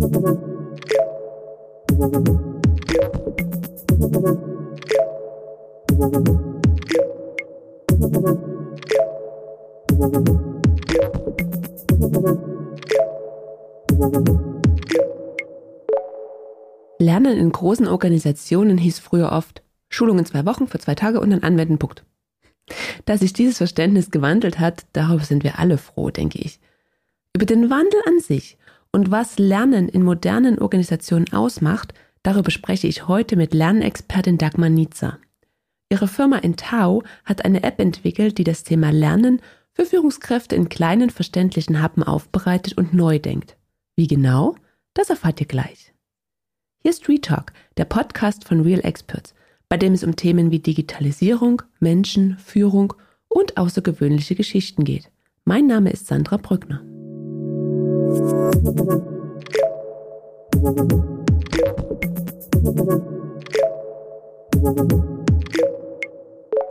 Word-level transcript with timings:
Lernen 0.00 0.16
in 17.36 17.52
großen 17.52 17.86
Organisationen 17.86 18.78
hieß 18.78 19.00
früher 19.00 19.32
oft 19.32 19.62
Schulung 19.90 20.18
in 20.18 20.24
zwei 20.24 20.46
Wochen 20.46 20.66
für 20.66 20.78
zwei 20.78 20.94
Tage 20.94 21.20
und 21.20 21.28
dann 21.28 21.42
anwenden, 21.42 21.76
Punkt. 21.76 22.06
Dass 23.04 23.20
sich 23.20 23.34
dieses 23.34 23.58
Verständnis 23.58 24.10
gewandelt 24.10 24.58
hat, 24.58 24.86
darauf 24.94 25.26
sind 25.26 25.44
wir 25.44 25.58
alle 25.58 25.76
froh, 25.76 26.08
denke 26.08 26.38
ich. 26.38 26.58
Über 27.36 27.44
den 27.44 27.68
Wandel 27.68 28.00
an 28.06 28.20
sich 28.20 28.56
und 28.92 29.10
was 29.10 29.38
Lernen 29.38 29.88
in 29.88 30.02
modernen 30.02 30.58
Organisationen 30.58 31.32
ausmacht, 31.32 31.94
darüber 32.22 32.50
spreche 32.50 32.86
ich 32.86 33.08
heute 33.08 33.36
mit 33.36 33.54
Lernexpertin 33.54 34.38
Dagmar 34.38 34.70
Nietzer. 34.70 35.18
Ihre 35.90 36.08
Firma 36.08 36.38
Entau 36.38 37.02
hat 37.24 37.44
eine 37.44 37.62
App 37.62 37.80
entwickelt, 37.80 38.38
die 38.38 38.44
das 38.44 38.62
Thema 38.62 38.90
Lernen 38.90 39.40
für 39.72 39.84
Führungskräfte 39.84 40.56
in 40.56 40.68
kleinen 40.68 41.10
verständlichen 41.10 41.82
Happen 41.82 42.02
aufbereitet 42.02 42.76
und 42.76 42.94
neu 42.94 43.18
denkt. 43.18 43.56
Wie 43.96 44.06
genau? 44.06 44.54
Das 44.94 45.10
erfahrt 45.10 45.40
ihr 45.40 45.46
gleich. 45.46 45.92
Hier 46.82 46.90
ist 46.90 47.08
Retalk, 47.08 47.52
der 47.76 47.84
Podcast 47.84 48.44
von 48.44 48.60
Real 48.60 48.80
Experts, 48.84 49.34
bei 49.68 49.76
dem 49.76 49.92
es 49.92 50.02
um 50.02 50.16
Themen 50.16 50.50
wie 50.50 50.58
Digitalisierung, 50.58 51.62
Menschen, 51.78 52.38
Führung 52.38 52.94
und 53.28 53.56
außergewöhnliche 53.56 54.34
Geschichten 54.34 54.84
geht. 54.84 55.10
Mein 55.44 55.66
Name 55.66 55.90
ist 55.90 56.06
Sandra 56.06 56.36
Brückner. 56.36 56.82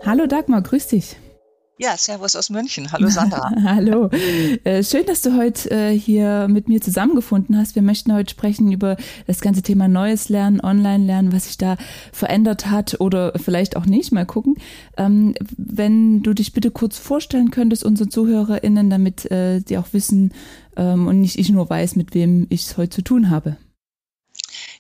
Hallo 0.06 0.26
Dagmar, 0.28 0.62
grüß 0.62 0.88
dich. 0.88 1.16
Ja, 1.82 1.96
Servus 1.96 2.36
aus 2.36 2.50
München. 2.50 2.92
Hallo 2.92 3.08
Sandra. 3.10 3.54
Hallo. 3.64 4.10
Äh, 4.66 4.84
schön, 4.84 5.06
dass 5.06 5.22
du 5.22 5.38
heute 5.38 5.72
äh, 5.72 5.98
hier 5.98 6.50
mit 6.50 6.68
mir 6.68 6.82
zusammengefunden 6.82 7.58
hast. 7.58 7.74
Wir 7.74 7.82
möchten 7.82 8.14
heute 8.14 8.32
sprechen 8.32 8.70
über 8.70 8.98
das 9.28 9.40
ganze 9.40 9.62
Thema 9.62 9.88
Neues 9.88 10.28
Lernen, 10.28 10.60
Online-Lernen, 10.60 11.32
was 11.32 11.46
sich 11.46 11.58
da 11.58 11.78
verändert 12.12 12.70
hat 12.70 13.00
oder 13.00 13.32
vielleicht 13.38 13.78
auch 13.78 13.86
nicht. 13.86 14.12
Mal 14.12 14.26
gucken. 14.26 14.56
Ähm, 14.98 15.36
wenn 15.56 16.22
du 16.22 16.34
dich 16.34 16.52
bitte 16.52 16.70
kurz 16.70 16.98
vorstellen 16.98 17.50
könntest, 17.50 17.86
unsere 17.86 18.10
ZuhörerInnen, 18.10 18.90
damit 18.90 19.32
äh, 19.32 19.62
die 19.62 19.78
auch 19.78 19.94
wissen 19.94 20.34
ähm, 20.76 21.08
und 21.08 21.22
nicht 21.22 21.40
ich 21.40 21.50
nur 21.50 21.70
weiß, 21.70 21.96
mit 21.96 22.14
wem 22.14 22.46
ich 22.50 22.66
es 22.66 22.76
heute 22.76 22.90
zu 22.90 23.04
tun 23.04 23.30
habe. 23.30 23.56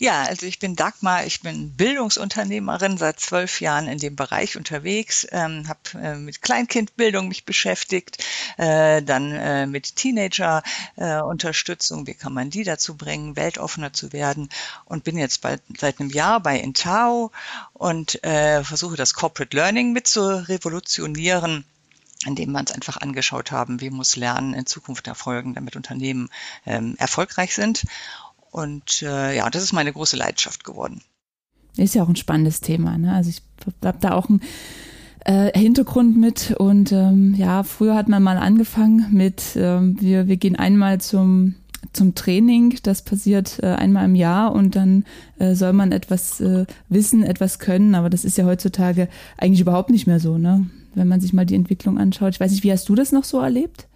Ja, 0.02 0.23
also 0.23 0.45
ich 0.45 0.59
bin 0.59 0.78
Dagmar, 0.78 1.25
ich 1.25 1.42
bin 1.42 1.75
Bildungsunternehmerin, 1.75 2.97
seit 2.97 3.19
zwölf 3.19 3.59
Jahren 3.59 3.89
in 3.89 3.97
dem 3.97 4.16
Bereich 4.16 4.55
unterwegs, 4.55 5.28
ähm, 5.31 5.67
habe 5.67 5.80
äh, 6.02 6.16
mit 6.16 6.42
Kleinkindbildung 6.42 7.28
mich 7.28 7.44
beschäftigt, 7.44 8.23
äh, 8.55 9.02
dann 9.02 9.33
äh, 9.33 9.67
mit 9.67 9.97
Teenager-Unterstützung, 9.97 12.05
äh, 12.05 12.08
wie 12.08 12.14
kann 12.14 12.33
man 12.33 12.50
die 12.50 12.64
dazu 12.64 12.95
bringen, 12.95 13.36
weltoffener 13.36 13.92
zu 13.92 14.14
werden 14.14 14.47
und 14.86 15.03
bin 15.03 15.17
jetzt 15.17 15.42
bald, 15.42 15.61
seit 15.77 16.00
einem 16.00 16.11
Jahr 16.11 16.39
bei 16.39 16.58
Intao 16.58 17.33
und 17.73 18.23
äh, 18.23 18.64
versuche 18.64 18.95
das 18.95 19.14
Corporate 19.14 19.53
Learning 19.53 19.92
mit 19.92 20.08
zu 20.08 20.47
revolutionieren 20.47 21.66
indem 22.25 22.52
wir 22.52 22.59
uns 22.59 22.73
einfach 22.73 22.97
angeschaut 22.97 23.52
haben, 23.52 23.80
wie 23.80 23.89
muss 23.89 24.17
Lernen 24.17 24.53
in 24.53 24.66
Zukunft 24.66 25.08
erfolgen, 25.08 25.53
damit 25.53 25.77
Unternehmen 25.77 26.30
ähm, 26.66 26.95
erfolgreich 26.97 27.55
sind. 27.55 27.86
Und 28.52 29.02
äh, 29.03 29.36
ja, 29.36 29.50
das 29.50 29.64
ist 29.64 29.73
meine 29.73 29.94
große 29.94 30.17
Leidenschaft 30.17 30.64
geworden. 30.64 31.02
Ist 31.78 31.95
ja 31.95 32.03
auch 32.03 32.09
ein 32.09 32.16
spannendes 32.16 32.61
Thema. 32.61 32.97
Ne? 32.97 33.14
Also 33.14 33.30
ich 33.30 33.42
habe 33.83 34.00
da 34.02 34.14
auch 34.14 34.28
einen 34.28 34.42
äh, 35.26 35.58
Hintergrund 35.58 36.17
mit. 36.17 36.52
Und 36.58 36.92
ähm, 36.92 37.36
ja, 37.36 37.64
früher 37.64 37.95
hat 37.95 38.09
man 38.09 38.23
mal 38.23 38.38
angefangen 38.38 39.08
mit, 39.11 39.55
ähm, 39.55 39.99
wir, 40.02 40.27
wir 40.27 40.38
gehen 40.38 40.55
einmal 40.55 40.99
zum 40.99 41.55
zum 41.93 42.14
Training, 42.14 42.77
das 42.83 43.04
passiert 43.04 43.59
äh, 43.64 43.67
einmal 43.67 44.05
im 44.05 44.15
Jahr 44.15 44.54
und 44.54 44.76
dann 44.76 45.05
äh, 45.39 45.55
soll 45.55 45.73
man 45.73 45.92
etwas 45.92 46.42
äh, 46.42 46.65
wissen, 46.89 47.23
etwas 47.23 47.58
können, 47.59 47.95
aber 47.95 48.09
das 48.09 48.26
ist 48.26 48.38
ja 48.38 48.45
heutzutage 48.45 49.08
eigentlich 49.38 49.61
überhaupt 49.61 49.89
nicht 49.89 50.05
mehr 50.05 50.20
so, 50.20 50.38
ne? 50.38 50.70
Wenn 50.95 51.08
man 51.08 51.21
sich 51.21 51.33
mal 51.33 51.45
die 51.45 51.55
Entwicklung 51.55 51.98
anschaut. 51.98 52.33
Ich 52.33 52.39
weiß 52.39 52.52
nicht, 52.52 52.64
wie 52.64 52.71
hast 52.71 52.89
du 52.89 52.95
das 52.95 53.11
noch 53.11 53.23
so 53.23 53.39
erlebt? 53.39 53.88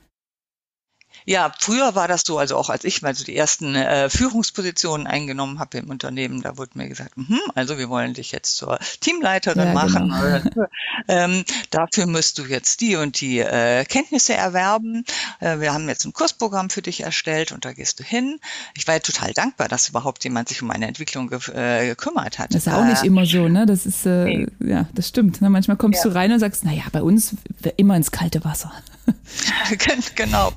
Ja, 1.26 1.52
früher 1.58 1.96
war 1.96 2.08
das 2.08 2.22
so, 2.26 2.38
also 2.38 2.58
auch 2.58 2.70
als 2.70 2.84
ich 2.84 3.02
mal 3.02 3.16
so 3.16 3.24
die 3.24 3.36
ersten 3.36 3.76
äh, 3.76 4.10
Führungspositionen 4.10 5.08
eingenommen 5.08 5.60
habe 5.60 5.78
im 5.78 5.90
Unternehmen, 5.90 6.42
da 6.42 6.58
wurde 6.58 6.72
mir 6.76 6.90
gesagt, 6.90 7.12
mh, 7.16 7.38
also 7.56 7.78
wir 7.78 7.90
wollen 7.90 8.14
dich 8.14 8.32
jetzt 8.32 8.56
zur 8.56 8.80
Teamleiterin 9.00 9.68
ja, 9.68 9.74
machen. 9.74 10.14
Genau. 10.44 10.68
ähm, 11.08 11.44
dafür 11.70 12.08
musst 12.08 12.40
du 12.40 12.46
jetzt 12.46 12.82
die 12.82 12.96
und 12.96 13.22
die 13.22 13.40
äh, 13.40 13.86
Kenntnisse 13.86 14.34
erwerben. 14.34 15.06
Äh, 15.40 15.60
wir 15.60 15.74
haben 15.74 15.88
jetzt 15.88 16.06
ein 16.06 16.14
Kursprogramm 16.14 16.70
für 16.70 16.82
dich 16.82 17.02
erstellt 17.02 17.52
und 17.52 17.66
da 17.66 17.74
gehst 17.74 18.00
du 18.00 18.04
hin. 18.04 18.40
Ich 18.76 18.88
war 18.88 18.96
ja 18.96 19.00
total 19.00 19.34
dankbar, 19.34 19.68
dass 19.68 19.90
überhaupt 19.90 20.24
jemand 20.24 20.50
sich 20.50 20.62
um 20.62 20.68
meine 20.68 20.88
Entwicklung 20.88 21.28
ge 21.28 21.40
äh, 21.54 21.88
gekümmert 21.88 22.40
hat. 22.40 22.54
Das 22.54 22.68
ist 22.68 22.74
auch 22.74 22.86
nicht 22.86 23.04
immer 23.04 23.26
so, 23.26 23.48
ne? 23.48 23.66
Das 23.66 23.86
ist, 23.86 24.06
äh, 24.06 24.26
nee. 24.26 24.48
ja, 24.60 24.88
das 24.94 25.08
stimmt. 25.08 25.42
Ne? 25.42 25.50
Manchmal 25.50 25.78
kommst 25.78 26.04
ja. 26.04 26.10
du 26.10 26.16
rein 26.16 26.32
und 26.32 26.40
sagst, 26.40 26.66
naja, 26.66 26.84
bei 26.92 27.02
uns 27.02 27.36
immer 27.78 27.96
ins 27.96 28.12
kalte 28.12 28.44
Wasser. 28.44 28.72
genau. 30.16 30.52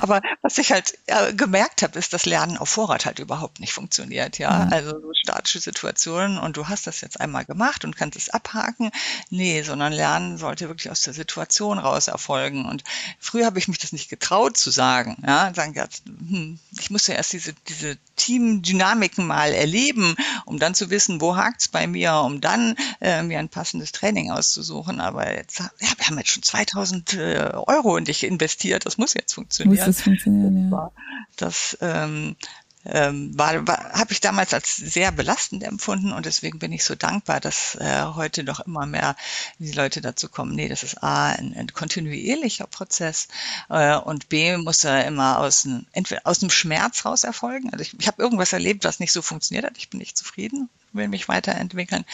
Aber 0.00 0.20
was 0.42 0.58
ich 0.58 0.72
halt 0.72 0.98
äh, 1.06 1.32
gemerkt 1.34 1.82
habe, 1.82 1.98
ist, 1.98 2.12
dass 2.12 2.26
Lernen 2.26 2.56
auf 2.56 2.68
Vorrat 2.68 3.06
halt 3.06 3.18
überhaupt 3.18 3.60
nicht 3.60 3.72
funktioniert. 3.72 4.38
Ja, 4.38 4.66
mhm. 4.66 4.72
also 4.72 5.00
so 5.00 5.10
statische 5.14 5.60
Situationen 5.60 6.38
und 6.38 6.56
du 6.56 6.68
hast 6.68 6.86
das 6.86 7.00
jetzt 7.00 7.20
einmal 7.20 7.44
gemacht 7.44 7.84
und 7.84 7.96
kannst 7.96 8.16
es 8.16 8.30
abhaken. 8.30 8.90
Nee, 9.28 9.62
sondern 9.62 9.92
Lernen 9.92 10.38
sollte 10.38 10.68
wirklich 10.68 10.90
aus 10.90 11.02
der 11.02 11.14
Situation 11.14 11.78
raus 11.78 12.08
erfolgen. 12.08 12.64
Und 12.66 12.84
früher 13.18 13.46
habe 13.46 13.58
ich 13.58 13.68
mich 13.68 13.78
das 13.78 13.92
nicht 13.92 14.08
getraut 14.08 14.56
zu 14.56 14.70
sagen. 14.70 15.16
Ja, 15.26 15.52
sagen, 15.54 15.74
ja, 15.74 15.86
hm, 16.06 16.58
ich 16.78 16.90
muss 16.90 17.06
ja 17.06 17.14
erst 17.14 17.32
diese, 17.32 17.52
diese 17.68 17.96
Teamdynamiken 18.16 19.26
mal 19.26 19.52
erleben, 19.52 20.16
um 20.44 20.58
dann 20.58 20.74
zu 20.74 20.90
wissen, 20.90 21.20
wo 21.20 21.36
hakt's 21.36 21.68
bei 21.68 21.86
mir, 21.86 22.14
um 22.14 22.40
dann 22.40 22.76
äh, 23.00 23.22
mir 23.22 23.38
ein 23.38 23.48
passendes 23.48 23.92
Training 23.92 24.30
auszusuchen. 24.30 25.00
Aber 25.00 25.34
jetzt, 25.34 25.60
ja, 25.60 25.70
wir 25.96 26.06
haben 26.06 26.18
jetzt 26.18 26.30
schon 26.30 26.42
2000 26.42 27.14
äh, 27.14 27.52
Euro 27.66 27.96
in 27.96 28.04
dich 28.04 28.24
investiert. 28.24 28.86
Das 28.86 28.98
muss 28.98 29.14
jetzt 29.14 29.34
funktionieren. 29.34 29.89
Das 29.90 30.02
funktionieren, 30.02 30.70
ja. 30.70 30.92
Das 31.36 31.76
ähm, 31.80 32.36
ähm, 32.84 33.36
war, 33.36 33.66
war 33.66 33.92
habe 33.92 34.12
ich 34.12 34.20
damals 34.20 34.54
als 34.54 34.76
sehr 34.76 35.10
belastend 35.10 35.64
empfunden 35.64 36.12
und 36.12 36.26
deswegen 36.26 36.60
bin 36.60 36.72
ich 36.72 36.84
so 36.84 36.94
dankbar, 36.94 37.40
dass 37.40 37.74
äh, 37.74 38.04
heute 38.04 38.44
noch 38.44 38.60
immer 38.60 38.86
mehr 38.86 39.16
die 39.58 39.72
Leute 39.72 40.00
dazu 40.00 40.28
kommen, 40.28 40.54
nee, 40.54 40.68
das 40.68 40.84
ist 40.84 41.02
A, 41.02 41.30
ein, 41.32 41.54
ein 41.54 41.72
kontinuierlicher 41.72 42.68
Prozess 42.68 43.26
äh, 43.68 43.96
und 43.96 44.28
B, 44.28 44.56
muss 44.56 44.84
er 44.84 45.04
immer 45.06 45.40
aus, 45.40 45.64
ein, 45.64 45.88
entweder 45.92 46.22
aus 46.24 46.40
einem 46.40 46.50
Schmerz 46.50 47.04
raus 47.04 47.24
erfolgen. 47.24 47.70
Also 47.70 47.82
ich, 47.82 47.98
ich 47.98 48.06
habe 48.06 48.22
irgendwas 48.22 48.52
erlebt, 48.52 48.84
was 48.84 49.00
nicht 49.00 49.12
so 49.12 49.22
funktioniert 49.22 49.66
hat, 49.66 49.76
ich 49.76 49.90
bin 49.90 49.98
nicht 49.98 50.16
zufrieden 50.16 50.70
will 50.92 51.08
mich 51.08 51.28
weiterentwickeln. 51.28 52.04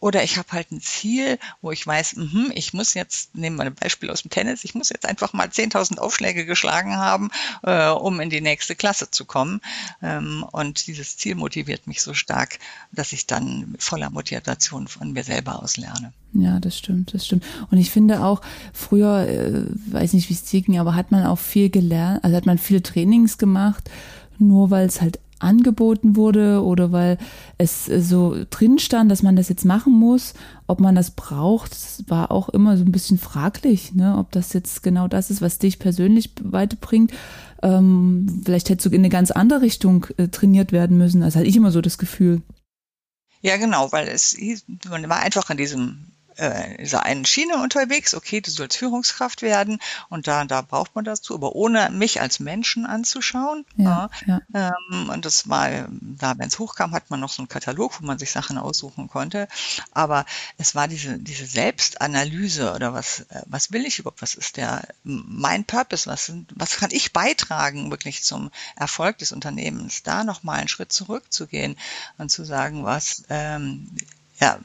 Oder 0.00 0.22
ich 0.22 0.38
habe 0.38 0.52
halt 0.52 0.70
ein 0.70 0.80
Ziel, 0.80 1.38
wo 1.60 1.72
ich 1.72 1.86
weiß, 1.86 2.16
mh, 2.16 2.50
ich 2.54 2.72
muss 2.72 2.94
jetzt, 2.94 3.34
nehmen 3.34 3.56
wir 3.56 3.64
ein 3.64 3.74
Beispiel 3.74 4.10
aus 4.10 4.22
dem 4.22 4.30
Tennis, 4.30 4.64
ich 4.64 4.74
muss 4.74 4.90
jetzt 4.90 5.06
einfach 5.06 5.32
mal 5.32 5.48
10.000 5.48 5.98
Aufschläge 5.98 6.46
geschlagen 6.46 6.96
haben, 6.96 7.30
äh, 7.62 7.88
um 7.88 8.20
in 8.20 8.30
die 8.30 8.40
nächste 8.40 8.76
Klasse 8.76 9.10
zu 9.10 9.24
kommen. 9.24 9.60
Ähm, 10.02 10.44
und 10.52 10.86
dieses 10.86 11.16
Ziel 11.16 11.34
motiviert 11.34 11.86
mich 11.86 12.02
so 12.02 12.14
stark, 12.14 12.58
dass 12.92 13.12
ich 13.12 13.26
dann 13.26 13.74
voller 13.78 14.10
Motivation 14.10 14.86
von 14.86 15.12
mir 15.12 15.24
selber 15.24 15.62
aus 15.62 15.76
lerne. 15.76 16.12
Ja, 16.34 16.60
das 16.60 16.76
stimmt, 16.76 17.14
das 17.14 17.26
stimmt. 17.26 17.44
Und 17.70 17.78
ich 17.78 17.90
finde 17.90 18.22
auch, 18.22 18.42
früher, 18.72 19.26
äh, 19.26 19.64
weiß 19.92 20.12
nicht, 20.12 20.28
wie 20.28 20.34
es 20.34 20.44
ging, 20.48 20.78
aber 20.78 20.94
hat 20.94 21.10
man 21.10 21.26
auch 21.26 21.38
viel 21.38 21.70
gelernt, 21.70 22.22
also 22.22 22.36
hat 22.36 22.46
man 22.46 22.58
viele 22.58 22.82
Trainings 22.82 23.38
gemacht, 23.38 23.90
nur 24.38 24.70
weil 24.70 24.86
es 24.86 25.00
halt 25.00 25.18
angeboten 25.40 26.16
wurde 26.16 26.62
oder 26.62 26.92
weil 26.92 27.18
es 27.58 27.86
so 27.86 28.44
drin 28.50 28.78
stand, 28.78 29.10
dass 29.10 29.22
man 29.22 29.36
das 29.36 29.48
jetzt 29.48 29.64
machen 29.64 29.92
muss. 29.92 30.34
Ob 30.66 30.80
man 30.80 30.94
das 30.94 31.12
braucht, 31.12 31.72
das 31.72 32.04
war 32.08 32.30
auch 32.30 32.48
immer 32.48 32.76
so 32.76 32.84
ein 32.84 32.92
bisschen 32.92 33.18
fraglich, 33.18 33.94
ne? 33.94 34.16
ob 34.18 34.32
das 34.32 34.52
jetzt 34.52 34.82
genau 34.82 35.08
das 35.08 35.30
ist, 35.30 35.40
was 35.40 35.58
dich 35.58 35.78
persönlich 35.78 36.32
weiterbringt. 36.42 37.12
Ähm, 37.62 38.42
vielleicht 38.44 38.68
hättest 38.68 38.86
du 38.86 38.90
in 38.90 39.00
eine 39.00 39.08
ganz 39.08 39.30
andere 39.30 39.62
Richtung 39.62 40.06
äh, 40.16 40.28
trainiert 40.28 40.72
werden 40.72 40.98
müssen. 40.98 41.20
Das 41.20 41.36
hatte 41.36 41.46
ich 41.46 41.56
immer 41.56 41.70
so 41.70 41.80
das 41.80 41.98
Gefühl. 41.98 42.42
Ja, 43.40 43.56
genau, 43.56 43.92
weil 43.92 44.08
es 44.08 44.36
man 44.88 45.08
war 45.08 45.20
einfach 45.20 45.48
an 45.50 45.56
diesem 45.56 46.06
äh, 46.38 46.72
in 46.72 46.76
dieser 46.78 47.02
einen 47.04 47.24
Schiene 47.24 47.56
unterwegs, 47.62 48.14
okay, 48.14 48.40
du 48.40 48.50
sollst 48.50 48.76
Führungskraft 48.76 49.42
werden 49.42 49.78
und 50.08 50.26
da, 50.26 50.44
da 50.44 50.62
braucht 50.62 50.94
man 50.94 51.04
dazu, 51.04 51.34
aber 51.34 51.54
ohne 51.54 51.90
mich 51.90 52.20
als 52.20 52.40
Menschen 52.40 52.86
anzuschauen. 52.86 53.64
Ja, 53.76 54.10
ja. 54.26 54.40
Ähm, 54.54 55.10
und 55.10 55.24
das 55.24 55.48
war, 55.48 55.88
da, 56.00 56.38
wenn 56.38 56.48
es 56.48 56.58
hochkam, 56.58 56.92
hat 56.92 57.10
man 57.10 57.20
noch 57.20 57.30
so 57.30 57.42
einen 57.42 57.48
Katalog, 57.48 58.00
wo 58.00 58.06
man 58.06 58.18
sich 58.18 58.30
Sachen 58.30 58.58
aussuchen 58.58 59.08
konnte. 59.08 59.48
Aber 59.92 60.24
es 60.56 60.74
war 60.74 60.88
diese, 60.88 61.18
diese 61.18 61.46
Selbstanalyse 61.46 62.72
oder 62.74 62.94
was, 62.94 63.20
äh, 63.30 63.42
was 63.46 63.72
will 63.72 63.84
ich 63.86 63.98
überhaupt, 63.98 64.22
was 64.22 64.34
ist 64.34 64.56
der, 64.56 64.82
mein 65.04 65.64
Purpose, 65.64 66.08
was, 66.08 66.32
was 66.54 66.76
kann 66.76 66.90
ich 66.92 67.12
beitragen 67.12 67.90
wirklich 67.90 68.24
zum 68.24 68.50
Erfolg 68.76 69.18
des 69.18 69.32
Unternehmens, 69.32 70.02
da 70.02 70.24
nochmal 70.24 70.58
einen 70.58 70.68
Schritt 70.68 70.92
zurückzugehen 70.92 71.76
und 72.16 72.30
zu 72.30 72.44
sagen, 72.44 72.84
was, 72.84 73.24
ähm, 73.28 73.90
ja, 74.40 74.48
ja, 74.48 74.58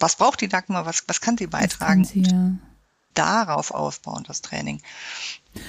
was 0.00 0.16
braucht 0.16 0.40
die 0.40 0.48
Dagmar, 0.48 0.86
was, 0.86 1.04
was 1.06 1.20
kann 1.20 1.38
sie 1.38 1.46
beitragen? 1.46 2.02
Kann 2.02 2.04
sie, 2.04 2.22
ja. 2.22 2.52
Darauf 3.14 3.70
aufbauen, 3.72 4.24
das 4.26 4.40
Training. 4.40 4.80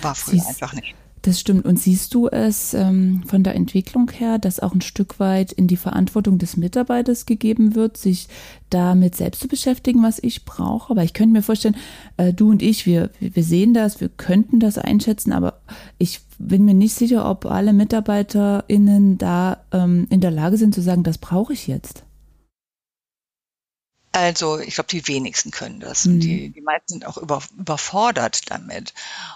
War 0.02 0.16
früher 0.16 0.46
einfach 0.48 0.74
nicht. 0.74 0.96
Das 1.22 1.40
stimmt. 1.40 1.66
Und 1.66 1.78
siehst 1.78 2.16
du 2.16 2.28
es 2.28 2.74
ähm, 2.74 3.24
von 3.28 3.44
der 3.44 3.54
Entwicklung 3.54 4.10
her, 4.10 4.40
dass 4.40 4.60
auch 4.60 4.74
ein 4.74 4.82
Stück 4.82 5.20
weit 5.20 5.52
in 5.52 5.68
die 5.68 5.78
Verantwortung 5.78 6.40
des 6.40 6.58
Mitarbeiters 6.58 7.28
gegeben 7.28 7.76
wird, 7.76 7.98
sich 7.98 8.28
damit 8.72 9.16
selbst 9.16 9.42
zu 9.42 9.48
beschäftigen, 9.48 10.02
was 10.02 10.18
ich 10.22 10.46
brauche? 10.46 10.92
Aber 10.92 11.04
ich 11.04 11.14
könnte 11.14 11.34
mir 11.34 11.44
vorstellen, 11.44 11.76
äh, 12.18 12.34
du 12.34 12.50
und 12.50 12.64
ich, 12.64 12.88
wir, 12.88 13.12
wir 13.20 13.44
sehen 13.44 13.76
das, 13.76 14.02
wir 14.02 14.10
könnten 14.10 14.60
das 14.60 14.80
einschätzen, 14.80 15.32
aber 15.32 15.62
ich 16.00 16.22
bin 16.40 16.66
mir 16.66 16.74
nicht 16.74 16.96
sicher, 16.96 17.30
ob 17.30 17.46
alle 17.46 17.74
MitarbeiterInnen 17.74 19.20
da 19.20 19.64
ähm, 19.72 20.08
in 20.10 20.22
der 20.22 20.32
Lage 20.32 20.58
sind 20.58 20.74
zu 20.74 20.82
sagen, 20.82 21.04
das 21.04 21.20
brauche 21.20 21.54
ich 21.54 21.68
jetzt. 21.68 22.04
Also 24.14 24.60
ich 24.60 24.76
glaube, 24.76 24.90
die 24.90 25.08
wenigsten 25.08 25.52
können 25.52 25.80
das. 25.80 26.06
Mhm. 26.06 26.20
Die, 26.20 26.50
die 26.50 26.62
meisten 26.62 26.90
sind 26.90 27.06
auch 27.06 27.18
über, 27.18 27.42
überfordert 27.58 28.52
damit. 28.52 28.94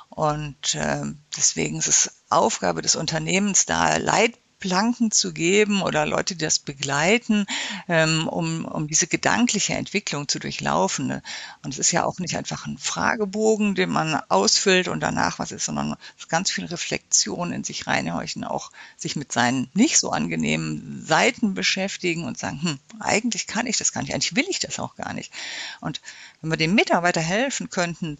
Und 0.09 0.75
äh, 0.75 1.03
deswegen 1.37 1.77
ist 1.77 1.87
es 1.87 2.11
Aufgabe 2.29 2.81
des 2.81 2.95
Unternehmens, 2.95 3.65
da 3.65 3.97
Leitbilder 3.97 4.44
Planken 4.65 5.11
zu 5.11 5.31
geben 5.31 5.83
oder 5.83 6.07
Leute, 6.07 6.35
die 6.35 6.43
das 6.43 6.57
begleiten, 6.57 7.45
ähm, 7.87 8.27
um, 8.27 8.65
um 8.65 8.87
diese 8.87 9.05
gedankliche 9.05 9.75
Entwicklung 9.75 10.27
zu 10.27 10.39
durchlaufen. 10.39 11.05
Ne? 11.05 11.21
Und 11.61 11.75
es 11.75 11.77
ist 11.77 11.91
ja 11.91 12.03
auch 12.03 12.17
nicht 12.17 12.35
einfach 12.35 12.65
ein 12.65 12.79
Fragebogen, 12.79 13.75
den 13.75 13.91
man 13.91 14.19
ausfüllt 14.27 14.87
und 14.87 15.01
danach 15.01 15.37
was 15.37 15.51
ist, 15.51 15.65
sondern 15.65 15.95
ganz 16.29 16.49
viel 16.49 16.65
Reflexion 16.65 17.51
in 17.51 17.63
sich 17.63 17.85
reinhorchen, 17.85 18.43
auch 18.43 18.71
sich 18.97 19.15
mit 19.15 19.31
seinen 19.31 19.69
nicht 19.75 19.99
so 19.99 20.09
angenehmen 20.09 21.05
Seiten 21.05 21.53
beschäftigen 21.53 22.23
und 22.23 22.39
sagen, 22.39 22.59
hm, 22.63 22.79
eigentlich 22.99 23.45
kann 23.45 23.67
ich 23.67 23.77
das 23.77 23.91
gar 23.91 24.01
nicht, 24.01 24.15
eigentlich 24.15 24.35
will 24.35 24.47
ich 24.49 24.57
das 24.57 24.79
auch 24.79 24.95
gar 24.95 25.13
nicht. 25.13 25.31
Und 25.79 26.01
wenn 26.41 26.49
wir 26.49 26.57
dem 26.57 26.73
Mitarbeiter 26.73 27.21
helfen 27.21 27.69
könnten, 27.69 28.17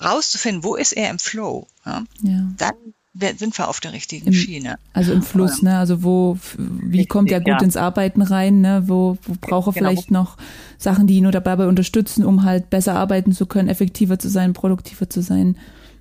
rauszufinden, 0.00 0.62
wo 0.62 0.76
ist 0.76 0.92
er 0.92 1.10
im 1.10 1.18
Flow, 1.18 1.66
ja, 1.84 2.04
ja. 2.22 2.52
dann 2.56 2.94
sind 3.36 3.56
wir 3.58 3.68
auf 3.68 3.80
der 3.80 3.92
richtigen 3.92 4.28
Im, 4.28 4.32
Schiene. 4.32 4.78
Also 4.92 5.12
im 5.12 5.22
Fluss, 5.22 5.62
ne? 5.62 5.78
Also 5.78 6.02
wo, 6.02 6.38
wie 6.56 7.06
kommt 7.06 7.30
er 7.30 7.40
gut 7.40 7.48
ja. 7.48 7.62
ins 7.62 7.76
Arbeiten 7.76 8.22
rein, 8.22 8.60
ne? 8.60 8.84
Wo, 8.86 9.18
wo 9.22 9.34
braucht 9.40 9.68
er 9.68 9.72
genau. 9.72 9.90
vielleicht 9.90 10.10
noch 10.10 10.36
Sachen, 10.78 11.06
die 11.06 11.16
ihn 11.16 11.24
nur 11.24 11.32
dabei 11.32 11.66
unterstützen, 11.66 12.24
um 12.24 12.44
halt 12.44 12.70
besser 12.70 12.94
arbeiten 12.94 13.32
zu 13.32 13.46
können, 13.46 13.68
effektiver 13.68 14.18
zu 14.18 14.28
sein, 14.28 14.52
produktiver 14.52 15.10
zu 15.10 15.22
sein. 15.22 15.56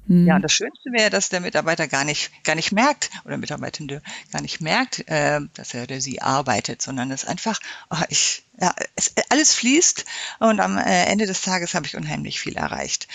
Hm. 0.08 0.25
Ja, 0.25 0.36
und 0.36 0.42
das 0.42 0.54
Schönste 0.54 0.92
wäre, 0.92 1.10
dass 1.10 1.30
der 1.30 1.42
Mitarbeiter 1.42 1.88
gar 1.88 2.04
nicht, 2.04 2.31
gar 2.44 2.56
nicht 2.56 2.72
merkt, 2.72 3.10
oder 3.25 3.38
Mitarbeitende 3.38 4.02
gar 4.31 4.42
nicht 4.42 4.62
merkt, 4.62 5.08
äh, 5.08 5.42
dass 5.54 5.74
er 5.74 5.84
oder 5.84 6.00
sie 6.02 6.22
arbeitet, 6.22 6.81
sondern 6.81 7.12
es 7.12 7.25
einfach, 7.25 7.60
oh, 7.90 8.04
ich, 8.10 8.44
ja, 8.60 8.74
es, 8.96 9.14
alles 9.30 9.54
fließt 9.54 10.06
und 10.40 10.60
am 10.60 10.78
äh, 10.78 11.06
Ende 11.06 11.25
des 11.25 11.42
Tages 11.42 11.74
habe 11.74 11.86
ich 11.86 11.98
unheimlich 11.98 12.40
viel 12.40 12.56
erreicht. 12.56 13.08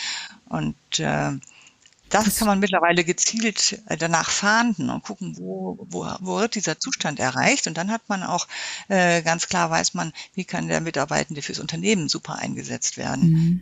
Und 0.49 0.77
äh, 0.99 1.33
das 2.13 2.37
kann 2.37 2.47
man 2.47 2.61
mittlerweile 2.61 3.05
gezielt 3.05 3.81
äh, 3.87 3.97
danach 3.97 4.31
fahnden 4.31 4.91
und 4.91 5.03
gucken, 5.03 5.37
wo, 5.39 5.87
wo, 5.89 6.07
wo 6.21 6.39
wird 6.39 6.55
dieser 6.55 6.79
Zustand 6.79 7.19
erreicht. 7.19 7.67
Und 7.67 7.77
dann 7.77 7.91
hat 7.91 8.03
man 8.09 8.23
auch 8.23 8.47
äh, 8.89 9.23
ganz 9.23 9.49
klar, 9.49 9.71
weiß 9.71 9.95
man, 9.95 10.13
wie 10.35 10.45
kann 10.45 10.69
der 10.69 10.81
Mitarbeitende 10.81 11.43
fürs 11.43 11.59
Unternehmen 11.59 12.09
super 12.09 12.39
eingesetzt 12.39 12.99
werden. 12.99 13.31
Mhm. 13.31 13.61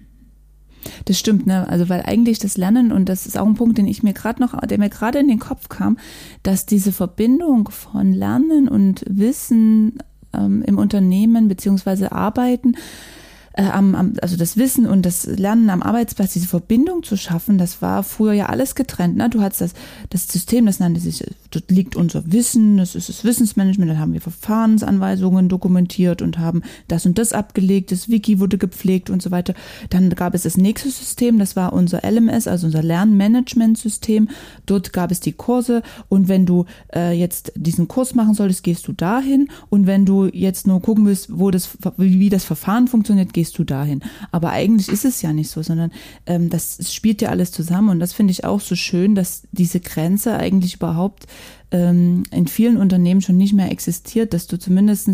Das 1.05 1.19
stimmt, 1.19 1.47
ne? 1.47 1.69
Also 1.69 1.89
weil 1.89 2.03
eigentlich 2.03 2.39
das 2.39 2.57
Lernen 2.57 2.91
und 2.91 3.09
das 3.09 3.27
ist 3.27 3.37
auch 3.37 3.47
ein 3.47 3.55
Punkt, 3.55 3.77
den 3.77 3.87
ich 3.87 4.03
mir 4.03 4.15
gerade 4.15 4.41
noch, 4.41 4.59
der 4.61 4.79
mir 4.79 4.89
gerade 4.89 5.19
in 5.19 5.29
den 5.29 5.39
Kopf 5.39 5.69
kam, 5.69 5.99
dass 6.43 6.67
diese 6.67 6.91
Verbindung 6.91 7.71
von 7.71 8.13
Lernen 8.13 8.67
und 8.67 9.05
Wissen 9.07 9.99
ähm, 10.33 10.63
im 10.63 10.79
Unternehmen 10.79 11.49
beziehungsweise 11.49 12.13
Arbeiten 12.13 12.77
äh, 13.53 13.65
am, 13.65 13.95
am, 13.95 14.13
also 14.23 14.37
das 14.37 14.57
Wissen 14.57 14.87
und 14.87 15.05
das 15.05 15.27
Lernen 15.27 15.71
am 15.71 15.83
Arbeitsplatz, 15.83 16.33
diese 16.35 16.47
Verbindung 16.47 17.03
zu 17.03 17.17
schaffen, 17.17 17.59
das 17.59 17.83
war 17.83 18.03
früher 18.03 18.33
ja 18.33 18.47
alles 18.47 18.75
getrennt. 18.75 19.17
Ne? 19.17 19.29
Du 19.29 19.43
hattest 19.43 19.61
das, 19.61 19.75
das 20.11 20.29
System, 20.29 20.67
das 20.67 20.79
nannte 20.79 21.01
sich, 21.01 21.25
dort 21.51 21.71
liegt 21.71 21.97
unser 21.97 22.33
Wissen, 22.33 22.77
das 22.77 22.95
ist 22.95 23.09
das 23.09 23.25
Wissensmanagement, 23.25 23.91
dann 23.91 23.99
haben 23.99 24.13
wir 24.13 24.21
Verfahrensanweisungen 24.21 25.49
dokumentiert 25.49 26.23
und 26.23 26.39
haben 26.39 26.63
das 26.89 27.07
und 27.07 27.19
das 27.19 27.33
abgelegt, 27.33 27.91
das 27.93 28.09
Wiki 28.09 28.39
wurde 28.39 28.57
gepflegt 28.57 29.11
und 29.11 29.21
so 29.21 29.31
weiter. 29.31 29.55
Dann 29.91 30.11
gab 30.11 30.35
es 30.35 30.45
das 30.45 30.57
nächste 30.57 30.91
System, 30.91 31.39
das 31.39 31.57
war 31.57 31.73
unser 31.73 32.09
LMS, 32.09 32.47
also 32.47 32.67
unser 32.67 32.83
Lernmanagementsystem. 32.83 34.29
Dort 34.67 34.93
gab 34.93 35.11
es 35.11 35.21
die 35.21 35.33
Kurse 35.33 35.83
und 36.09 36.29
wenn 36.29 36.47
du 36.47 36.67
äh, 36.95 37.13
jetzt 37.13 37.53
diesen 37.57 37.89
Kurs 37.89 38.15
machen 38.15 38.35
solltest, 38.35 38.63
gehst 38.63 38.87
du 38.87 38.93
dahin 38.93 39.49
und 39.71 39.87
wenn 39.87 40.07
du 40.07 40.27
jetzt 40.27 40.67
nur 40.67 40.81
gucken 40.81 41.07
willst, 41.07 41.37
wo 41.37 41.51
das, 41.51 41.71
wie 41.97 42.29
das 42.29 42.45
Verfahren 42.45 42.87
funktioniert, 42.87 43.33
gehst 43.33 43.40
du 43.59 43.65
dahin. 43.65 44.01
Aber 44.31 44.51
eigentlich 44.51 44.89
ist 44.89 45.05
es 45.05 45.23
ja 45.23 45.33
nicht 45.33 45.51
so, 45.51 45.63
sondern 45.63 45.93
ähm, 46.27 46.51
das 46.51 46.93
spielt 46.93 47.23
ja 47.23 47.31
alles 47.31 47.53
zusammen 47.53 47.89
und 47.89 48.01
das 48.01 48.13
finde 48.13 48.33
ich 48.33 48.45
auch 48.45 48.61
so 48.61 48.75
schön, 48.75 49.15
dass 49.15 49.43
diese 49.53 49.81
Grenze 49.81 50.37
eigentlich 50.37 50.75
überhaupt 50.75 51.27
ähm, 51.71 52.25
in 52.31 52.47
vielen 52.47 52.77
Unternehmen 52.77 53.21
schon 53.21 53.37
nicht 53.37 53.53
mehr 53.53 53.71
existiert, 53.71 54.35
dass 54.35 54.47
du 54.47 54.59
zumindest 54.59 55.09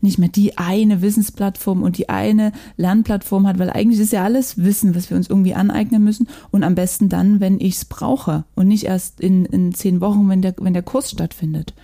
nicht 0.00 0.18
mehr 0.18 0.28
die 0.28 0.58
eine 0.58 1.02
Wissensplattform 1.02 1.82
und 1.82 1.98
die 1.98 2.08
eine 2.08 2.52
Lernplattform 2.76 3.46
hat, 3.46 3.58
weil 3.58 3.70
eigentlich 3.70 4.00
ist 4.00 4.12
ja 4.12 4.24
alles 4.24 4.58
Wissen, 4.58 4.94
was 4.94 5.10
wir 5.10 5.16
uns 5.16 5.28
irgendwie 5.28 5.54
aneignen 5.54 6.02
müssen 6.02 6.28
und 6.50 6.64
am 6.64 6.74
besten 6.74 7.08
dann, 7.08 7.40
wenn 7.40 7.60
ich 7.60 7.76
es 7.76 7.84
brauche 7.84 8.44
und 8.54 8.68
nicht 8.68 8.84
erst 8.84 9.20
in, 9.20 9.44
in 9.44 9.74
zehn 9.74 10.00
Wochen, 10.00 10.28
wenn 10.28 10.42
der, 10.42 10.54
wenn 10.58 10.74
der 10.74 10.82
Kurs 10.82 11.10
stattfindet. 11.10 11.74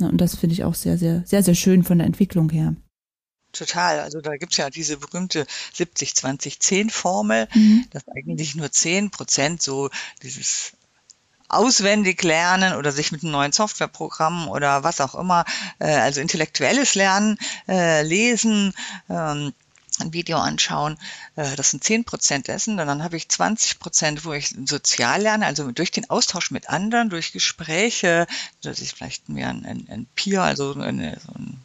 Und 0.00 0.20
das 0.20 0.36
finde 0.36 0.52
ich 0.52 0.64
auch 0.64 0.74
sehr, 0.74 0.96
sehr, 0.96 1.22
sehr, 1.26 1.42
sehr 1.42 1.54
schön 1.54 1.82
von 1.82 1.98
der 1.98 2.06
Entwicklung 2.06 2.50
her. 2.50 2.76
Total. 3.58 3.98
Also 3.98 4.20
da 4.20 4.36
gibt's 4.36 4.56
ja 4.56 4.70
diese 4.70 4.98
berühmte 4.98 5.44
70-20-10-Formel, 5.76 7.48
mhm. 7.52 7.86
dass 7.90 8.06
eigentlich 8.08 8.54
nur 8.54 8.70
10 8.70 9.10
Prozent 9.10 9.62
so 9.62 9.90
dieses 10.22 10.74
auswendig 11.48 12.22
lernen 12.22 12.74
oder 12.74 12.92
sich 12.92 13.10
mit 13.10 13.24
einem 13.24 13.32
neuen 13.32 13.52
Softwareprogramm 13.52 14.48
oder 14.48 14.84
was 14.84 15.00
auch 15.00 15.16
immer, 15.16 15.44
äh, 15.80 15.86
also 15.86 16.20
intellektuelles 16.20 16.94
Lernen, 16.94 17.36
äh, 17.66 18.02
lesen, 18.02 18.74
ähm, 19.08 19.52
ein 20.00 20.12
Video 20.12 20.38
anschauen, 20.38 20.96
äh, 21.34 21.56
das 21.56 21.70
sind 21.70 21.82
10 21.82 22.04
Prozent 22.04 22.46
dessen. 22.46 22.78
Und 22.78 22.86
dann 22.86 23.02
habe 23.02 23.16
ich 23.16 23.28
20 23.28 23.80
Prozent, 23.80 24.24
wo 24.24 24.34
ich 24.34 24.54
sozial 24.66 25.22
lerne, 25.22 25.46
also 25.46 25.72
durch 25.72 25.90
den 25.90 26.08
Austausch 26.10 26.52
mit 26.52 26.68
anderen, 26.68 27.10
durch 27.10 27.32
Gespräche, 27.32 28.28
dass 28.62 28.78
ich 28.78 28.92
vielleicht 28.92 29.28
mir 29.28 29.48
ein, 29.48 29.64
ein, 29.64 29.88
ein 29.90 30.06
Peer, 30.14 30.42
also 30.42 30.74
eine, 30.74 31.18
so 31.26 31.32
ein 31.32 31.60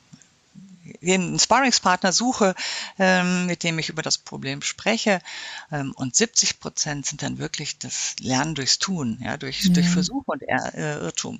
einen 1.03 1.39
Sparringspartner 1.39 2.11
suche, 2.11 2.55
ähm, 2.99 3.45
mit 3.45 3.63
dem 3.63 3.79
ich 3.79 3.89
über 3.89 4.01
das 4.01 4.17
Problem 4.17 4.61
spreche. 4.61 5.21
Ähm, 5.71 5.93
und 5.95 6.15
70 6.15 6.59
Prozent 6.59 7.05
sind 7.05 7.21
dann 7.21 7.37
wirklich 7.37 7.77
das 7.79 8.15
Lernen 8.19 8.55
durchs 8.55 8.79
Tun, 8.79 9.19
ja, 9.21 9.37
durch, 9.37 9.63
ja. 9.63 9.73
durch 9.73 9.89
Versuch 9.89 10.23
und 10.27 10.41
äh, 10.43 10.99
Irrtum. 10.99 11.39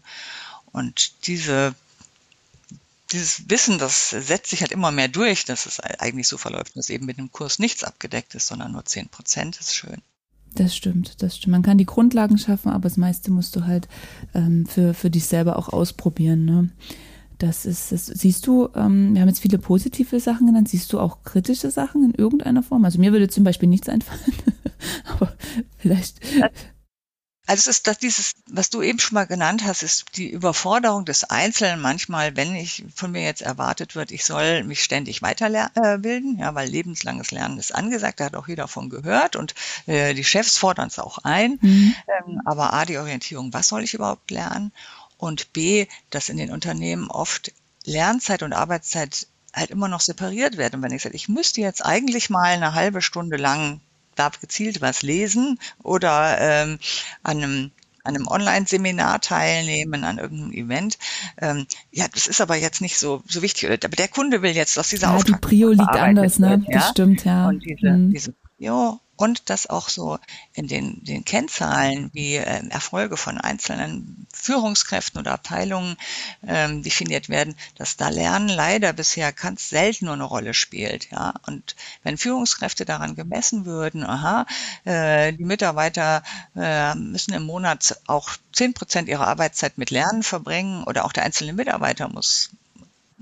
Und 0.71 1.27
diese 1.27 1.75
dieses 3.13 3.47
Wissen, 3.47 3.77
das 3.77 4.09
setzt 4.09 4.49
sich 4.49 4.61
halt 4.61 4.71
immer 4.71 4.91
mehr 4.91 5.07
durch, 5.07 5.45
dass 5.45 5.67
es 5.67 5.79
eigentlich 5.79 6.27
so 6.27 6.37
verläuft, 6.37 6.75
dass 6.75 6.89
eben 6.89 7.05
mit 7.05 7.17
dem 7.17 7.31
Kurs 7.31 7.59
nichts 7.59 7.83
abgedeckt 7.83 8.33
ist, 8.33 8.47
sondern 8.47 8.71
nur 8.71 8.83
10 8.83 9.09
Prozent 9.09 9.59
ist 9.59 9.75
schön. 9.75 10.01
Das 10.55 10.75
stimmt, 10.75 11.21
das 11.21 11.37
stimmt. 11.37 11.51
Man 11.51 11.63
kann 11.63 11.77
die 11.77 11.85
Grundlagen 11.85 12.37
schaffen, 12.37 12.71
aber 12.71 12.83
das 12.83 12.97
meiste 12.97 13.31
musst 13.31 13.55
du 13.55 13.65
halt 13.65 13.87
ähm, 14.33 14.65
für, 14.65 14.93
für 14.93 15.09
dich 15.09 15.25
selber 15.25 15.57
auch 15.57 15.69
ausprobieren. 15.69 16.45
Ne? 16.45 16.69
Das 17.43 17.65
ist, 17.65 17.91
das 17.91 18.05
siehst 18.05 18.47
du, 18.47 18.69
ähm, 18.73 19.13
wir 19.13 19.21
haben 19.21 19.27
jetzt 19.27 19.41
viele 19.41 19.57
positive 19.57 20.17
Sachen 20.21 20.47
genannt, 20.47 20.69
siehst 20.69 20.93
du 20.93 20.99
auch 21.01 21.23
kritische 21.25 21.71
Sachen 21.71 22.05
in 22.05 22.13
irgendeiner 22.13 22.63
Form? 22.63 22.85
Also 22.85 22.99
mir 22.99 23.11
würde 23.11 23.27
zum 23.27 23.43
Beispiel 23.43 23.67
nichts 23.67 23.89
einfallen, 23.89 24.33
aber 25.09 25.33
vielleicht. 25.77 26.21
Also 27.45 27.69
es 27.69 27.79
ist 27.79 27.87
das 27.87 27.97
dieses, 27.97 28.35
was 28.49 28.69
du 28.69 28.81
eben 28.81 28.99
schon 28.99 29.15
mal 29.15 29.27
genannt 29.27 29.65
hast, 29.65 29.83
ist 29.83 30.15
die 30.15 30.29
Überforderung 30.29 31.03
des 31.03 31.25
Einzelnen 31.25 31.81
manchmal, 31.81 32.37
wenn 32.37 32.55
ich 32.55 32.85
von 32.95 33.11
mir 33.11 33.23
jetzt 33.23 33.41
erwartet 33.41 33.97
wird, 33.97 34.11
ich 34.11 34.23
soll 34.23 34.63
mich 34.63 34.81
ständig 34.81 35.21
weiterbilden, 35.21 36.37
ja, 36.39 36.55
weil 36.55 36.69
lebenslanges 36.69 37.31
Lernen 37.31 37.57
ist 37.57 37.75
angesagt, 37.75 38.21
da 38.21 38.25
hat 38.25 38.35
auch 38.35 38.47
jeder 38.47 38.69
von 38.69 38.89
gehört 38.89 39.35
und 39.35 39.53
äh, 39.85 40.13
die 40.13 40.23
Chefs 40.23 40.57
fordern 40.57 40.87
es 40.87 40.97
auch 40.97 41.17
ein. 41.25 41.59
Mhm. 41.59 41.93
Ähm, 42.07 42.41
aber 42.45 42.71
A, 42.71 42.85
die 42.85 42.97
Orientierung, 42.97 43.51
was 43.51 43.67
soll 43.67 43.83
ich 43.83 43.93
überhaupt 43.93 44.31
lernen? 44.31 44.71
Und 45.23 45.53
B, 45.53 45.87
dass 46.09 46.29
in 46.29 46.37
den 46.37 46.51
Unternehmen 46.51 47.09
oft 47.09 47.51
Lernzeit 47.85 48.43
und 48.43 48.53
Arbeitszeit 48.53 49.27
halt 49.53 49.71
immer 49.71 49.87
noch 49.87 50.01
separiert 50.01 50.57
werden. 50.57 50.75
Und 50.75 50.83
wenn 50.83 50.91
ich 50.91 51.03
sage, 51.03 51.15
ich 51.15 51.29
müsste 51.29 51.61
jetzt 51.61 51.85
eigentlich 51.85 52.29
mal 52.29 52.45
eine 52.45 52.73
halbe 52.73 53.01
Stunde 53.01 53.37
lang 53.37 53.81
darf 54.15 54.39
gezielt 54.39 54.81
was 54.81 55.01
lesen 55.01 55.59
oder 55.81 56.37
ähm, 56.39 56.79
an 57.23 57.37
einem 57.37 57.71
an 58.05 58.17
einem 58.17 58.27
Online-Seminar 58.27 59.21
teilnehmen, 59.21 60.03
an 60.03 60.17
irgendeinem 60.17 60.51
Event. 60.51 60.97
Ähm, 61.39 61.65
ja, 61.89 62.05
das 62.13 62.27
ist 62.27 62.41
aber 62.41 62.57
jetzt 62.57 62.81
nicht 62.81 62.97
so, 62.97 63.23
so 63.29 63.41
wichtig. 63.41 63.69
Aber 63.69 63.95
der 63.95 64.09
Kunde 64.09 64.41
will 64.41 64.51
jetzt, 64.51 64.75
dass 64.75 64.89
dieser 64.89 65.07
ja, 65.07 65.15
Auftrag 65.15 65.41
die 65.41 65.47
Prio 65.47 65.69
liegt 65.69 65.87
anders, 65.87 66.37
ne? 66.37 66.61
Ja? 66.67 66.79
Das 66.79 66.89
stimmt, 66.89 67.23
ja. 67.23 67.47
Und 67.47 67.63
diese, 67.63 67.89
mhm. 67.89 68.11
diese 68.11 68.33
Prio 68.57 68.99
und 69.15 69.49
das 69.49 69.67
auch 69.67 69.89
so 69.89 70.17
in 70.53 70.67
den, 70.67 71.03
den 71.03 71.23
Kennzahlen 71.23 72.09
wie 72.13 72.35
äh, 72.35 72.67
Erfolge 72.69 73.17
von 73.17 73.37
einzelnen 73.37 74.27
Führungskräften 74.33 75.19
oder 75.19 75.33
Abteilungen 75.33 75.97
ähm, 76.47 76.83
definiert 76.83 77.29
werden, 77.29 77.55
dass 77.75 77.95
da 77.95 78.09
Lernen 78.09 78.49
leider 78.49 78.91
bisher 78.93 79.31
ganz 79.31 79.69
selten 79.69 80.05
nur 80.05 80.15
eine 80.15 80.23
Rolle 80.23 80.53
spielt. 80.53 81.11
Ja? 81.11 81.35
Und 81.45 81.75
wenn 82.03 82.17
Führungskräfte 82.17 82.85
daran 82.85 83.15
gemessen 83.15 83.65
würden, 83.65 84.03
aha, 84.03 84.45
äh, 84.85 85.33
die 85.33 85.45
Mitarbeiter 85.45 86.23
äh, 86.55 86.95
müssen 86.95 87.33
im 87.33 87.43
Monat 87.43 87.99
auch 88.07 88.31
zehn 88.51 88.73
Prozent 88.73 89.07
ihrer 89.09 89.27
Arbeitszeit 89.27 89.77
mit 89.77 89.91
Lernen 89.91 90.23
verbringen 90.23 90.83
oder 90.83 91.05
auch 91.05 91.13
der 91.13 91.23
einzelne 91.23 91.53
Mitarbeiter 91.53 92.09
muss 92.09 92.49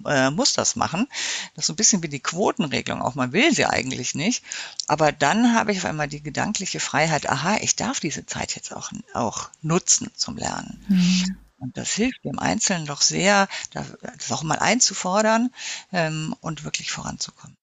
äh, 0.05 0.31
muss 0.31 0.53
das 0.53 0.75
machen. 0.75 1.08
Das 1.55 1.63
ist 1.63 1.67
so 1.67 1.74
ein 1.74 1.77
bisschen 1.77 2.03
wie 2.03 2.10
die 2.10 2.20
Quotenregelung 2.20 3.01
auch. 3.01 3.15
Man 3.15 3.34
will 3.34 3.53
sie 3.53 3.65
eigentlich 3.65 4.15
nicht. 4.15 4.43
Aber 4.88 5.12
dann 5.12 5.53
habe 5.53 5.72
ich 5.72 5.79
auf 5.79 5.86
einmal 5.86 6.08
die 6.08 6.24
gedankliche 6.24 6.79
Freiheit, 6.79 7.29
aha, 7.29 7.58
ich 7.62 7.75
darf 7.75 8.00
diese 8.00 8.25
Zeit 8.25 8.55
jetzt 8.55 8.75
auch, 8.75 8.91
auch 9.13 9.50
nutzen 9.62 10.10
zum 10.15 10.38
Lernen. 10.38 10.84
Mhm. 10.88 11.38
Und 11.58 11.77
das 11.77 11.91
hilft 11.91 12.24
dem 12.25 12.39
Einzelnen 12.39 12.88
doch 12.88 13.01
sehr, 13.01 13.48
das 13.72 14.31
auch 14.31 14.43
mal 14.43 14.58
einzufordern 14.58 15.51
ähm, 15.93 16.36
und 16.41 16.63
wirklich 16.63 16.91
voranzukommen. 16.91 17.55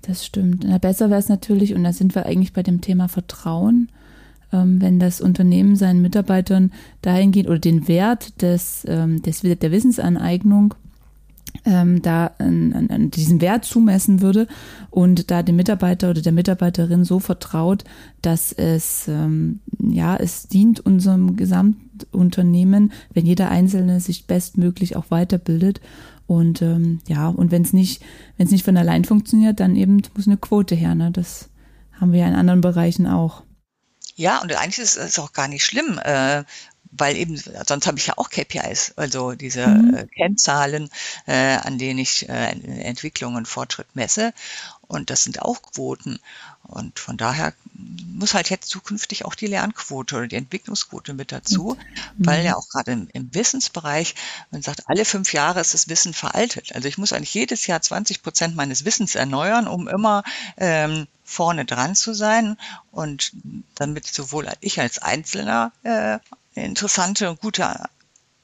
Das 0.00 0.24
stimmt. 0.24 0.64
Na, 0.66 0.78
besser 0.78 1.10
wäre 1.10 1.20
es 1.20 1.28
natürlich, 1.28 1.74
und 1.74 1.84
da 1.84 1.92
sind 1.92 2.14
wir 2.14 2.26
eigentlich 2.26 2.52
bei 2.52 2.62
dem 2.62 2.80
Thema 2.80 3.08
Vertrauen, 3.08 3.90
ähm, 4.52 4.80
wenn 4.80 4.98
das 4.98 5.20
Unternehmen 5.20 5.76
seinen 5.76 6.00
Mitarbeitern 6.00 6.72
dahingehend 7.02 7.48
oder 7.48 7.58
den 7.58 7.88
Wert 7.88 8.40
des, 8.40 8.84
ähm, 8.86 9.22
des, 9.22 9.40
der 9.40 9.70
Wissensaneignung 9.70 10.74
ähm, 11.64 12.02
da 12.02 12.32
an, 12.38 12.88
an 12.90 13.10
diesen 13.10 13.40
Wert 13.40 13.64
zumessen 13.64 14.20
würde 14.20 14.46
und 14.90 15.30
da 15.30 15.42
dem 15.42 15.56
Mitarbeiter 15.56 16.10
oder 16.10 16.22
der 16.22 16.32
Mitarbeiterin 16.32 17.04
so 17.04 17.20
vertraut, 17.20 17.84
dass 18.22 18.52
es 18.52 19.08
ähm, 19.08 19.60
ja 19.78 20.16
es 20.16 20.48
dient 20.48 20.80
unserem 20.80 21.36
Gesamtunternehmen, 21.36 22.92
wenn 23.12 23.26
jeder 23.26 23.50
Einzelne 23.50 24.00
sich 24.00 24.26
bestmöglich 24.26 24.96
auch 24.96 25.10
weiterbildet 25.10 25.80
und 26.26 26.62
ähm, 26.62 27.00
ja 27.08 27.28
und 27.28 27.50
wenn 27.50 27.62
es 27.62 27.72
nicht 27.72 28.02
wenn 28.36 28.46
es 28.46 28.52
nicht 28.52 28.64
von 28.64 28.76
allein 28.76 29.04
funktioniert, 29.04 29.60
dann 29.60 29.76
eben 29.76 30.02
muss 30.14 30.26
eine 30.26 30.36
Quote 30.36 30.74
her. 30.74 30.94
Ne? 30.94 31.10
Das 31.10 31.48
haben 31.92 32.12
wir 32.12 32.20
ja 32.20 32.28
in 32.28 32.34
anderen 32.34 32.60
Bereichen 32.60 33.06
auch. 33.06 33.42
Ja, 34.16 34.40
und 34.42 34.52
eigentlich 34.54 34.78
ist 34.78 34.96
es 34.96 35.18
auch 35.18 35.32
gar 35.32 35.48
nicht 35.48 35.64
schlimm. 35.64 35.98
Äh, 36.02 36.44
weil 36.96 37.16
eben, 37.16 37.36
sonst 37.36 37.86
habe 37.86 37.98
ich 37.98 38.06
ja 38.06 38.14
auch 38.16 38.30
KPIs, 38.30 38.94
also 38.96 39.32
diese 39.32 39.66
mhm. 39.66 39.94
äh, 39.94 40.06
Kennzahlen, 40.06 40.90
äh, 41.26 41.56
an 41.56 41.78
denen 41.78 41.98
ich 41.98 42.28
äh, 42.28 42.50
Entwicklung 42.82 43.34
und 43.34 43.48
Fortschritt 43.48 43.94
messe. 43.94 44.32
Und 44.86 45.10
das 45.10 45.24
sind 45.24 45.42
auch 45.42 45.62
Quoten. 45.62 46.20
Und 46.62 46.98
von 46.98 47.16
daher 47.16 47.52
muss 47.74 48.34
halt 48.34 48.50
jetzt 48.50 48.68
zukünftig 48.68 49.24
auch 49.24 49.34
die 49.34 49.46
Lernquote 49.46 50.16
oder 50.16 50.26
die 50.26 50.36
Entwicklungsquote 50.36 51.14
mit 51.14 51.32
dazu, 51.32 51.76
mhm. 52.16 52.26
weil 52.26 52.44
ja 52.44 52.54
auch 52.54 52.68
gerade 52.68 52.92
im, 52.92 53.08
im, 53.12 53.34
Wissensbereich, 53.34 54.14
man 54.50 54.62
sagt, 54.62 54.88
alle 54.88 55.04
fünf 55.04 55.32
Jahre 55.32 55.60
ist 55.60 55.74
das 55.74 55.88
Wissen 55.88 56.14
veraltet. 56.14 56.74
Also 56.74 56.88
ich 56.88 56.98
muss 56.98 57.12
eigentlich 57.12 57.34
jedes 57.34 57.66
Jahr 57.66 57.82
20 57.82 58.22
Prozent 58.22 58.56
meines 58.56 58.84
Wissens 58.84 59.14
erneuern, 59.14 59.66
um 59.66 59.88
immer 59.88 60.22
ähm, 60.56 61.06
vorne 61.24 61.64
dran 61.64 61.94
zu 61.94 62.14
sein 62.14 62.56
und 62.92 63.32
damit 63.74 64.06
sowohl 64.06 64.48
ich 64.60 64.80
als 64.80 64.98
Einzelner 64.98 65.72
äh, 65.82 66.18
interessante 66.54 67.30
und 67.30 67.40
gute 67.40 67.66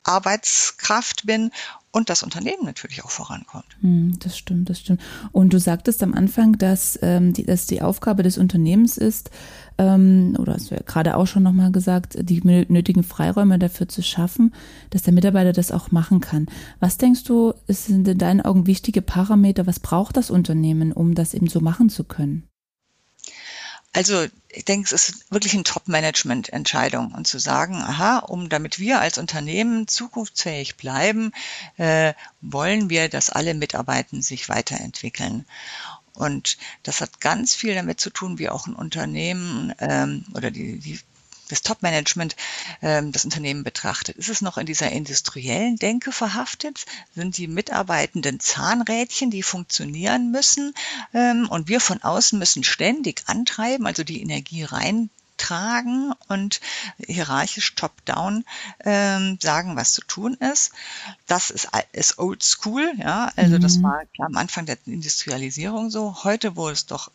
Arbeitskraft 0.02 1.26
bin 1.26 1.50
und 1.93 2.09
das 2.09 2.23
Unternehmen 2.23 2.64
natürlich 2.64 3.05
auch 3.05 3.11
vorankommt. 3.11 3.67
Hm, 3.81 4.17
das 4.21 4.38
stimmt, 4.38 4.71
das 4.71 4.79
stimmt. 4.79 5.00
Und 5.33 5.52
du 5.52 5.59
sagtest 5.59 6.02
am 6.02 6.14
Anfang, 6.14 6.57
dass, 6.57 6.99
ähm, 7.02 7.33
die, 7.33 7.45
dass 7.45 7.67
die 7.67 7.83
Aufgabe 7.83 8.23
des 8.23 8.38
Unternehmens 8.38 8.97
ist, 8.97 9.31
ähm, 9.76 10.37
oder 10.38 10.55
hast 10.55 10.71
du 10.71 10.76
ja 10.76 10.83
gerade 10.85 11.17
auch 11.17 11.26
schon 11.26 11.43
nochmal 11.43 11.73
gesagt, 11.73 12.17
die 12.21 12.40
nötigen 12.43 13.02
Freiräume 13.02 13.59
dafür 13.59 13.88
zu 13.88 14.02
schaffen, 14.02 14.55
dass 14.90 15.02
der 15.02 15.12
Mitarbeiter 15.12 15.52
das 15.52 15.73
auch 15.73 15.90
machen 15.90 16.21
kann. 16.21 16.47
Was 16.79 16.97
denkst 16.97 17.25
du, 17.25 17.55
sind 17.67 18.07
in 18.07 18.19
deinen 18.19 18.40
Augen 18.40 18.67
wichtige 18.67 19.02
Parameter? 19.02 19.67
Was 19.67 19.81
braucht 19.81 20.17
das 20.17 20.31
Unternehmen, 20.31 20.93
um 20.93 21.14
das 21.14 21.35
eben 21.35 21.49
so 21.49 21.61
machen 21.61 21.88
zu 21.88 22.05
können? 22.05 22.50
Also 23.92 24.26
ich 24.49 24.64
denke, 24.64 24.94
es 24.94 25.09
ist 25.09 25.32
wirklich 25.32 25.54
eine 25.54 25.64
Top-Management-Entscheidung 25.64 27.12
und 27.12 27.26
zu 27.26 27.38
sagen, 27.38 27.75
aha, 27.75 28.18
um 28.18 28.49
damit 28.49 28.78
wir 28.78 29.00
als 29.00 29.18
Unternehmen 29.18 29.88
zukunftsfähig 29.88 30.76
bleiben, 30.76 31.32
äh, 31.76 32.14
wollen 32.40 32.88
wir, 32.88 33.09
dass 33.09 33.30
alle 33.30 33.54
Mitarbeitenden 33.54 34.23
sich 34.23 34.49
weiterentwickeln. 34.49 35.44
Und 36.14 36.56
das 36.82 37.00
hat 37.00 37.20
ganz 37.20 37.54
viel 37.54 37.75
damit 37.75 38.00
zu 38.00 38.11
tun, 38.11 38.38
wie 38.38 38.49
auch 38.49 38.66
ein 38.66 38.75
Unternehmen 38.75 39.73
ähm, 39.80 40.25
oder 40.35 40.50
die, 40.50 40.78
die 40.78 41.00
das 41.50 41.62
Top-Management 41.62 42.37
ähm, 42.83 43.12
das 43.12 43.25
Unternehmen 43.25 43.64
betrachtet. 43.64 44.16
Ist 44.16 44.28
es 44.28 44.40
noch 44.40 44.59
in 44.59 44.66
dieser 44.66 44.90
industriellen 44.90 45.76
Denke 45.76 46.12
verhaftet? 46.12 46.87
Sind 47.14 47.37
die 47.37 47.49
Mitarbeitenden 47.49 48.40
Zahnrädchen, 48.40 49.30
die 49.30 49.42
funktionieren 49.42 50.30
müssen? 50.30 50.75
Ähm, 51.12 51.49
und 51.49 51.69
wir 51.69 51.80
von 51.80 52.02
außen 52.02 52.38
müssen 52.38 52.64
ständig 52.64 53.23
antreiben, 53.26 53.87
also 53.87 54.04
die 54.04 54.23
Energie 54.23 54.64
rein 54.64 55.11
tragen 55.40 56.12
und 56.28 56.61
hierarchisch 56.99 57.75
top-down 57.75 58.45
ähm, 58.85 59.38
sagen, 59.40 59.75
was 59.75 59.92
zu 59.92 60.02
tun 60.02 60.35
ist. 60.35 60.73
Das 61.26 61.50
ist, 61.50 61.69
ist 61.92 62.19
old 62.19 62.42
school, 62.42 62.92
ja. 62.99 63.33
Also 63.37 63.57
mhm. 63.57 63.61
das 63.62 63.83
war 63.83 64.04
klar 64.14 64.28
am 64.28 64.37
Anfang 64.37 64.66
der 64.66 64.78
Industrialisierung 64.87 65.90
so. 65.90 66.25
Heute, 66.25 66.57
wo 66.57 66.69
es 66.69 66.87
doch 66.87 67.11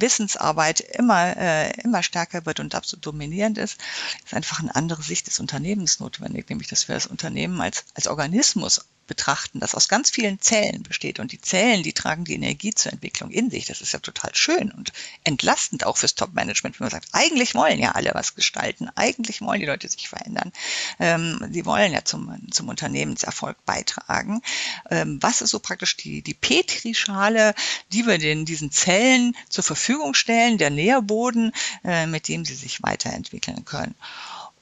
Wissensarbeit 0.00 0.80
immer, 0.80 1.36
äh, 1.36 1.70
immer 1.80 2.02
stärker 2.02 2.46
wird 2.46 2.60
und 2.60 2.74
absolut 2.74 3.06
dominierend 3.06 3.58
ist, 3.58 3.78
ist 4.24 4.34
einfach 4.34 4.60
eine 4.60 4.74
andere 4.74 5.02
Sicht 5.02 5.26
des 5.26 5.40
Unternehmens 5.40 6.00
notwendig, 6.00 6.48
nämlich 6.48 6.68
dass 6.68 6.88
wir 6.88 6.94
das 6.94 7.06
Unternehmen 7.06 7.60
als, 7.60 7.84
als 7.94 8.06
Organismus 8.06 8.80
betrachten, 9.08 9.58
das 9.58 9.74
aus 9.74 9.88
ganz 9.88 10.10
vielen 10.10 10.40
Zellen 10.40 10.84
besteht. 10.84 11.18
Und 11.18 11.32
die 11.32 11.40
Zellen, 11.40 11.82
die 11.82 11.92
tragen 11.92 12.24
die 12.24 12.34
Energie 12.34 12.72
zur 12.72 12.92
Entwicklung 12.92 13.30
in 13.30 13.50
sich. 13.50 13.66
Das 13.66 13.80
ist 13.80 13.92
ja 13.92 13.98
total 13.98 14.34
schön 14.34 14.70
und 14.70 14.92
entlastend 15.24 15.84
auch 15.84 15.96
fürs 15.96 16.14
Top-Management, 16.14 16.78
wenn 16.78 16.84
man 16.84 16.92
sagt, 16.92 17.08
eigentlich 17.12 17.54
wollen 17.54 17.80
ja 17.80 17.92
alle 17.92 18.12
was 18.14 18.36
gestalten, 18.36 18.88
eigentlich 18.94 19.40
wollen 19.40 19.60
die 19.60 19.66
Leute 19.66 19.88
sich 19.88 20.08
verändern. 20.08 20.52
Ähm, 21.00 21.44
sie 21.50 21.66
wollen 21.66 21.92
ja 21.92 22.04
zum, 22.04 22.38
zum 22.52 22.68
Unternehmenserfolg 22.68 23.56
beitragen. 23.64 24.42
Ähm, 24.90 25.18
was 25.20 25.40
ist 25.40 25.50
so 25.50 25.58
praktisch 25.58 25.96
die, 25.96 26.22
die 26.22 26.34
Petrischale, 26.34 27.54
die 27.92 28.06
wir 28.06 28.18
den, 28.18 28.44
diesen 28.44 28.70
Zellen 28.70 29.36
zur 29.48 29.64
Verfügung 29.64 30.14
stellen, 30.14 30.58
der 30.58 30.70
Nährboden, 30.70 31.52
äh, 31.82 32.06
mit 32.06 32.28
dem 32.28 32.44
sie 32.44 32.54
sich 32.54 32.82
weiterentwickeln 32.82 33.64
können. 33.64 33.94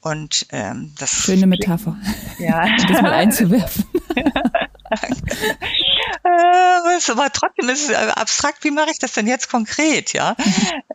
Und 0.01 0.47
ähm, 0.51 0.93
das 0.99 1.11
schöne 1.11 1.47
Metapher. 1.47 1.97
Ja, 2.39 2.67
das 2.87 3.01
mal 3.01 3.13
einzuwerfen. 3.13 3.85
äh, 6.23 7.11
aber 7.11 7.31
trotzdem 7.31 7.69
ist 7.69 7.89
es 7.89 7.95
abstrakt. 7.95 8.63
Wie 8.63 8.71
mache 8.71 8.91
ich 8.91 8.99
das 8.99 9.13
denn 9.13 9.27
jetzt 9.27 9.49
konkret, 9.49 10.13
ja? 10.13 10.35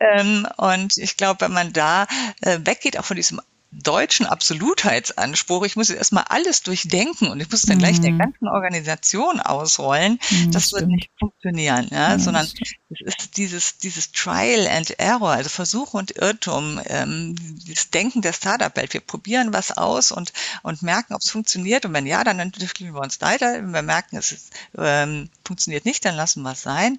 ähm, 0.00 0.46
und 0.56 0.96
ich 0.96 1.16
glaube, 1.16 1.42
wenn 1.42 1.52
man 1.52 1.72
da 1.72 2.06
äh, 2.40 2.58
weggeht, 2.64 2.98
auch 2.98 3.04
von 3.04 3.16
diesem 3.16 3.40
deutschen 3.72 4.26
Absolutheitsanspruch, 4.26 5.64
ich 5.64 5.76
muss 5.76 5.88
erstmal 5.88 6.24
alles 6.28 6.62
durchdenken 6.62 7.28
und 7.28 7.40
ich 7.40 7.50
muss 7.50 7.62
dann 7.62 7.78
gleich 7.78 8.00
der 8.00 8.12
mhm. 8.12 8.18
ganzen 8.18 8.48
Organisation 8.48 9.40
ausrollen, 9.40 10.18
mhm, 10.30 10.52
das 10.52 10.68
stimmt. 10.68 10.80
wird 10.82 10.90
nicht 10.90 11.10
funktionieren, 11.18 11.88
ja, 11.90 12.10
ja 12.10 12.18
sondern 12.18 12.46
es 12.46 13.00
ist 13.00 13.36
dieses, 13.38 13.78
dieses 13.78 14.12
Trial 14.12 14.68
and 14.68 14.98
Error, 15.00 15.30
also 15.30 15.48
Versuch 15.48 15.94
und 15.94 16.10
Irrtum, 16.10 16.80
ähm, 16.86 17.34
das 17.66 17.88
Denken 17.88 18.20
der 18.20 18.34
Startup-Welt. 18.34 18.92
Wir 18.92 19.00
probieren 19.00 19.54
was 19.54 19.76
aus 19.76 20.12
und, 20.12 20.32
und 20.62 20.82
merken, 20.82 21.14
ob 21.14 21.22
es 21.22 21.30
funktioniert 21.30 21.86
und 21.86 21.94
wenn 21.94 22.06
ja, 22.06 22.24
dann 22.24 22.38
entwickeln 22.40 22.94
wir 22.94 23.00
uns 23.00 23.22
weiter. 23.22 23.54
Wenn 23.54 23.72
wir 23.72 23.82
merken, 23.82 24.16
es 24.16 24.32
ist, 24.32 24.52
ähm, 24.76 25.30
funktioniert 25.46 25.86
nicht, 25.86 26.04
dann 26.04 26.14
lassen 26.14 26.42
wir 26.42 26.52
es 26.52 26.62
sein 26.62 26.98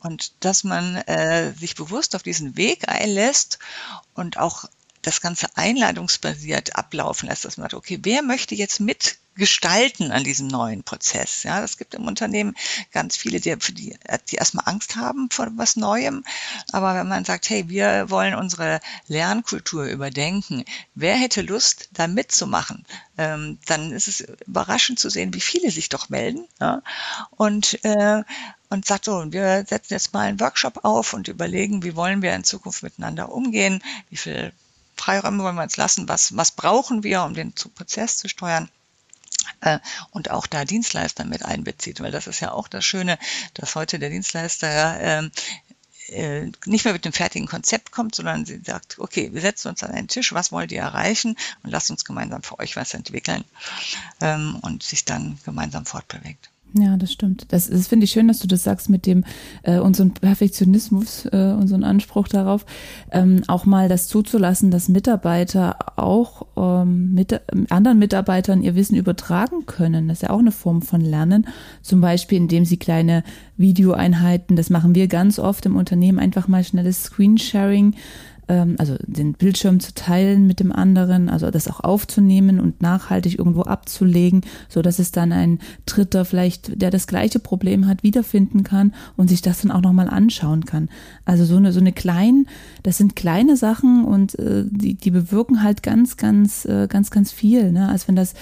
und 0.00 0.44
dass 0.44 0.62
man 0.62 0.96
äh, 0.96 1.52
sich 1.54 1.74
bewusst 1.74 2.14
auf 2.14 2.22
diesen 2.22 2.56
Weg 2.56 2.88
einlässt 2.88 3.58
und 4.14 4.38
auch 4.38 4.66
das 5.02 5.20
Ganze 5.20 5.48
einladungsbasiert 5.56 6.76
ablaufen 6.76 7.28
lässt, 7.28 7.44
dass 7.44 7.56
man 7.56 7.64
sagt, 7.64 7.74
okay, 7.74 7.98
wer 8.02 8.22
möchte 8.22 8.54
jetzt 8.54 8.80
mit 8.80 9.18
gestalten 9.34 10.12
an 10.12 10.24
diesem 10.24 10.46
neuen 10.46 10.82
Prozess. 10.82 11.42
Ja, 11.42 11.62
es 11.64 11.78
gibt 11.78 11.94
im 11.94 12.06
Unternehmen 12.06 12.54
ganz 12.92 13.16
viele, 13.16 13.40
die, 13.40 13.56
die, 13.56 13.96
die 14.30 14.36
erstmal 14.36 14.68
Angst 14.68 14.96
haben 14.96 15.30
vor 15.30 15.48
was 15.56 15.76
Neuem. 15.76 16.24
Aber 16.70 16.94
wenn 16.94 17.08
man 17.08 17.24
sagt, 17.24 17.48
hey, 17.48 17.68
wir 17.68 18.10
wollen 18.10 18.34
unsere 18.34 18.80
Lernkultur 19.08 19.84
überdenken, 19.84 20.64
wer 20.94 21.16
hätte 21.16 21.42
Lust, 21.42 21.88
da 21.92 22.06
mitzumachen? 22.06 22.84
Ähm, 23.16 23.58
dann 23.66 23.92
ist 23.92 24.08
es 24.08 24.20
überraschend 24.46 24.98
zu 24.98 25.08
sehen, 25.08 25.32
wie 25.34 25.40
viele 25.40 25.70
sich 25.70 25.88
doch 25.88 26.08
melden. 26.08 26.46
Ja? 26.60 26.82
Und 27.30 27.82
äh, 27.84 28.22
und 28.68 28.86
sagt 28.86 29.04
so, 29.04 29.30
wir 29.30 29.66
setzen 29.68 29.92
jetzt 29.92 30.14
mal 30.14 30.28
einen 30.28 30.40
Workshop 30.40 30.82
auf 30.82 31.12
und 31.12 31.28
überlegen, 31.28 31.82
wie 31.82 31.94
wollen 31.94 32.22
wir 32.22 32.34
in 32.34 32.42
Zukunft 32.42 32.82
miteinander 32.82 33.30
umgehen, 33.30 33.82
wie 34.08 34.16
viel 34.16 34.50
Freiräume 34.96 35.42
wollen 35.42 35.56
wir 35.56 35.62
uns 35.62 35.76
lassen, 35.76 36.08
was, 36.08 36.36
was 36.36 36.52
brauchen 36.52 37.02
wir, 37.02 37.22
um 37.24 37.34
den 37.34 37.52
Prozess 37.52 38.18
zu 38.18 38.28
steuern 38.28 38.68
äh, 39.60 39.78
und 40.10 40.30
auch 40.30 40.46
da 40.46 40.64
Dienstleister 40.64 41.24
mit 41.24 41.44
einbezieht, 41.44 42.00
weil 42.00 42.12
das 42.12 42.26
ist 42.26 42.40
ja 42.40 42.52
auch 42.52 42.68
das 42.68 42.84
Schöne, 42.84 43.18
dass 43.54 43.74
heute 43.74 43.98
der 43.98 44.10
Dienstleister 44.10 45.00
ähm, 45.00 45.32
äh, 46.08 46.50
nicht 46.66 46.84
mehr 46.84 46.94
mit 46.94 47.04
dem 47.04 47.12
fertigen 47.12 47.48
Konzept 47.48 47.90
kommt, 47.92 48.14
sondern 48.14 48.44
sie 48.44 48.60
sagt, 48.64 48.98
okay, 48.98 49.30
wir 49.32 49.40
setzen 49.40 49.68
uns 49.68 49.82
an 49.82 49.90
einen 49.90 50.08
Tisch, 50.08 50.32
was 50.32 50.52
wollt 50.52 50.72
ihr 50.72 50.82
erreichen 50.82 51.36
und 51.62 51.70
lasst 51.70 51.90
uns 51.90 52.04
gemeinsam 52.04 52.42
für 52.42 52.58
euch 52.58 52.76
was 52.76 52.94
entwickeln 52.94 53.44
ähm, 54.20 54.58
und 54.62 54.82
sich 54.82 55.04
dann 55.04 55.38
gemeinsam 55.44 55.86
fortbewegt. 55.86 56.51
Ja, 56.74 56.96
das 56.96 57.12
stimmt. 57.12 57.46
Das, 57.50 57.68
das 57.68 57.88
finde 57.88 58.04
ich 58.04 58.12
schön, 58.12 58.28
dass 58.28 58.38
du 58.38 58.48
das 58.48 58.64
sagst 58.64 58.88
mit 58.88 59.04
dem 59.04 59.24
äh, 59.62 59.78
unseren 59.78 60.12
Perfektionismus, 60.12 61.26
äh, 61.26 61.54
unseren 61.58 61.84
Anspruch 61.84 62.28
darauf, 62.28 62.64
ähm, 63.10 63.42
auch 63.46 63.66
mal 63.66 63.90
das 63.90 64.08
zuzulassen, 64.08 64.70
dass 64.70 64.88
Mitarbeiter 64.88 65.76
auch 65.96 66.46
ähm, 66.56 67.12
mit 67.12 67.38
anderen 67.68 67.98
Mitarbeitern 67.98 68.62
ihr 68.62 68.74
Wissen 68.74 68.96
übertragen 68.96 69.66
können. 69.66 70.08
Das 70.08 70.18
ist 70.18 70.22
ja 70.22 70.30
auch 70.30 70.38
eine 70.38 70.52
Form 70.52 70.80
von 70.80 71.02
Lernen. 71.02 71.46
Zum 71.82 72.00
Beispiel, 72.00 72.38
indem 72.38 72.64
sie 72.64 72.78
kleine 72.78 73.22
Videoeinheiten, 73.58 74.56
das 74.56 74.70
machen 74.70 74.94
wir 74.94 75.08
ganz 75.08 75.38
oft 75.38 75.66
im 75.66 75.76
Unternehmen, 75.76 76.18
einfach 76.18 76.48
mal 76.48 76.64
schnelles 76.64 77.04
Screensharing 77.04 77.96
also 78.48 78.96
den 79.06 79.34
Bildschirm 79.34 79.80
zu 79.80 79.94
teilen 79.94 80.46
mit 80.46 80.60
dem 80.60 80.72
anderen, 80.72 81.28
also 81.28 81.50
das 81.50 81.68
auch 81.68 81.80
aufzunehmen 81.80 82.60
und 82.60 82.82
nachhaltig 82.82 83.38
irgendwo 83.38 83.62
abzulegen, 83.62 84.42
so 84.68 84.82
dass 84.82 84.98
es 84.98 85.12
dann 85.12 85.32
ein 85.32 85.58
Dritter 85.86 86.24
vielleicht, 86.24 86.80
der 86.80 86.90
das 86.90 87.06
gleiche 87.06 87.38
Problem 87.38 87.86
hat, 87.86 88.02
wiederfinden 88.02 88.62
kann 88.64 88.94
und 89.16 89.28
sich 89.28 89.42
das 89.42 89.62
dann 89.62 89.70
auch 89.70 89.80
nochmal 89.80 90.08
anschauen 90.08 90.64
kann. 90.64 90.88
Also 91.24 91.44
so 91.44 91.56
eine, 91.56 91.72
so 91.72 91.80
eine 91.80 91.92
kleinen, 91.92 92.48
das 92.82 92.98
sind 92.98 93.16
kleine 93.16 93.56
Sachen 93.56 94.04
und 94.04 94.38
äh, 94.38 94.64
die, 94.68 94.94
die 94.94 95.10
bewirken 95.10 95.62
halt 95.62 95.82
ganz, 95.82 96.16
ganz, 96.16 96.64
äh, 96.64 96.88
ganz, 96.88 97.10
ganz 97.10 97.32
viel. 97.32 97.72
Ne? 97.72 97.88
Als 97.88 98.08
wenn 98.08 98.16
das 98.16 98.34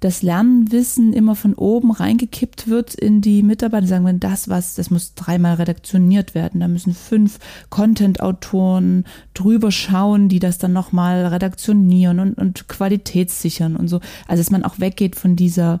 das 0.00 0.22
Lernwissen 0.22 1.12
immer 1.12 1.36
von 1.36 1.54
oben 1.54 1.92
reingekippt 1.92 2.68
wird 2.68 2.94
in 2.94 3.20
die 3.20 3.42
Mitarbeiter. 3.42 3.86
Sagen 3.86 4.06
wir, 4.06 4.14
das 4.14 4.48
was, 4.48 4.74
das 4.74 4.90
muss 4.90 5.14
dreimal 5.14 5.54
redaktioniert 5.54 6.34
werden. 6.34 6.60
Da 6.60 6.68
müssen 6.68 6.94
fünf 6.94 7.38
Content-Autoren 7.68 9.04
drüber 9.40 9.70
schauen, 9.70 10.28
die 10.28 10.38
das 10.38 10.58
dann 10.58 10.72
nochmal 10.72 11.26
redaktionieren 11.26 12.20
und, 12.20 12.34
und 12.34 12.68
qualitätssichern 12.68 13.76
und 13.76 13.88
so. 13.88 14.00
Also 14.26 14.40
dass 14.40 14.50
man 14.50 14.64
auch 14.64 14.78
weggeht 14.78 15.16
von 15.16 15.36
dieser, 15.36 15.80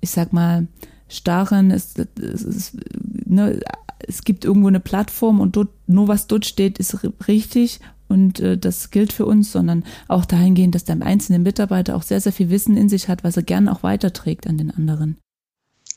ich 0.00 0.10
sag 0.10 0.32
mal, 0.32 0.66
starren, 1.08 1.70
es, 1.70 1.94
es, 1.96 2.42
es, 2.42 2.76
ne, 3.24 3.60
es 3.98 4.24
gibt 4.24 4.44
irgendwo 4.44 4.68
eine 4.68 4.80
Plattform 4.80 5.40
und 5.40 5.56
dort, 5.56 5.68
nur 5.86 6.08
was 6.08 6.26
dort 6.26 6.46
steht, 6.46 6.78
ist 6.78 6.98
richtig 7.28 7.80
und 8.08 8.40
äh, 8.40 8.56
das 8.58 8.90
gilt 8.90 9.12
für 9.12 9.26
uns, 9.26 9.52
sondern 9.52 9.84
auch 10.08 10.24
dahingehend, 10.24 10.74
dass 10.74 10.84
der 10.84 11.00
einzelne 11.02 11.38
Mitarbeiter 11.38 11.96
auch 11.96 12.02
sehr, 12.02 12.20
sehr 12.20 12.32
viel 12.32 12.50
Wissen 12.50 12.76
in 12.76 12.88
sich 12.88 13.08
hat, 13.08 13.24
was 13.24 13.36
er 13.36 13.42
gerne 13.42 13.72
auch 13.72 13.82
weiterträgt 13.82 14.46
an 14.46 14.58
den 14.58 14.70
anderen. 14.70 15.18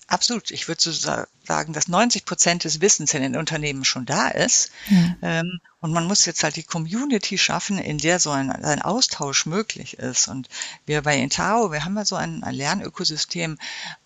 Absolut. 0.08 0.50
Ich 0.50 0.68
würde 0.68 0.82
so 0.82 0.92
sagen, 0.92 1.74
dass 1.74 1.88
90 1.88 2.26
Prozent 2.26 2.64
des 2.64 2.82
Wissens 2.82 3.14
in 3.14 3.22
den 3.22 3.36
Unternehmen 3.36 3.86
schon 3.86 4.06
da 4.06 4.30
ist. 4.30 4.72
Ja. 4.90 5.16
Ähm, 5.22 5.60
und 5.82 5.94
man 5.94 6.06
muss 6.06 6.26
jetzt 6.26 6.44
halt 6.44 6.58
die 6.58 6.64
Community 6.64 7.38
schaffen, 7.38 7.78
in 7.78 7.98
der 7.98 8.20
so 8.20 8.32
ein, 8.32 8.52
ein 8.52 8.82
Austausch 8.82 9.46
möglich 9.46 9.98
ist. 9.98 10.28
Und 10.28 10.50
wir 10.86 11.02
bei 11.04 11.18
Intao, 11.18 11.72
wir 11.72 11.86
haben 11.86 11.96
ja 11.96 12.04
so 12.04 12.16
ein, 12.16 12.44
ein 12.44 12.54
Lernökosystem 12.54 13.58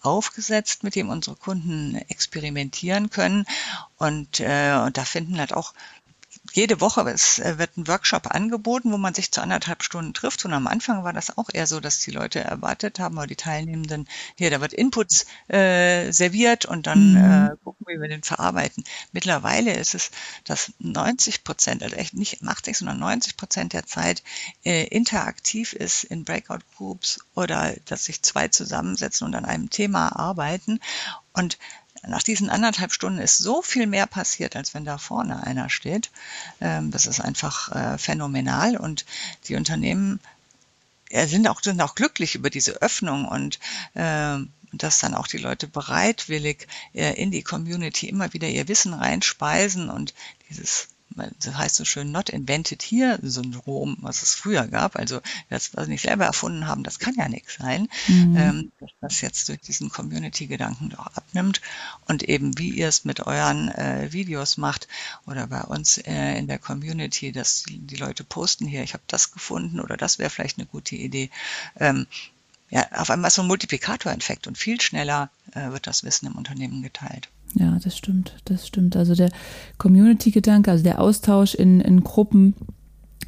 aufgesetzt, 0.01 0.83
mit 0.83 0.95
dem 0.95 1.09
unsere 1.09 1.35
Kunden 1.35 1.95
experimentieren 2.09 3.09
können. 3.09 3.45
Und, 3.97 4.39
äh, 4.39 4.79
und 4.85 4.97
da 4.97 5.05
finden 5.05 5.39
halt 5.39 5.53
auch 5.53 5.73
jede 6.53 6.79
Woche 6.81 7.01
es 7.09 7.39
äh, 7.39 7.57
wird 7.57 7.77
ein 7.77 7.87
Workshop 7.87 8.27
angeboten, 8.27 8.91
wo 8.91 8.97
man 8.97 9.15
sich 9.15 9.31
zu 9.31 9.41
anderthalb 9.41 9.81
Stunden 9.81 10.13
trifft. 10.13 10.45
Und 10.45 10.53
am 10.53 10.67
Anfang 10.67 11.03
war 11.03 11.11
das 11.11 11.35
auch 11.35 11.49
eher 11.51 11.65
so, 11.65 11.79
dass 11.79 11.99
die 11.99 12.11
Leute 12.11 12.39
erwartet 12.39 12.99
haben, 12.99 13.17
oder 13.17 13.25
die 13.25 13.35
Teilnehmenden, 13.35 14.07
hier, 14.37 14.51
da 14.51 14.61
wird 14.61 14.71
Inputs 14.71 15.25
äh, 15.47 16.11
serviert 16.11 16.65
und 16.65 16.85
dann 16.85 17.13
mhm. 17.13 17.47
äh, 17.53 17.55
gucken, 17.63 17.87
wie 17.87 17.99
wir 17.99 18.07
den 18.07 18.21
verarbeiten. 18.21 18.83
Mittlerweile 19.11 19.73
ist 19.73 19.95
es, 19.95 20.11
dass 20.43 20.73
90 20.77 21.43
Prozent, 21.43 21.81
also 21.81 21.95
echt 21.95 22.13
nicht 22.13 22.43
80, 22.43 22.77
sondern 22.77 22.99
90 22.99 23.35
Prozent 23.35 23.73
der 23.73 23.87
Zeit 23.87 24.21
äh, 24.63 24.85
interaktiv 24.85 25.73
ist 25.73 26.03
in 26.03 26.23
Breakout 26.23 26.59
Groups 26.77 27.19
oder 27.33 27.73
dass 27.85 28.05
sich 28.05 28.21
zwei 28.21 28.47
zusammensetzen 28.47 29.25
und 29.25 29.33
an 29.33 29.45
einem 29.45 29.71
Thema 29.71 30.15
arbeiten. 30.15 30.79
Und 31.33 31.57
nach 32.07 32.23
diesen 32.23 32.49
anderthalb 32.49 32.91
Stunden 32.91 33.19
ist 33.19 33.37
so 33.37 33.61
viel 33.61 33.87
mehr 33.87 34.07
passiert, 34.07 34.55
als 34.55 34.73
wenn 34.73 34.85
da 34.85 34.97
vorne 34.97 35.43
einer 35.43 35.69
steht. 35.69 36.11
Ähm, 36.61 36.91
das 36.91 37.05
ist 37.05 37.19
einfach 37.19 37.71
äh, 37.71 37.97
phänomenal 37.97 38.77
und 38.77 39.05
die 39.47 39.55
Unternehmen 39.55 40.19
sind 41.25 41.47
auch, 41.47 41.61
sind 41.61 41.79
auch 41.81 41.93
glücklich 41.93 42.33
über 42.33 42.49
diese 42.49 42.81
Öffnung 42.81 43.27
und 43.27 43.59
äh, 43.93 44.37
dass 44.73 44.99
dann 44.99 45.13
auch 45.13 45.27
die 45.27 45.37
Leute 45.37 45.67
bereitwillig 45.67 46.67
äh, 46.93 47.13
in 47.13 47.31
die 47.31 47.43
Community 47.43 48.09
immer 48.09 48.33
wieder 48.33 48.47
ihr 48.47 48.67
Wissen 48.67 48.93
reinspeisen 48.93 49.89
und 49.89 50.13
dieses 50.49 50.87
das 51.15 51.57
heißt 51.57 51.75
so 51.75 51.85
schön 51.85 52.11
Not 52.11 52.29
Invented 52.29 52.81
Here 52.81 53.19
Syndrom, 53.21 53.97
was 54.01 54.21
es 54.21 54.33
früher 54.33 54.67
gab. 54.67 54.95
Also 54.95 55.21
das, 55.49 55.73
was 55.73 55.87
wir 55.87 55.91
nicht 55.91 56.03
selber 56.03 56.25
erfunden 56.25 56.67
haben, 56.67 56.83
das 56.83 56.99
kann 56.99 57.15
ja 57.15 57.27
nichts 57.29 57.55
sein. 57.55 57.87
Mhm. 58.07 58.37
Ähm, 58.37 58.71
dass 58.79 58.91
das 59.01 59.21
jetzt 59.21 59.49
durch 59.49 59.59
diesen 59.61 59.89
Community-Gedanken 59.89 60.89
doch 60.89 61.07
abnimmt 61.07 61.61
und 62.07 62.23
eben 62.23 62.57
wie 62.57 62.69
ihr 62.69 62.87
es 62.87 63.05
mit 63.05 63.21
euren 63.21 63.69
äh, 63.69 64.11
Videos 64.11 64.57
macht 64.57 64.87
oder 65.25 65.47
bei 65.47 65.61
uns 65.61 65.97
äh, 65.97 66.37
in 66.37 66.47
der 66.47 66.59
Community, 66.59 67.31
dass 67.31 67.63
die, 67.63 67.79
die, 67.79 67.95
Leute 67.95 68.23
posten 68.23 68.65
hier, 68.65 68.83
ich 68.83 68.93
habe 68.93 69.03
das 69.07 69.31
gefunden 69.31 69.79
oder 69.79 69.97
das 69.97 70.19
wäre 70.19 70.29
vielleicht 70.29 70.57
eine 70.57 70.67
gute 70.67 70.95
Idee. 70.95 71.29
Ähm, 71.79 72.07
ja, 72.69 72.87
auf 72.93 73.11
einmal 73.11 73.27
ist 73.27 73.35
so 73.35 73.43
ein 73.43 73.47
Multiplikatoreffekt 73.47 74.47
und 74.47 74.57
viel 74.57 74.81
schneller 74.81 75.29
äh, 75.53 75.69
wird 75.69 75.85
das 75.85 76.03
Wissen 76.03 76.25
im 76.25 76.35
Unternehmen 76.35 76.81
geteilt. 76.81 77.29
Ja, 77.55 77.77
das 77.83 77.97
stimmt, 77.97 78.35
das 78.45 78.67
stimmt. 78.67 78.95
Also 78.95 79.15
der 79.15 79.29
Community-Gedanke, 79.77 80.71
also 80.71 80.83
der 80.83 80.99
Austausch 80.99 81.53
in, 81.53 81.81
in 81.81 82.03
Gruppen 82.03 82.55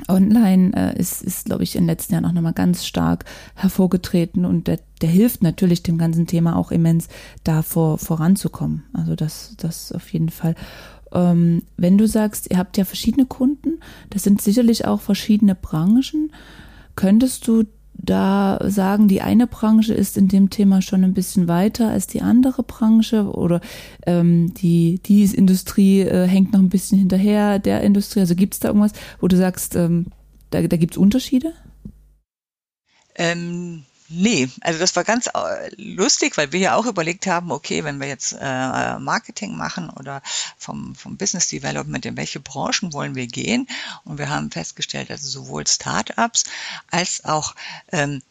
online 0.08 0.72
äh, 0.76 1.00
ist, 1.00 1.22
ist 1.22 1.46
glaube 1.46 1.64
ich, 1.64 1.76
in 1.76 1.84
den 1.84 1.88
letzten 1.88 2.14
Jahren 2.14 2.26
auch 2.26 2.32
nochmal 2.32 2.54
ganz 2.54 2.86
stark 2.86 3.26
hervorgetreten 3.56 4.46
und 4.46 4.68
der, 4.68 4.80
der 5.02 5.10
hilft 5.10 5.44
natürlich 5.44 5.84
dem 5.84 5.98
ganzen 5.98 6.28
Thema 6.28 6.56
auch 6.56 6.72
immens, 6.72 7.08
da 7.44 7.62
vor, 7.62 7.98
voranzukommen. 7.98 8.84
Also 8.94 9.16
das, 9.16 9.56
das 9.58 9.92
auf 9.92 10.12
jeden 10.12 10.30
Fall. 10.30 10.56
Ähm, 11.14 11.64
wenn 11.78 11.98
du 11.98 12.08
sagst, 12.08 12.52
ihr 12.52 12.58
habt 12.58 12.78
ja 12.78 12.86
verschiedene 12.86 13.26
Kunden, 13.26 13.80
das 14.10 14.24
sind 14.24 14.42
sicherlich 14.42 14.86
auch 14.86 15.02
verschiedene 15.02 15.56
Branchen, 15.56 16.32
könntest 16.96 17.48
du 17.48 17.64
da 17.98 18.60
sagen, 18.64 19.08
die 19.08 19.22
eine 19.22 19.48
Branche 19.48 19.94
ist 19.94 20.18
in 20.18 20.28
dem 20.28 20.50
Thema 20.50 20.82
schon 20.82 21.04
ein 21.04 21.14
bisschen 21.14 21.48
weiter 21.48 21.90
als 21.90 22.08
die 22.08 22.22
andere 22.22 22.64
Branche 22.64 23.32
oder 23.32 23.62
ähm, 24.06 24.54
die, 24.54 25.00
die 25.06 25.24
Industrie 25.24 26.02
äh, 26.02 26.28
hängt 26.28 26.54
noch 26.54 26.60
ein 26.60 26.70
bisschen 26.70 27.00
hinterher 27.00 27.60
der 27.60 27.82
Industrie. 27.82 28.20
Also 28.20 28.36
gibt 28.36 28.54
es 28.54 28.60
da 28.60 28.70
irgendwas, 28.70 28.94
wo 29.20 29.28
du 29.28 29.38
sagst, 29.38 29.76
ähm, 29.76 30.08
da, 30.52 30.62
da 30.62 30.78
gibt 30.78 30.94
es 30.94 30.98
Unterschiede? 30.98 31.54
Ähm, 33.16 33.84
Nee, 34.08 34.50
also 34.62 34.80
das 34.80 34.96
war 34.96 35.04
ganz 35.04 35.28
äh, 35.28 35.72
lustig, 35.78 36.38
weil 36.38 36.52
wir 36.52 36.60
ja 36.60 36.76
auch 36.76 36.86
überlegt 36.86 37.26
haben, 37.26 37.52
okay, 37.52 37.84
wenn 37.84 38.00
wir 38.00 38.08
jetzt 38.08 38.34
äh, 38.40 39.00
Marketing 39.00 39.58
machen 39.58 39.90
oder 39.90 40.22
vom, 40.58 40.94
vom 40.94 41.18
Business 41.18 41.48
Development, 41.48 42.06
in 42.06 42.16
welche 42.16 42.40
Branchen 42.40 42.94
wollen 42.94 43.16
wir 43.16 43.26
gehen? 43.26 43.68
Und 44.04 44.20
wir 44.20 44.30
haben 44.30 44.52
festgestellt, 44.52 45.10
also 45.10 45.28
sowohl 45.28 45.66
Startups 45.66 46.44
als 46.92 47.26
auch 47.26 47.56
ähm, 47.92 48.22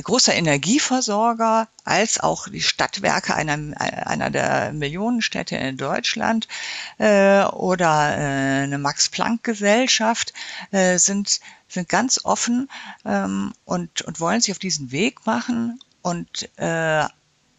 großer 0.00 0.34
Energieversorger 0.34 1.68
als 1.84 2.18
auch 2.20 2.48
die 2.48 2.62
Stadtwerke 2.62 3.34
einer, 3.34 3.78
einer 3.80 4.30
der 4.30 4.72
Millionenstädte 4.72 5.56
in 5.56 5.76
Deutschland 5.76 6.48
äh, 6.98 7.42
oder 7.44 8.16
äh, 8.16 8.62
eine 8.62 8.78
Max-Planck-Gesellschaft 8.78 10.32
äh, 10.70 10.98
sind, 10.98 11.40
sind 11.68 11.88
ganz 11.88 12.24
offen 12.24 12.70
ähm, 13.04 13.52
und, 13.64 14.02
und 14.02 14.20
wollen 14.20 14.40
sich 14.40 14.52
auf 14.52 14.58
diesen 14.58 14.92
Weg 14.92 15.26
machen. 15.26 15.80
Und 16.00 16.48
äh, 16.56 17.04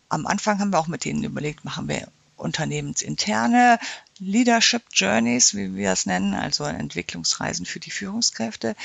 am 0.09 0.27
Anfang 0.27 0.59
haben 0.59 0.71
wir 0.71 0.79
auch 0.79 0.87
mit 0.87 1.05
denen 1.05 1.23
überlegt, 1.23 1.65
machen 1.65 1.87
wir 1.87 2.07
unternehmensinterne 2.35 3.79
Leadership 4.19 4.83
Journeys, 4.93 5.55
wie 5.55 5.75
wir 5.75 5.91
es 5.91 6.05
nennen, 6.05 6.33
also 6.33 6.63
Entwicklungsreisen 6.63 7.65
für 7.65 7.79
die 7.79 7.91
Führungskräfte. 7.91 8.75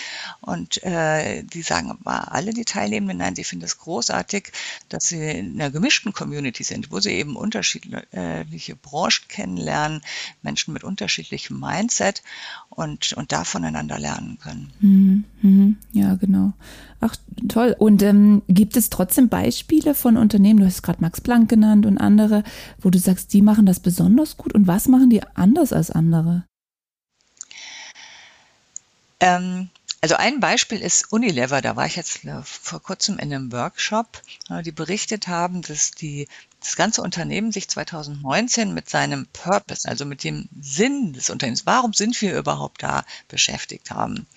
Und 0.40 0.82
äh, 0.82 1.42
die 1.42 1.62
sagen 1.62 1.90
aber 1.90 2.32
alle 2.32 2.52
die 2.52 2.64
Teilnehmenden, 2.64 3.18
nein, 3.18 3.36
sie 3.36 3.44
finden 3.44 3.64
es 3.64 3.78
großartig, 3.78 4.52
dass 4.88 5.04
sie 5.04 5.30
in 5.30 5.60
einer 5.60 5.70
gemischten 5.70 6.12
Community 6.12 6.64
sind, 6.64 6.90
wo 6.90 7.00
sie 7.00 7.12
eben 7.12 7.36
unterschiedliche 7.36 8.76
Branchen 8.76 9.28
kennenlernen, 9.28 10.02
Menschen 10.42 10.72
mit 10.72 10.84
unterschiedlichem 10.84 11.58
Mindset 11.58 12.22
und, 12.70 13.12
und 13.12 13.32
da 13.32 13.44
voneinander 13.44 13.98
lernen 13.98 14.38
können. 14.38 14.72
Mhm, 14.80 15.24
mhm, 15.42 15.76
ja, 15.92 16.14
genau. 16.14 16.52
Ach, 17.00 17.14
toll. 17.48 17.76
Und 17.78 18.02
ähm, 18.02 18.42
gibt 18.48 18.76
es 18.76 18.90
trotzdem 18.90 19.28
Beispiele 19.28 19.94
von 19.94 20.16
Unternehmen, 20.16 20.60
du 20.60 20.66
hast 20.66 20.82
gerade 20.82 21.00
Max 21.00 21.20
Planck 21.20 21.48
genannt 21.48 21.86
und 21.86 21.98
andere, 21.98 22.42
wo 22.80 22.90
du 22.90 22.98
sagst, 22.98 23.32
die 23.32 23.42
machen 23.42 23.66
das 23.66 23.80
besonders 23.80 24.36
gut 24.36 24.54
und 24.54 24.66
was 24.66 24.88
machen 24.88 25.10
die 25.10 25.22
anders 25.34 25.72
als 25.72 25.90
andere? 25.90 26.44
Ähm, 29.20 29.68
also 30.00 30.14
ein 30.14 30.38
Beispiel 30.38 30.80
ist 30.80 31.12
Unilever, 31.12 31.60
da 31.60 31.74
war 31.74 31.86
ich 31.86 31.96
jetzt 31.96 32.24
äh, 32.24 32.42
vor 32.42 32.80
kurzem 32.80 33.18
in 33.18 33.32
einem 33.32 33.50
Workshop, 33.50 34.22
äh, 34.48 34.62
die 34.62 34.70
berichtet 34.70 35.26
haben, 35.26 35.62
dass 35.62 35.90
die, 35.90 36.28
das 36.60 36.76
ganze 36.76 37.02
Unternehmen 37.02 37.50
sich 37.50 37.68
2019 37.68 38.72
mit 38.74 38.88
seinem 38.88 39.26
Purpose, 39.32 39.88
also 39.88 40.04
mit 40.04 40.22
dem 40.22 40.48
Sinn 40.60 41.14
des 41.14 41.30
Unternehmens, 41.30 41.66
warum 41.66 41.94
sind 41.94 42.20
wir 42.20 42.38
überhaupt 42.38 42.82
da, 42.82 43.04
beschäftigt 43.26 43.90
haben. 43.90 44.28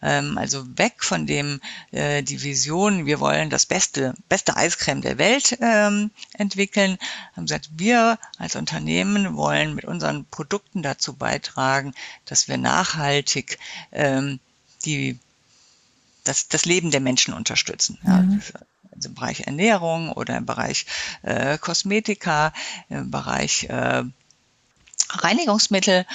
Ähm, 0.00 0.38
also 0.38 0.64
weg 0.78 1.04
von 1.04 1.26
dem, 1.26 1.60
äh, 1.90 2.22
die 2.22 2.42
Vision, 2.42 3.04
wir 3.04 3.20
wollen 3.20 3.50
das 3.50 3.66
beste, 3.66 4.14
beste 4.30 4.56
Eiscreme 4.56 5.02
der 5.02 5.18
Welt 5.18 5.58
ähm, 5.60 6.10
entwickeln, 6.38 6.96
haben 7.36 7.44
gesagt, 7.44 7.68
wir 7.76 8.18
als 8.38 8.56
Unternehmen 8.56 9.36
wollen 9.36 9.74
mit 9.74 9.84
unseren 9.84 10.24
Produkten 10.24 10.82
dazu 10.82 11.12
beitragen, 11.12 11.92
dass 12.24 12.48
wir 12.48 12.56
nachhaltig 12.56 13.58
ähm, 13.92 14.40
die, 14.82 15.18
das, 16.24 16.48
das 16.48 16.64
Leben 16.64 16.90
der 16.90 17.00
Menschen 17.00 17.34
unterstützen. 17.34 17.98
Ja. 18.04 18.22
ja. 18.22 18.38
Also 18.94 19.08
im 19.08 19.14
Bereich 19.14 19.40
Ernährung 19.40 20.12
oder 20.12 20.36
im 20.36 20.46
Bereich 20.46 20.86
äh, 21.22 21.56
Kosmetika, 21.58 22.52
im 22.88 23.10
Bereich 23.10 23.64
äh, 23.64 24.04
Reinigungsmittel. 25.10 26.06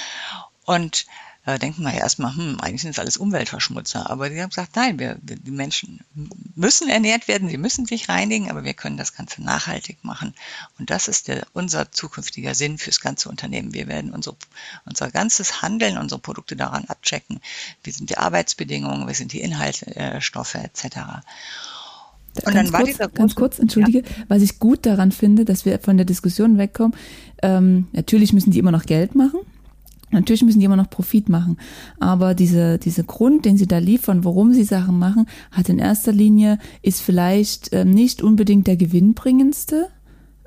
Und 0.64 1.06
äh, 1.48 1.58
denken 1.58 1.82
wir 1.82 1.94
ja 1.94 2.00
erstmal, 2.00 2.36
hm, 2.36 2.60
eigentlich 2.60 2.82
sind 2.82 2.90
es 2.90 2.98
alles 2.98 3.16
Umweltverschmutzer. 3.16 4.10
Aber 4.10 4.28
die 4.28 4.40
haben 4.40 4.50
gesagt, 4.50 4.76
nein, 4.76 4.98
wir, 4.98 5.16
die 5.22 5.50
Menschen 5.50 6.00
müssen 6.54 6.90
ernährt 6.90 7.26
werden, 7.26 7.48
sie 7.48 7.56
müssen 7.56 7.86
sich 7.86 8.10
reinigen, 8.10 8.50
aber 8.50 8.64
wir 8.64 8.74
können 8.74 8.98
das 8.98 9.14
Ganze 9.14 9.42
nachhaltig 9.42 10.04
machen. 10.04 10.34
Und 10.78 10.90
das 10.90 11.08
ist 11.08 11.26
der, 11.28 11.46
unser 11.54 11.90
zukünftiger 11.90 12.54
Sinn 12.54 12.76
fürs 12.76 13.00
ganze 13.00 13.30
Unternehmen. 13.30 13.72
Wir 13.72 13.86
werden 13.86 14.12
unsere, 14.12 14.36
unser 14.84 15.10
ganzes 15.10 15.62
Handeln, 15.62 15.96
unsere 15.96 16.20
Produkte 16.20 16.54
daran 16.54 16.84
abchecken. 16.84 17.40
Wie 17.82 17.92
sind 17.92 18.10
die 18.10 18.18
Arbeitsbedingungen, 18.18 19.08
wie 19.08 19.14
sind 19.14 19.32
die 19.32 19.40
Inhaltsstoffe 19.40 20.54
äh, 20.56 20.64
etc. 20.64 20.96
Und 22.44 22.52
ganz 22.52 22.70
dann 22.70 22.72
war 22.72 22.80
kurz, 22.80 22.90
dieser 22.90 23.08
ganz 23.08 23.34
kurz, 23.34 23.58
entschuldige, 23.58 24.00
ja. 24.00 24.24
was 24.28 24.42
ich 24.42 24.58
gut 24.58 24.84
daran 24.84 25.12
finde, 25.12 25.46
dass 25.46 25.64
wir 25.64 25.78
von 25.78 25.96
der 25.96 26.04
Diskussion 26.04 26.58
wegkommen. 26.58 26.94
Ähm, 27.42 27.88
natürlich 27.92 28.34
müssen 28.34 28.50
die 28.50 28.58
immer 28.58 28.70
noch 28.70 28.84
Geld 28.84 29.14
machen. 29.14 29.40
Natürlich 30.10 30.42
müssen 30.42 30.60
die 30.60 30.64
immer 30.64 30.76
noch 30.76 30.90
Profit 30.90 31.28
machen, 31.28 31.58
aber 32.00 32.34
diese, 32.34 32.78
diese 32.78 33.04
Grund, 33.04 33.44
den 33.44 33.56
sie 33.56 33.66
da 33.66 33.78
liefern, 33.78 34.24
warum 34.24 34.52
sie 34.52 34.64
Sachen 34.64 34.98
machen, 34.98 35.26
hat 35.50 35.68
in 35.68 35.78
erster 35.78 36.12
Linie, 36.12 36.58
ist 36.82 37.02
vielleicht 37.02 37.70
ähm, 37.72 37.90
nicht 37.90 38.22
unbedingt 38.22 38.66
der 38.66 38.76
gewinnbringendste 38.76 39.88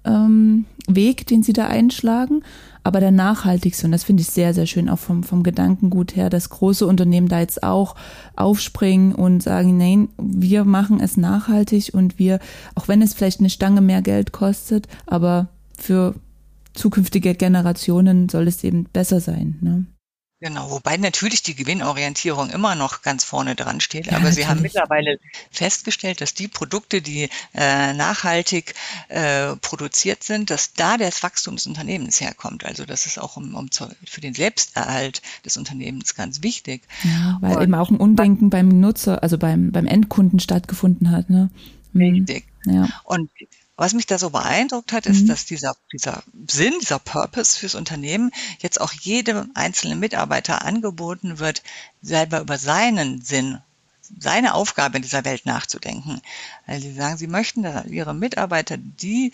ähm, 0.04 0.66
Weg, 0.88 1.28
den 1.28 1.44
sie 1.44 1.54
da 1.54 1.68
einschlagen, 1.68 2.42
aber 2.84 3.00
der 3.00 3.12
nachhaltigste. 3.12 3.86
Und 3.86 3.92
das 3.92 4.04
finde 4.04 4.22
ich 4.22 4.30
sehr, 4.30 4.54
sehr 4.54 4.66
schön, 4.66 4.90
auch 4.90 5.00
vom, 5.00 5.24
vom 5.24 5.44
Gedankengut 5.44 6.16
her, 6.16 6.30
dass 6.30 6.50
große 6.50 6.86
Unternehmen 6.86 7.28
da 7.28 7.40
jetzt 7.40 7.62
auch 7.62 7.96
aufspringen 8.36 9.14
und 9.14 9.44
sagen, 9.44 9.78
nein, 9.78 10.10
wir 10.18 10.66
machen 10.66 11.00
es 11.00 11.18
nachhaltig 11.18 11.92
und 11.94 12.18
wir, 12.18 12.40
auch 12.76 12.88
wenn 12.88 13.02
es 13.02 13.14
vielleicht 13.14 13.40
eine 13.40 13.50
Stange 13.50 13.82
mehr 13.82 14.02
Geld 14.02 14.32
kostet, 14.32 14.88
aber 15.06 15.50
für 15.78 16.16
zukünftige 16.74 17.36
Generationen 17.36 18.30
soll 18.30 18.48
es 18.48 18.64
eben 18.64 18.86
besser 18.86 19.20
sein. 19.20 19.58
Ne? 19.62 19.86
Genau, 20.44 20.72
wobei 20.72 20.98
natürlich 20.98 21.44
die 21.44 21.54
Gewinnorientierung 21.54 22.50
immer 22.50 22.74
noch 22.74 23.04
ganz 23.04 23.24
vorne 23.24 23.54
dran 23.54 23.80
steht. 23.80 24.08
Ja, 24.08 24.14
aber 24.14 24.22
natürlich. 24.22 24.36
Sie 24.44 24.48
haben 24.50 24.62
mittlerweile 24.64 25.20
festgestellt, 25.52 26.20
dass 26.20 26.34
die 26.34 26.48
Produkte, 26.48 27.04
die 27.04 27.30
äh, 27.54 27.94
nachhaltig 27.94 28.74
äh, 29.10 29.56
produziert 29.58 30.24
sind, 30.24 30.50
dass 30.50 30.74
da 30.74 30.98
das 30.98 31.22
Wachstum 31.22 31.58
des 31.58 31.68
Unternehmens 31.68 32.20
herkommt. 32.20 32.66
Also 32.66 32.86
das 32.86 33.06
ist 33.06 33.20
auch 33.20 33.38
um, 33.38 33.54
um 33.54 33.70
für 34.04 34.22
den 34.22 34.34
Selbsterhalt 34.34 35.22
des 35.46 35.58
Unternehmens 35.58 36.16
ganz 36.16 36.42
wichtig. 36.42 36.82
Ja, 37.04 37.38
weil 37.42 37.58
Und, 37.58 37.62
eben 37.64 37.76
auch 37.76 37.92
ein 37.92 37.98
Undenken 37.98 38.50
beim 38.50 38.70
Nutzer, 38.70 39.22
also 39.22 39.38
beim, 39.38 39.72
beim 39.72 39.86
Endkunden 39.86 40.40
stattgefunden 40.40 41.12
hat. 41.12 41.30
Ne? 41.30 41.52
Mhm. 41.94 42.02
Richtig. 42.02 42.46
Ja. 42.66 42.90
Und 43.04 43.30
was 43.78 43.94
mich 43.94 44.06
da 44.06 44.18
so 44.20 44.30
beeindruckt 44.30 44.92
hat, 44.92 45.06
ist, 45.06 45.24
mhm. 45.24 45.28
dass 45.28 45.46
dieser, 45.46 45.76
dieser 45.92 46.24
Sinn, 46.48 46.74
dieser 46.82 47.00
Purpose 47.00 47.58
fürs 47.58 47.76
Unternehmen 47.76 48.32
jetzt 48.60 48.80
auch 48.80 48.94
jedem 48.94 49.52
einzelnen 49.56 50.00
Mitarbeiter 50.00 50.64
angeboten 50.64 51.40
wird, 51.40 51.64
selber 52.02 52.42
über 52.42 52.58
seinen 52.58 53.22
Sinn 53.22 53.60
seine 54.20 54.56
Aufgabe 54.56 54.98
in 54.98 55.04
dieser 55.04 55.24
Welt 55.26 55.46
nachzudenken. 55.46 56.22
Also 56.68 56.82
sie 56.82 56.94
sagen, 56.94 57.18
sie 57.18 57.28
möchten 57.28 57.66
ihre 57.90 58.14
Mitarbeiter 58.14 58.78
die, 58.78 59.32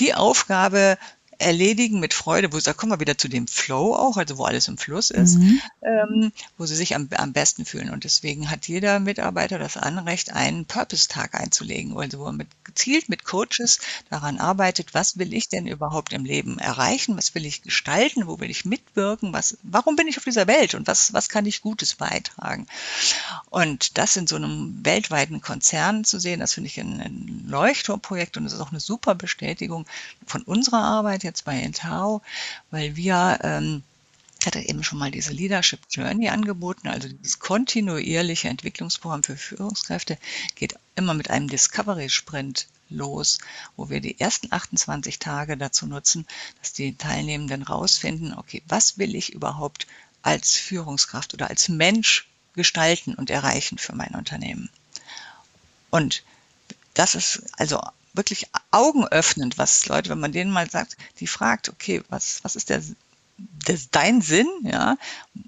die 0.00 0.14
Aufgabe 0.14 0.98
erledigen 1.38 2.00
mit 2.00 2.14
Freude, 2.14 2.52
wo 2.52 2.58
da 2.58 2.72
kommen 2.72 2.92
wir 2.92 3.00
wieder 3.00 3.18
zu 3.18 3.28
dem 3.28 3.46
Flow 3.46 3.94
auch, 3.94 4.16
also 4.16 4.38
wo 4.38 4.44
alles 4.44 4.68
im 4.68 4.78
Fluss 4.78 5.10
ist, 5.10 5.36
mhm. 5.36 5.60
ähm, 5.82 6.32
wo 6.58 6.66
sie 6.66 6.76
sich 6.76 6.94
am, 6.94 7.08
am 7.16 7.32
besten 7.32 7.64
fühlen. 7.64 7.90
Und 7.90 8.04
deswegen 8.04 8.50
hat 8.50 8.68
jeder 8.68 9.00
Mitarbeiter 9.00 9.58
das 9.58 9.76
Anrecht, 9.76 10.32
einen 10.32 10.66
Purpose-Tag 10.66 11.34
einzulegen, 11.34 11.96
also 11.98 12.20
wo 12.20 12.26
er 12.26 12.32
mit, 12.32 12.48
gezielt 12.64 13.08
mit 13.08 13.24
Coaches 13.24 13.80
daran 14.10 14.38
arbeitet, 14.38 14.94
was 14.94 15.18
will 15.18 15.34
ich 15.34 15.48
denn 15.48 15.66
überhaupt 15.66 16.12
im 16.12 16.24
Leben 16.24 16.58
erreichen, 16.58 17.16
was 17.16 17.34
will 17.34 17.44
ich 17.44 17.62
gestalten, 17.62 18.26
wo 18.26 18.40
will 18.40 18.50
ich 18.50 18.64
mitwirken, 18.64 19.32
was, 19.32 19.58
warum 19.62 19.96
bin 19.96 20.08
ich 20.08 20.18
auf 20.18 20.24
dieser 20.24 20.46
Welt 20.46 20.74
und 20.74 20.86
was, 20.86 21.12
was 21.12 21.28
kann 21.28 21.46
ich 21.46 21.62
Gutes 21.62 21.94
beitragen. 21.94 22.66
Und 23.50 23.98
das 23.98 24.16
in 24.16 24.26
so 24.26 24.36
einem 24.36 24.84
weltweiten 24.84 25.40
Konzern 25.40 26.04
zu 26.04 26.18
sehen, 26.18 26.40
das 26.40 26.54
finde 26.54 26.68
ich 26.68 26.80
ein, 26.80 27.00
ein 27.00 27.44
Leuchtturmprojekt 27.48 28.36
und 28.36 28.44
das 28.44 28.52
ist 28.52 28.60
auch 28.60 28.70
eine 28.70 28.80
super 28.80 29.14
Bestätigung 29.14 29.86
von 30.26 30.42
unserer 30.42 30.82
Arbeit 30.82 31.24
jetzt 31.34 31.44
bei 31.44 31.58
Entau, 31.60 32.22
weil 32.70 32.94
wir 32.94 33.40
ähm, 33.42 33.82
hatte 34.46 34.60
eben 34.60 34.84
schon 34.84 34.98
mal 34.98 35.10
diese 35.10 35.32
Leadership 35.32 35.80
Journey 35.90 36.28
angeboten, 36.28 36.86
also 36.86 37.08
dieses 37.08 37.40
kontinuierliche 37.40 38.48
Entwicklungsprogramm 38.48 39.24
für 39.24 39.36
Führungskräfte 39.36 40.16
geht 40.54 40.76
immer 40.94 41.14
mit 41.14 41.30
einem 41.30 41.48
Discovery 41.48 42.08
Sprint 42.08 42.68
los, 42.88 43.38
wo 43.76 43.90
wir 43.90 44.00
die 44.00 44.20
ersten 44.20 44.52
28 44.52 45.18
Tage 45.18 45.56
dazu 45.56 45.86
nutzen, 45.86 46.24
dass 46.60 46.72
die 46.72 46.94
Teilnehmenden 46.94 47.62
rausfinden, 47.62 48.34
okay, 48.34 48.62
was 48.68 48.98
will 48.98 49.16
ich 49.16 49.32
überhaupt 49.32 49.88
als 50.22 50.54
Führungskraft 50.54 51.34
oder 51.34 51.48
als 51.48 51.68
Mensch 51.68 52.28
gestalten 52.54 53.14
und 53.14 53.30
erreichen 53.30 53.78
für 53.78 53.96
mein 53.96 54.14
Unternehmen. 54.14 54.70
Und 55.90 56.22
das 56.92 57.16
ist 57.16 57.42
also 57.56 57.80
wirklich 58.14 58.48
augenöffnend, 58.70 59.58
was 59.58 59.86
Leute, 59.86 60.10
wenn 60.10 60.20
man 60.20 60.32
denen 60.32 60.50
mal 60.50 60.70
sagt, 60.70 60.96
die 61.20 61.26
fragt, 61.26 61.68
okay, 61.68 62.02
was, 62.08 62.42
was 62.42 62.56
ist 62.56 62.70
der, 62.70 62.82
der, 63.36 63.78
dein 63.90 64.22
Sinn, 64.22 64.48
ja, 64.62 64.96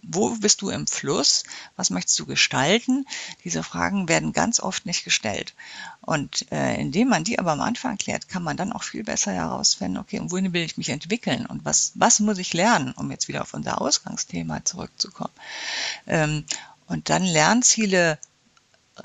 wo 0.02 0.31
bist 0.31 0.62
du 0.62 0.70
im 0.70 0.88
Fluss, 0.88 1.44
was 1.76 1.90
möchtest 1.90 2.18
du 2.18 2.26
gestalten? 2.26 3.07
Diese 3.44 3.62
Fragen 3.62 4.09
werden 4.09 4.33
ganz 4.33 4.59
oft 4.59 4.85
nicht 4.85 5.05
gestellt. 5.05 5.55
Und 6.00 6.50
äh, 6.50 6.81
indem 6.81 7.09
man 7.09 7.24
die 7.24 7.38
aber 7.38 7.52
am 7.52 7.61
Anfang 7.61 7.96
klärt, 7.96 8.29
kann 8.29 8.42
man 8.42 8.57
dann 8.57 8.72
auch 8.72 8.83
viel 8.83 9.05
besser 9.05 9.33
herausfinden, 9.33 9.98
okay, 9.98 10.18
und 10.18 10.33
wohin 10.33 10.52
will 10.52 10.62
ich 10.62 10.76
mich 10.76 10.88
entwickeln 10.88 11.46
und 11.46 11.64
was, 11.64 11.92
was 11.94 12.20
muss 12.20 12.38
ich 12.38 12.52
lernen, 12.52 12.92
um 12.96 13.11
jetzt 13.11 13.29
wieder 13.29 13.42
auf 13.42 13.55
unser 13.55 13.81
Ausgangsthema 13.81 14.64
zurückzukommen. 14.64 15.33
Ähm, 16.07 16.44
und 16.88 17.11
dann 17.11 17.22
Lernziele 17.22 18.18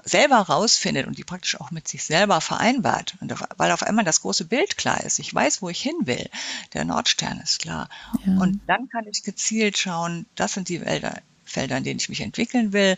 selber 0.04 0.38
rausfindet 0.38 1.08
und 1.08 1.18
die 1.18 1.24
praktisch 1.24 1.60
auch 1.60 1.72
mit 1.72 1.88
sich 1.88 2.04
selber 2.04 2.42
vereinbart, 2.42 3.16
und 3.20 3.34
weil 3.58 3.72
auf 3.72 3.84
einmal 3.84 4.06
das 4.06 4.22
große 4.22 4.46
Bild 4.46 4.78
klar 4.78 5.04
ist. 5.04 5.20
Ich 5.20 5.34
weiß, 5.34 5.62
wo 5.62 5.70
ich 5.70 5.82
hin 5.82 5.96
will. 6.06 6.30
Der 6.74 6.86
Nordstern 6.86 7.40
ist 7.40 7.60
klar. 7.60 7.90
Ja. 8.26 8.38
Und 8.38 8.62
dann 8.68 8.88
kann 8.90 9.06
ich 9.08 9.24
gezielt 9.24 9.78
schauen, 9.78 10.26
das 10.36 10.54
sind 10.54 10.70
die 10.70 10.80
Felder, 10.80 11.16
Felder, 11.44 11.78
in 11.78 11.84
denen 11.84 12.00
ich 12.00 12.10
mich 12.10 12.22
entwickeln 12.22 12.72
will 12.74 12.98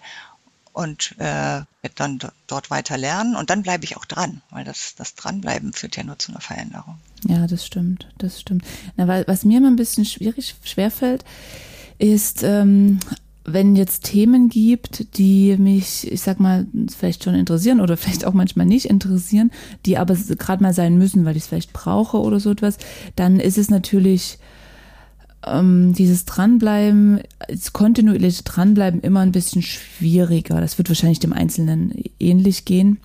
und 0.73 1.15
äh, 1.19 1.61
dann 1.95 2.19
dort 2.47 2.69
weiter 2.71 2.97
lernen 2.97 3.35
und 3.35 3.49
dann 3.49 3.61
bleibe 3.61 3.85
ich 3.85 3.95
auch 3.95 4.05
dran, 4.05 4.41
weil 4.49 4.63
das, 4.63 4.95
das 4.95 5.15
Dranbleiben 5.15 5.73
führt 5.73 5.95
ja 5.95 6.03
nur 6.03 6.17
zu 6.17 6.31
einer 6.31 6.41
Veränderung. 6.41 6.97
Ja, 7.27 7.47
das 7.47 7.65
stimmt, 7.65 8.07
das 8.17 8.41
stimmt. 8.41 8.65
Na, 8.97 9.07
weil, 9.07 9.25
was 9.27 9.45
mir 9.45 9.59
immer 9.59 9.69
ein 9.69 9.75
bisschen 9.75 10.05
schwierig, 10.05 10.55
schwerfällt, 10.63 11.23
ist 11.99 12.43
ähm, 12.43 12.99
wenn 13.45 13.75
jetzt 13.75 14.05
Themen 14.05 14.47
gibt, 14.47 15.17
die 15.17 15.57
mich, 15.57 16.09
ich 16.11 16.21
sag 16.21 16.39
mal, 16.39 16.65
vielleicht 16.95 17.23
schon 17.23 17.35
interessieren 17.35 17.81
oder 17.81 17.97
vielleicht 17.97 18.25
auch 18.25 18.33
manchmal 18.33 18.65
nicht 18.65 18.85
interessieren, 18.85 19.51
die 19.85 19.97
aber 19.97 20.15
gerade 20.15 20.63
mal 20.63 20.73
sein 20.73 20.97
müssen, 20.97 21.25
weil 21.25 21.35
ich 21.35 21.43
es 21.43 21.47
vielleicht 21.47 21.73
brauche 21.73 22.19
oder 22.19 22.39
so 22.39 22.51
etwas, 22.51 22.77
dann 23.15 23.39
ist 23.39 23.57
es 23.57 23.69
natürlich 23.69 24.39
ähm, 25.45 25.93
dieses 25.93 26.25
Dranbleiben, 26.25 27.21
das 27.47 27.73
kontinuierliche 27.73 28.43
Dranbleiben 28.43 29.01
immer 29.01 29.19
ein 29.19 29.31
bisschen 29.31 29.61
schwieriger. 29.61 30.61
Das 30.61 30.77
wird 30.77 30.89
wahrscheinlich 30.89 31.19
dem 31.19 31.33
Einzelnen 31.33 31.93
ähnlich 32.19 32.65
gehen. 32.65 32.97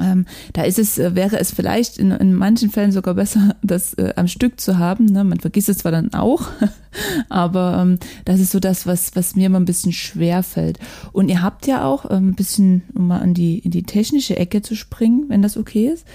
Ähm, 0.00 0.26
da 0.52 0.62
ist 0.62 0.78
es, 0.78 0.98
äh, 0.98 1.14
wäre 1.14 1.38
es 1.38 1.52
vielleicht 1.52 1.98
in, 1.98 2.10
in 2.10 2.34
manchen 2.34 2.70
Fällen 2.70 2.92
sogar 2.92 3.14
besser, 3.14 3.56
das 3.62 3.94
äh, 3.94 4.12
am 4.16 4.28
Stück 4.28 4.60
zu 4.60 4.78
haben. 4.78 5.06
Ne? 5.06 5.24
Man 5.24 5.40
vergisst 5.40 5.68
es 5.68 5.78
zwar 5.78 5.92
dann 5.92 6.14
auch, 6.14 6.48
aber 7.28 7.78
ähm, 7.80 7.98
das 8.24 8.40
ist 8.40 8.52
so 8.52 8.60
das, 8.60 8.86
was, 8.86 9.14
was 9.16 9.36
mir 9.36 9.46
immer 9.46 9.60
ein 9.60 9.64
bisschen 9.64 9.92
schwer 9.92 10.42
fällt. 10.42 10.78
Und 11.12 11.28
ihr 11.28 11.42
habt 11.42 11.66
ja 11.66 11.84
auch 11.84 12.10
ähm, 12.10 12.30
ein 12.30 12.34
bisschen, 12.34 12.82
um 12.94 13.08
mal 13.08 13.20
an 13.20 13.34
die, 13.34 13.58
in 13.58 13.70
die 13.70 13.84
technische 13.84 14.36
Ecke 14.36 14.62
zu 14.62 14.74
springen, 14.74 15.26
wenn 15.28 15.42
das 15.42 15.56
okay 15.56 15.88
ist, 15.88 16.06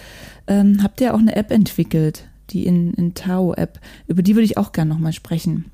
ähm, 0.48 0.84
habt 0.84 1.02
ihr 1.02 1.14
auch 1.14 1.20
eine 1.20 1.36
App 1.36 1.52
entwickelt, 1.52 2.26
die 2.50 2.66
in, 2.66 2.94
in 2.96 3.14
Tao-App. 3.14 3.80
Über 4.08 4.24
die 4.24 4.36
würde 4.36 4.46
ich 4.46 4.58
auch 4.58 4.72
gerne 4.72 4.94
nochmal 4.94 5.14
sprechen. 5.14 5.66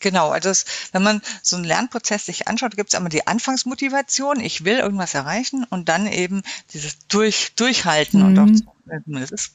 Genau, 0.00 0.30
also 0.30 0.50
es, 0.50 0.66
wenn 0.92 1.02
man 1.02 1.22
so 1.42 1.56
einen 1.56 1.64
Lernprozess 1.64 2.26
sich 2.26 2.48
anschaut, 2.48 2.76
gibt 2.76 2.90
es 2.90 2.94
einmal 2.94 3.10
die 3.10 3.26
Anfangsmotivation, 3.26 4.40
ich 4.40 4.64
will 4.64 4.76
irgendwas 4.78 5.14
erreichen 5.14 5.64
und 5.70 5.88
dann 5.88 6.06
eben 6.06 6.42
dieses 6.74 6.98
Durch, 7.08 7.52
Durchhalten 7.56 8.20
mhm. 8.20 8.26
und 8.26 8.38
auch, 8.38 8.74
das 9.06 9.30
ist, 9.30 9.52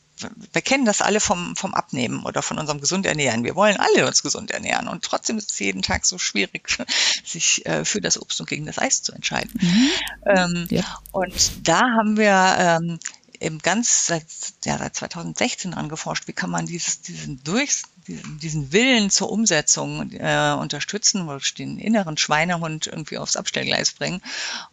wir 0.52 0.62
kennen 0.62 0.86
das 0.86 1.02
alle 1.02 1.20
vom, 1.20 1.56
vom 1.56 1.74
Abnehmen 1.74 2.24
oder 2.24 2.42
von 2.42 2.58
unserem 2.60 2.82
gesund 2.82 3.06
ernähren. 3.06 3.44
Wir 3.44 3.56
wollen 3.56 3.78
alle 3.78 4.08
uns 4.08 4.24
gesund 4.24 4.52
ernähren 4.52 4.88
und 4.88 5.04
trotzdem 5.04 5.38
ist 5.38 5.52
es 5.52 5.60
jeden 5.60 5.82
Tag 5.82 6.06
so 6.06 6.18
schwierig, 6.18 6.78
sich 7.24 7.66
äh, 7.66 7.86
für 7.86 8.02
das 8.02 8.20
Obst 8.20 8.40
und 8.40 8.50
gegen 8.50 8.66
das 8.66 8.80
Eis 8.80 9.04
zu 9.04 9.14
entscheiden. 9.14 9.52
Mhm. 9.54 9.90
Ähm, 10.26 10.68
ja. 10.70 10.84
Und 11.12 11.68
da 11.68 11.82
haben 11.82 12.18
wir 12.18 12.56
ähm, 12.58 13.00
eben 13.42 13.60
ganz 13.60 14.08
seit, 14.08 14.26
ja, 14.66 14.78
seit 14.78 14.96
2016 14.96 15.72
dran 15.72 15.90
geforscht, 15.90 16.28
wie 16.28 16.34
kann 16.34 16.50
man 16.50 16.66
dieses, 16.66 17.02
diesen 17.02 17.44
Durch, 17.44 17.84
diesen, 18.08 18.72
Willen 18.72 19.10
zur 19.10 19.32
Umsetzung 19.32 20.12
äh, 20.12 20.56
unterstützen, 20.60 21.28
wo 21.28 21.36
ich 21.36 21.54
den 21.54 21.78
inneren 21.78 22.18
Schweinehund 22.18 22.88
irgendwie 22.88 23.18
aufs 23.18 23.36
Abstellgleis 23.36 23.92
bringen. 23.94 24.22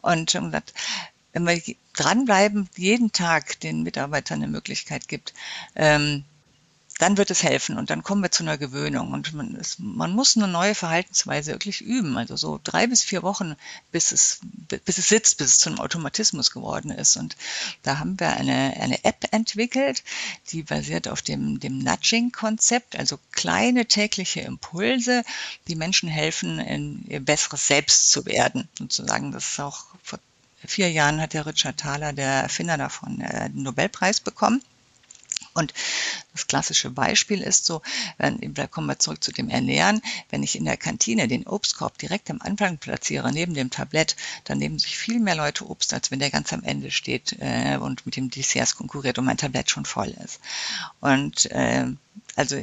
Und 0.00 0.34
ähm, 0.34 0.52
das, 0.52 0.62
wenn 1.32 1.46
wir 1.46 1.60
dranbleiben, 1.94 2.68
jeden 2.76 3.12
Tag 3.12 3.60
den 3.60 3.82
Mitarbeitern 3.82 4.42
eine 4.42 4.50
Möglichkeit 4.50 5.08
gibt, 5.08 5.34
ähm, 5.74 6.24
dann 6.98 7.16
wird 7.16 7.30
es 7.30 7.44
helfen 7.44 7.78
und 7.78 7.90
dann 7.90 8.02
kommen 8.02 8.22
wir 8.22 8.32
zu 8.32 8.42
einer 8.42 8.58
Gewöhnung. 8.58 9.12
Und 9.12 9.32
man, 9.32 9.54
ist, 9.54 9.78
man 9.78 10.12
muss 10.12 10.36
eine 10.36 10.48
neue 10.48 10.74
Verhaltensweise 10.74 11.52
wirklich 11.52 11.80
üben. 11.80 12.18
Also 12.18 12.36
so 12.36 12.60
drei 12.62 12.88
bis 12.88 13.04
vier 13.04 13.22
Wochen, 13.22 13.54
bis 13.92 14.10
es, 14.10 14.40
bis 14.84 14.98
es 14.98 15.08
sitzt, 15.08 15.38
bis 15.38 15.46
es 15.46 15.58
zu 15.58 15.70
einem 15.70 15.78
Automatismus 15.78 16.50
geworden 16.50 16.90
ist. 16.90 17.16
Und 17.16 17.36
da 17.84 18.00
haben 18.00 18.18
wir 18.18 18.30
eine, 18.30 18.76
eine 18.80 19.04
App 19.04 19.28
entwickelt, 19.30 20.02
die 20.50 20.64
basiert 20.64 21.06
auf 21.06 21.22
dem, 21.22 21.60
dem 21.60 21.78
Nudging-Konzept, 21.78 22.96
also 22.96 23.18
kleine 23.30 23.86
tägliche 23.86 24.40
Impulse, 24.40 25.22
die 25.68 25.76
Menschen 25.76 26.08
helfen, 26.08 26.58
in 26.58 27.04
ihr 27.06 27.20
besseres 27.20 27.68
Selbst 27.68 28.10
zu 28.10 28.26
werden. 28.26 28.68
Sozusagen, 28.76 29.30
das 29.30 29.52
ist 29.52 29.60
auch 29.60 29.86
vor 30.02 30.18
vier 30.66 30.90
Jahren 30.90 31.20
hat 31.20 31.34
der 31.34 31.46
Richard 31.46 31.78
Thaler, 31.78 32.12
der 32.12 32.42
Erfinder 32.42 32.76
davon, 32.76 33.20
äh, 33.20 33.48
den 33.50 33.62
Nobelpreis 33.62 34.18
bekommen. 34.18 34.62
Und 35.54 35.74
das 36.32 36.46
klassische 36.46 36.90
Beispiel 36.90 37.42
ist 37.42 37.66
so, 37.66 37.82
wenn, 38.16 38.54
da 38.54 38.66
kommen 38.66 38.86
wir 38.86 38.98
zurück 38.98 39.22
zu 39.22 39.32
dem 39.32 39.48
Ernähren, 39.48 40.02
wenn 40.30 40.42
ich 40.42 40.56
in 40.56 40.64
der 40.64 40.76
Kantine 40.76 41.28
den 41.28 41.46
Obstkorb 41.46 41.98
direkt 41.98 42.30
am 42.30 42.40
Anfang 42.40 42.78
platziere, 42.78 43.32
neben 43.32 43.54
dem 43.54 43.70
Tablett, 43.70 44.16
dann 44.44 44.58
nehmen 44.58 44.78
sich 44.78 44.98
viel 44.98 45.20
mehr 45.20 45.34
Leute 45.34 45.68
Obst, 45.68 45.92
als 45.94 46.10
wenn 46.10 46.18
der 46.18 46.30
ganz 46.30 46.52
am 46.52 46.62
Ende 46.62 46.90
steht 46.90 47.36
äh, 47.40 47.76
und 47.76 48.06
mit 48.06 48.16
dem 48.16 48.30
Desserts 48.30 48.76
konkurriert 48.76 49.18
und 49.18 49.24
mein 49.24 49.36
Tablett 49.36 49.70
schon 49.70 49.84
voll 49.84 50.14
ist. 50.24 50.40
Und 51.00 51.50
äh, 51.50 51.86
also 52.36 52.60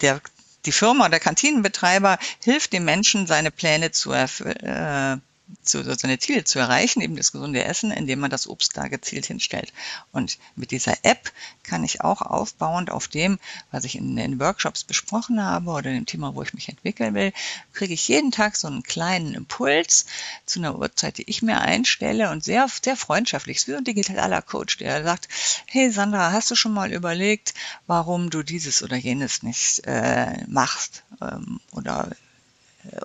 der 0.00 0.20
die 0.66 0.72
Firma 0.72 1.06
oder 1.06 1.20
Kantinenbetreiber 1.20 2.18
hilft 2.42 2.72
dem 2.74 2.84
Menschen, 2.84 3.26
seine 3.26 3.50
Pläne 3.50 3.92
zu 3.92 4.12
erfüllen. 4.12 4.56
Äh, 4.56 5.16
zu, 5.62 5.82
seine 5.82 6.18
Ziele 6.18 6.44
zu 6.44 6.58
erreichen, 6.58 7.00
eben 7.00 7.16
das 7.16 7.32
gesunde 7.32 7.64
Essen, 7.64 7.90
indem 7.90 8.20
man 8.20 8.30
das 8.30 8.46
Obst 8.46 8.76
da 8.76 8.88
gezielt 8.88 9.26
hinstellt. 9.26 9.72
Und 10.12 10.38
mit 10.56 10.70
dieser 10.70 10.96
App 11.02 11.32
kann 11.62 11.84
ich 11.84 12.00
auch 12.00 12.22
aufbauend 12.22 12.90
auf 12.90 13.08
dem, 13.08 13.38
was 13.70 13.84
ich 13.84 13.96
in 13.96 14.16
den 14.16 14.40
Workshops 14.40 14.84
besprochen 14.84 15.42
habe 15.42 15.70
oder 15.70 15.90
dem 15.90 16.06
Thema, 16.06 16.34
wo 16.34 16.42
ich 16.42 16.54
mich 16.54 16.68
entwickeln 16.68 17.14
will, 17.14 17.32
kriege 17.72 17.94
ich 17.94 18.08
jeden 18.08 18.30
Tag 18.30 18.56
so 18.56 18.66
einen 18.66 18.82
kleinen 18.82 19.34
Impuls 19.34 20.06
zu 20.46 20.58
einer 20.58 20.78
Uhrzeit, 20.78 21.18
die 21.18 21.28
ich 21.28 21.42
mir 21.42 21.60
einstelle 21.60 22.30
und 22.30 22.42
sehr, 22.44 22.66
sehr 22.82 22.96
freundschaftlich, 22.96 23.66
wie 23.68 23.74
ein 23.74 23.84
digitaler 23.84 24.42
Coach, 24.42 24.78
der 24.78 25.02
sagt, 25.04 25.28
hey 25.66 25.90
Sandra, 25.90 26.32
hast 26.32 26.50
du 26.50 26.54
schon 26.54 26.72
mal 26.72 26.92
überlegt, 26.92 27.54
warum 27.86 28.30
du 28.30 28.42
dieses 28.42 28.82
oder 28.82 28.96
jenes 28.96 29.42
nicht 29.42 29.82
äh, 29.86 30.44
machst 30.46 31.04
ähm, 31.20 31.60
oder 31.72 32.10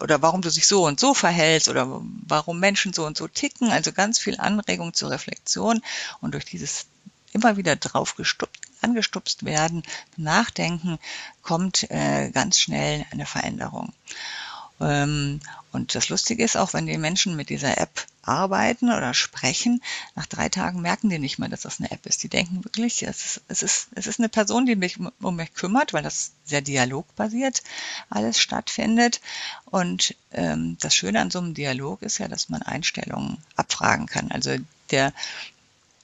oder 0.01 0.21
warum 0.21 0.41
du 0.41 0.49
dich 0.49 0.67
so 0.67 0.85
und 0.85 0.99
so 0.99 1.13
verhältst 1.13 1.67
oder 1.67 2.01
warum 2.27 2.59
Menschen 2.59 2.93
so 2.93 3.05
und 3.05 3.17
so 3.17 3.27
ticken. 3.27 3.71
Also 3.71 3.91
ganz 3.91 4.19
viel 4.19 4.39
Anregung 4.39 4.93
zur 4.93 5.11
Reflexion 5.11 5.81
und 6.21 6.33
durch 6.33 6.45
dieses 6.45 6.85
immer 7.33 7.57
wieder 7.57 7.75
drauf 7.75 8.15
gestupst, 8.15 8.61
angestupst 8.81 9.43
werden, 9.43 9.83
nachdenken, 10.15 10.97
kommt 11.41 11.89
äh, 11.91 12.29
ganz 12.31 12.59
schnell 12.59 13.05
eine 13.11 13.25
Veränderung. 13.25 13.93
Ähm, 14.79 15.41
und 15.71 15.95
das 15.95 16.09
Lustige 16.09 16.43
ist 16.43 16.55
auch, 16.55 16.73
wenn 16.73 16.85
die 16.85 16.97
Menschen 16.97 17.35
mit 17.35 17.49
dieser 17.49 17.77
App 17.77 18.05
arbeiten 18.27 18.91
oder 18.91 19.13
sprechen, 19.13 19.81
nach 20.15 20.25
drei 20.25 20.49
Tagen 20.49 20.81
merken 20.81 21.09
die 21.09 21.19
nicht 21.19 21.39
mehr, 21.39 21.49
dass 21.49 21.61
das 21.61 21.79
eine 21.79 21.91
App 21.91 22.05
ist. 22.05 22.23
Die 22.23 22.29
denken 22.29 22.63
wirklich, 22.63 23.03
es 23.03 23.25
ist, 23.25 23.41
es 23.47 23.63
ist, 23.63 23.88
es 23.95 24.07
ist 24.07 24.19
eine 24.19 24.29
Person, 24.29 24.65
die 24.65 24.75
mich 24.75 24.97
um 25.21 25.35
mich 25.35 25.53
kümmert, 25.53 25.93
weil 25.93 26.03
das 26.03 26.31
sehr 26.45 26.61
dialogbasiert 26.61 27.63
alles 28.09 28.39
stattfindet. 28.39 29.21
Und 29.65 30.15
ähm, 30.31 30.77
das 30.79 30.95
Schöne 30.95 31.21
an 31.21 31.31
so 31.31 31.39
einem 31.39 31.53
Dialog 31.53 32.01
ist 32.01 32.17
ja, 32.17 32.27
dass 32.27 32.49
man 32.49 32.61
Einstellungen 32.61 33.38
abfragen 33.55 34.07
kann. 34.07 34.31
Also 34.31 34.55
der 34.91 35.13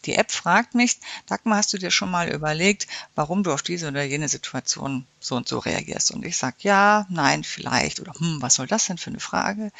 die 0.05 0.15
App 0.15 0.31
fragt 0.31 0.73
mich, 0.73 0.99
Dagmar, 1.27 1.57
hast 1.57 1.73
du 1.73 1.77
dir 1.77 1.91
schon 1.91 2.09
mal 2.09 2.29
überlegt, 2.29 2.87
warum 3.15 3.43
du 3.43 3.53
auf 3.53 3.61
diese 3.61 3.87
oder 3.87 4.03
jene 4.03 4.29
Situation 4.29 5.05
so 5.19 5.35
und 5.35 5.47
so 5.47 5.59
reagierst? 5.59 6.11
Und 6.11 6.25
ich 6.25 6.37
sage 6.37 6.55
ja, 6.61 7.05
nein, 7.09 7.43
vielleicht 7.43 7.99
oder 7.99 8.13
hm, 8.13 8.41
was 8.41 8.55
soll 8.55 8.67
das 8.67 8.85
denn 8.85 8.97
für 8.97 9.11
eine 9.11 9.19
Frage? 9.19 9.71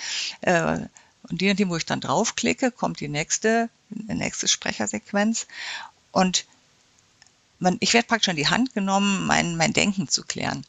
Äh, 0.42 0.82
und 1.30 1.42
je 1.42 1.50
nachdem, 1.50 1.70
wo 1.70 1.78
ich 1.78 1.86
dann 1.86 2.02
draufklicke, 2.02 2.72
kommt 2.72 3.00
die 3.00 3.08
nächste, 3.08 3.70
die 3.90 4.14
nächste 4.14 4.48
Sprechersequenz. 4.48 5.48
Und 6.12 6.46
man, 7.60 7.78
ich 7.80 7.94
werde 7.94 8.08
praktisch 8.08 8.30
an 8.30 8.36
die 8.36 8.48
Hand 8.48 8.74
genommen, 8.74 9.26
mein, 9.28 9.56
mein 9.56 9.74
Denken 9.74 10.08
zu 10.08 10.24
klären. 10.24 10.66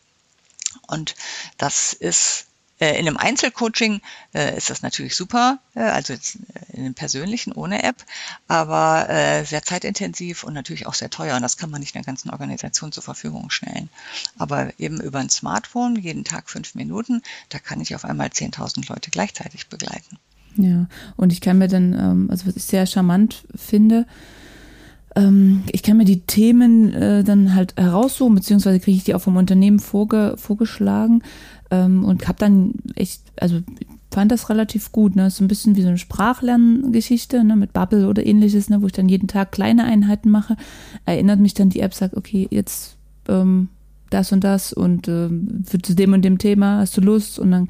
Und 0.86 1.14
das 1.56 1.92
ist 1.92 2.46
äh, 2.82 2.98
in 2.98 3.06
einem 3.06 3.16
Einzelcoaching 3.16 4.00
äh, 4.34 4.56
ist 4.56 4.68
das 4.68 4.82
natürlich 4.82 5.14
super, 5.14 5.60
äh, 5.76 5.82
also 5.82 6.14
jetzt 6.14 6.38
in 6.72 6.80
einem 6.80 6.94
persönlichen 6.94 7.52
ohne 7.52 7.84
App, 7.84 8.04
aber 8.48 9.44
sehr 9.44 9.62
zeitintensiv 9.62 10.42
und 10.42 10.54
natürlich 10.54 10.86
auch 10.86 10.94
sehr 10.94 11.10
teuer. 11.10 11.36
Und 11.36 11.42
das 11.42 11.56
kann 11.56 11.70
man 11.70 11.80
nicht 11.80 11.94
einer 11.94 12.04
ganzen 12.04 12.30
Organisation 12.30 12.90
zur 12.90 13.02
Verfügung 13.02 13.50
stellen. 13.50 13.88
Aber 14.36 14.72
eben 14.78 15.00
über 15.00 15.20
ein 15.20 15.30
Smartphone, 15.30 15.96
jeden 15.96 16.24
Tag 16.24 16.50
fünf 16.50 16.74
Minuten, 16.74 17.22
da 17.50 17.58
kann 17.58 17.80
ich 17.80 17.94
auf 17.94 18.04
einmal 18.04 18.28
10.000 18.28 18.88
Leute 18.88 19.10
gleichzeitig 19.10 19.68
begleiten. 19.68 20.18
Ja, 20.56 20.86
und 21.16 21.32
ich 21.32 21.40
kann 21.40 21.58
mir 21.58 21.68
dann, 21.68 21.94
ähm, 21.98 22.26
also 22.30 22.46
was 22.46 22.56
ich 22.56 22.64
sehr 22.64 22.86
charmant 22.86 23.44
finde, 23.54 24.06
ähm, 25.16 25.62
ich 25.70 25.82
kann 25.82 25.96
mir 25.96 26.04
die 26.04 26.20
Themen 26.20 26.92
dann 27.24 27.54
halt 27.54 27.74
heraussuchen, 27.76 28.34
beziehungsweise 28.34 28.80
kriege 28.80 28.96
ich 28.96 29.04
die 29.04 29.14
auch 29.14 29.20
vom 29.20 29.36
Unternehmen 29.36 29.78
vorge 29.78 30.34
vorgeschlagen 30.36 31.22
ähm, 31.70 32.04
und 32.04 32.28
habe 32.28 32.38
dann 32.38 32.74
echt, 32.96 33.22
also 33.40 33.60
fand 34.12 34.30
das 34.30 34.48
relativ 34.48 34.92
gut. 34.92 35.16
Ne? 35.16 35.30
So 35.30 35.42
ein 35.42 35.48
bisschen 35.48 35.74
wie 35.74 35.82
so 35.82 35.88
eine 35.88 35.98
Sprachlerngeschichte 35.98 37.42
ne? 37.42 37.56
mit 37.56 37.72
Bubble 37.72 38.08
oder 38.08 38.24
ähnliches, 38.24 38.68
ne? 38.68 38.82
wo 38.82 38.86
ich 38.86 38.92
dann 38.92 39.08
jeden 39.08 39.28
Tag 39.28 39.52
kleine 39.52 39.84
Einheiten 39.84 40.30
mache. 40.30 40.56
Erinnert 41.04 41.40
mich 41.40 41.54
dann 41.54 41.70
die 41.70 41.80
App, 41.80 41.94
sagt, 41.94 42.16
okay, 42.16 42.46
jetzt 42.50 42.96
ähm, 43.28 43.68
das 44.12 44.32
und 44.32 44.44
das 44.44 44.72
und 44.72 45.08
ähm, 45.08 45.62
für 45.64 45.80
zu 45.80 45.94
dem 45.94 46.12
und 46.12 46.22
dem 46.22 46.38
Thema 46.38 46.78
hast 46.78 46.96
du 46.96 47.00
Lust 47.00 47.38
und 47.38 47.50
dann, 47.50 47.68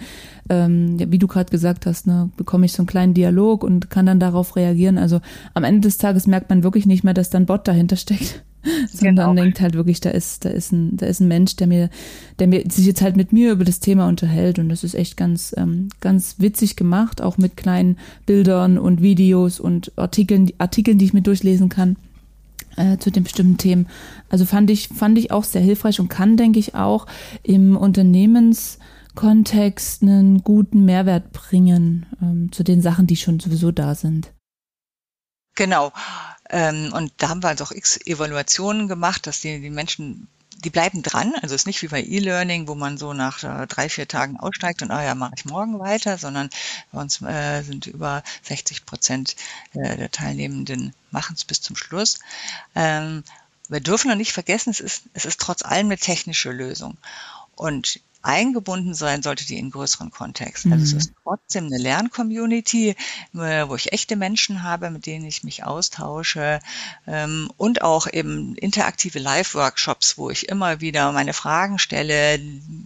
ähm, 0.48 0.98
ja, 0.98 1.10
wie 1.10 1.18
du 1.18 1.26
gerade 1.26 1.50
gesagt 1.50 1.86
hast, 1.86 2.06
ne, 2.06 2.30
bekomme 2.36 2.66
ich 2.66 2.72
so 2.72 2.82
einen 2.82 2.86
kleinen 2.86 3.14
Dialog 3.14 3.64
und 3.64 3.90
kann 3.90 4.06
dann 4.06 4.20
darauf 4.20 4.56
reagieren. 4.56 4.98
Also 4.98 5.20
am 5.54 5.64
Ende 5.64 5.82
des 5.82 5.98
Tages 5.98 6.26
merkt 6.26 6.50
man 6.50 6.62
wirklich 6.62 6.86
nicht 6.86 7.04
mehr, 7.04 7.14
dass 7.14 7.30
da 7.30 7.38
ein 7.38 7.46
Bot 7.46 7.68
dahinter 7.68 7.96
steckt, 7.96 8.42
sondern 8.92 9.16
genau. 9.16 9.34
denkt 9.34 9.60
halt 9.60 9.74
wirklich, 9.74 10.00
da 10.00 10.10
ist, 10.10 10.44
da 10.44 10.50
ist 10.50 10.72
ein, 10.72 10.96
da 10.96 11.06
ist 11.06 11.20
ein 11.20 11.28
Mensch, 11.28 11.56
der 11.56 11.66
mir, 11.66 11.90
der 12.38 12.48
mir 12.48 12.64
sich 12.70 12.86
jetzt 12.86 13.02
halt 13.02 13.16
mit 13.16 13.32
mir 13.32 13.52
über 13.52 13.64
das 13.64 13.80
Thema 13.80 14.08
unterhält 14.08 14.58
und 14.58 14.68
das 14.68 14.84
ist 14.84 14.94
echt 14.94 15.16
ganz, 15.16 15.54
ähm, 15.56 15.88
ganz 16.00 16.36
witzig 16.38 16.76
gemacht, 16.76 17.22
auch 17.22 17.38
mit 17.38 17.56
kleinen 17.56 17.98
Bildern 18.26 18.78
und 18.78 19.02
Videos 19.02 19.60
und 19.60 19.92
Artikeln, 19.96 20.50
Artikeln, 20.58 20.98
die 20.98 21.04
ich 21.04 21.14
mir 21.14 21.22
durchlesen 21.22 21.68
kann 21.68 21.96
äh, 22.76 22.98
zu 22.98 23.10
den 23.10 23.24
bestimmten 23.24 23.56
Themen. 23.58 23.88
Also 24.28 24.44
fand 24.44 24.70
ich, 24.70 24.88
fand 24.88 25.16
ich 25.18 25.30
auch 25.30 25.44
sehr 25.44 25.62
hilfreich 25.62 26.00
und 26.00 26.08
kann, 26.08 26.36
denke 26.36 26.58
ich, 26.58 26.74
auch 26.74 27.06
im 27.42 27.76
Unternehmenskontext 27.76 30.02
einen 30.02 30.42
guten 30.42 30.84
Mehrwert 30.84 31.32
bringen 31.32 32.06
ähm, 32.20 32.52
zu 32.52 32.64
den 32.64 32.82
Sachen, 32.82 33.06
die 33.06 33.16
schon 33.16 33.40
sowieso 33.40 33.72
da 33.72 33.94
sind. 33.94 34.32
Genau. 35.54 35.92
Ähm, 36.50 36.92
und 36.94 37.12
da 37.18 37.28
haben 37.28 37.42
wir 37.42 37.48
also 37.48 37.64
auch 37.64 37.72
x 37.72 37.98
Evaluationen 38.06 38.88
gemacht, 38.88 39.26
dass 39.26 39.40
die, 39.40 39.60
die 39.60 39.70
Menschen 39.70 40.28
die 40.64 40.70
bleiben 40.70 41.02
dran. 41.02 41.34
Also 41.42 41.54
es 41.54 41.62
ist 41.62 41.66
nicht 41.66 41.82
wie 41.82 41.88
bei 41.88 42.02
E-Learning, 42.02 42.68
wo 42.68 42.74
man 42.74 42.98
so 42.98 43.12
nach 43.12 43.42
äh, 43.42 43.66
drei, 43.66 43.88
vier 43.88 44.06
Tagen 44.06 44.38
aussteigt 44.38 44.82
und, 44.82 44.90
ah 44.90 45.02
ja, 45.02 45.14
mache 45.14 45.34
ich 45.36 45.44
morgen 45.44 45.78
weiter, 45.78 46.18
sondern 46.18 46.50
bei 46.92 47.00
uns 47.00 47.20
äh, 47.22 47.62
sind 47.62 47.86
über 47.86 48.22
60 48.42 48.86
Prozent 48.86 49.36
äh, 49.74 49.96
der 49.96 50.10
Teilnehmenden 50.10 50.94
machen 51.10 51.34
es 51.36 51.44
bis 51.44 51.60
zum 51.60 51.76
Schluss. 51.76 52.20
Ähm, 52.74 53.24
wir 53.68 53.80
dürfen 53.80 54.08
noch 54.08 54.16
nicht 54.16 54.32
vergessen, 54.32 54.70
es 54.70 54.80
ist, 54.80 55.04
es 55.14 55.24
ist 55.24 55.40
trotz 55.40 55.62
allem 55.62 55.86
eine 55.86 55.98
technische 55.98 56.50
Lösung. 56.50 56.96
Und 57.54 58.00
eingebunden 58.22 58.94
sein 58.94 59.22
sollte 59.22 59.44
die 59.44 59.58
in 59.58 59.70
größeren 59.70 60.10
Kontext. 60.10 60.66
Also 60.66 60.84
es 60.84 60.92
mhm. 60.92 60.98
ist 60.98 61.12
trotzdem 61.22 61.66
eine 61.66 61.78
Lerncommunity, 61.78 62.90
äh, 63.34 63.68
wo 63.68 63.74
ich 63.74 63.92
echte 63.92 64.16
Menschen 64.16 64.62
habe, 64.62 64.90
mit 64.90 65.06
denen 65.06 65.24
ich 65.24 65.44
mich 65.44 65.64
austausche 65.64 66.60
ähm, 67.06 67.50
und 67.56 67.82
auch 67.82 68.06
eben 68.06 68.54
interaktive 68.54 69.18
Live-Workshops, 69.18 70.18
wo 70.18 70.30
ich 70.30 70.48
immer 70.48 70.80
wieder 70.80 71.10
meine 71.12 71.34
Fragen 71.34 71.78
stelle, 71.78 72.38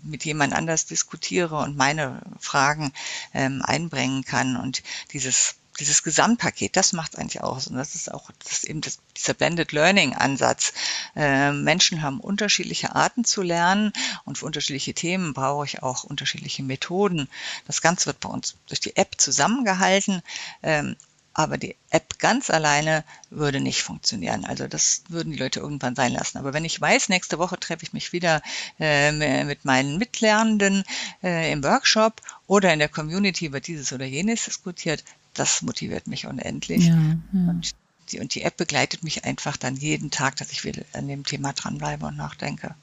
mit 0.03 0.25
jemand 0.25 0.55
anders 0.55 0.87
diskutiere 0.87 1.57
und 1.59 1.77
meine 1.77 2.22
Fragen 2.40 2.92
ähm, 3.35 3.62
einbringen 3.62 4.25
kann 4.25 4.57
und 4.57 4.83
dieses 5.12 5.57
dieses 5.77 6.03
Gesamtpaket, 6.03 6.77
das 6.77 6.93
macht 6.93 7.19
eigentlich 7.19 7.43
aus. 7.43 7.67
Und 7.67 7.77
das 7.77 7.95
ist 7.95 8.12
auch 8.12 8.31
das 8.43 8.53
ist 8.53 8.65
eben 8.65 8.81
das, 8.81 8.99
dieser 9.17 9.35
Blended 9.35 9.73
Learning 9.73 10.15
Ansatz. 10.15 10.73
Äh, 11.15 11.53
Menschen 11.53 12.03
haben 12.03 12.21
unterschiedliche 12.21 12.95
Arten 12.95 13.25
zu 13.25 13.43
lernen 13.43 13.93
und 14.25 14.39
für 14.39 14.47
unterschiedliche 14.47 14.95
Themen 14.95 15.35
brauche 15.35 15.67
ich 15.67 15.83
auch 15.83 16.05
unterschiedliche 16.05 16.62
Methoden. 16.62 17.29
Das 17.67 17.81
Ganze 17.83 18.07
wird 18.07 18.21
bei 18.21 18.29
uns 18.29 18.57
durch 18.67 18.81
die 18.81 18.97
App 18.97 19.21
zusammengehalten. 19.21 20.23
Ähm, 20.62 20.97
aber 21.39 21.59
die 21.59 21.77
App 21.91 22.19
ganz 22.19 22.49
alleine 22.49 23.05
würde 23.29 23.61
nicht 23.61 23.83
funktionieren. 23.83 24.47
Also 24.47 24.67
das 24.69 25.03
würden 25.11 25.33
die 25.33 25.39
Leute 25.39 25.61
irgendwann 25.61 25.95
sein 25.95 26.12
lassen. 26.12 26.39
Aber 26.39 26.55
wenn 26.55 26.65
ich 26.65 26.81
weiß, 26.81 27.11
nächste 27.11 27.39
Woche 27.39 27.61
treffe 27.61 27.85
ich 27.85 27.93
mich 27.93 28.15
wieder 28.15 28.41
äh, 28.81 29.45
mit 29.45 29.67
meinen 29.67 29.99
Mitlernenden 29.99 30.83
äh, 31.23 31.53
im 31.53 31.62
Workshop 31.62 32.23
oder 32.47 32.73
in 32.73 32.79
der 32.79 32.89
Community 32.89 33.53
wird 33.53 33.67
dieses 33.67 33.93
oder 33.93 34.07
jenes 34.07 34.47
diskutiert, 34.47 35.05
das 35.37 35.62
motiviert 35.62 36.07
mich 36.07 36.27
unendlich. 36.27 36.87
Ja, 36.87 36.94
ja. 37.33 37.51
Und, 37.51 37.70
die, 38.11 38.20
und 38.20 38.35
die 38.35 38.42
App 38.42 38.57
begleitet 38.57 39.03
mich 39.03 39.25
einfach 39.25 39.57
dann 39.57 39.77
jeden 39.77 40.11
Tag, 40.11 40.37
dass 40.37 40.53
ich 40.53 40.64
wieder 40.64 40.83
an 40.92 41.09
dem 41.09 41.25
Thema 41.25 41.53
dranbleibe 41.53 42.07
und 42.07 42.16
nachdenke. 42.16 42.75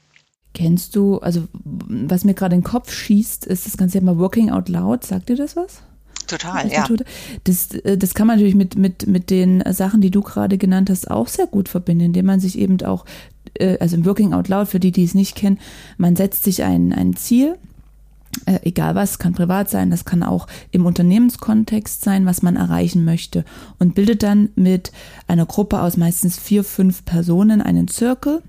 Kennst 0.54 0.94
du, 0.94 1.18
also 1.18 1.48
was 1.52 2.24
mir 2.24 2.34
gerade 2.34 2.54
in 2.54 2.60
den 2.60 2.66
Kopf 2.66 2.92
schießt, 2.92 3.44
ist 3.44 3.66
das 3.66 3.76
ganze 3.76 3.98
Thema 3.98 4.18
Working 4.18 4.50
Out 4.50 4.68
Loud. 4.68 5.04
Sagt 5.04 5.28
dir 5.28 5.36
das 5.36 5.56
was? 5.56 5.82
Total, 6.26 6.70
ja. 6.70 6.88
Das, 7.42 7.72
äh, 7.72 7.98
das 7.98 8.14
kann 8.14 8.26
man 8.26 8.36
natürlich 8.36 8.54
mit, 8.54 8.76
mit, 8.76 9.06
mit 9.06 9.30
den 9.30 9.62
Sachen, 9.72 10.00
die 10.00 10.10
du 10.10 10.22
gerade 10.22 10.56
genannt 10.56 10.90
hast, 10.90 11.10
auch 11.10 11.28
sehr 11.28 11.46
gut 11.46 11.68
verbinden, 11.68 12.06
indem 12.06 12.26
man 12.26 12.40
sich 12.40 12.58
eben 12.58 12.80
auch, 12.82 13.04
äh, 13.54 13.78
also 13.78 13.96
im 13.96 14.06
Working 14.06 14.32
Out 14.32 14.48
Loud, 14.48 14.68
für 14.68 14.80
die, 14.80 14.92
die 14.92 15.04
es 15.04 15.14
nicht 15.14 15.34
kennen, 15.34 15.58
man 15.98 16.16
setzt 16.16 16.44
sich 16.44 16.62
ein, 16.62 16.92
ein 16.92 17.14
Ziel, 17.16 17.58
äh, 18.46 18.60
egal 18.62 18.94
was, 18.94 19.18
kann 19.18 19.32
privat 19.32 19.70
sein, 19.70 19.90
das 19.90 20.04
kann 20.04 20.22
auch 20.22 20.46
im 20.70 20.86
Unternehmenskontext 20.86 22.02
sein, 22.02 22.26
was 22.26 22.42
man 22.42 22.56
erreichen 22.56 23.04
möchte 23.04 23.44
und 23.78 23.94
bildet 23.94 24.22
dann 24.22 24.50
mit 24.54 24.92
einer 25.26 25.46
Gruppe 25.46 25.80
aus 25.80 25.96
meistens 25.96 26.38
vier, 26.38 26.64
fünf 26.64 27.04
Personen 27.04 27.60
einen 27.60 27.88
Zirkel 27.88 28.42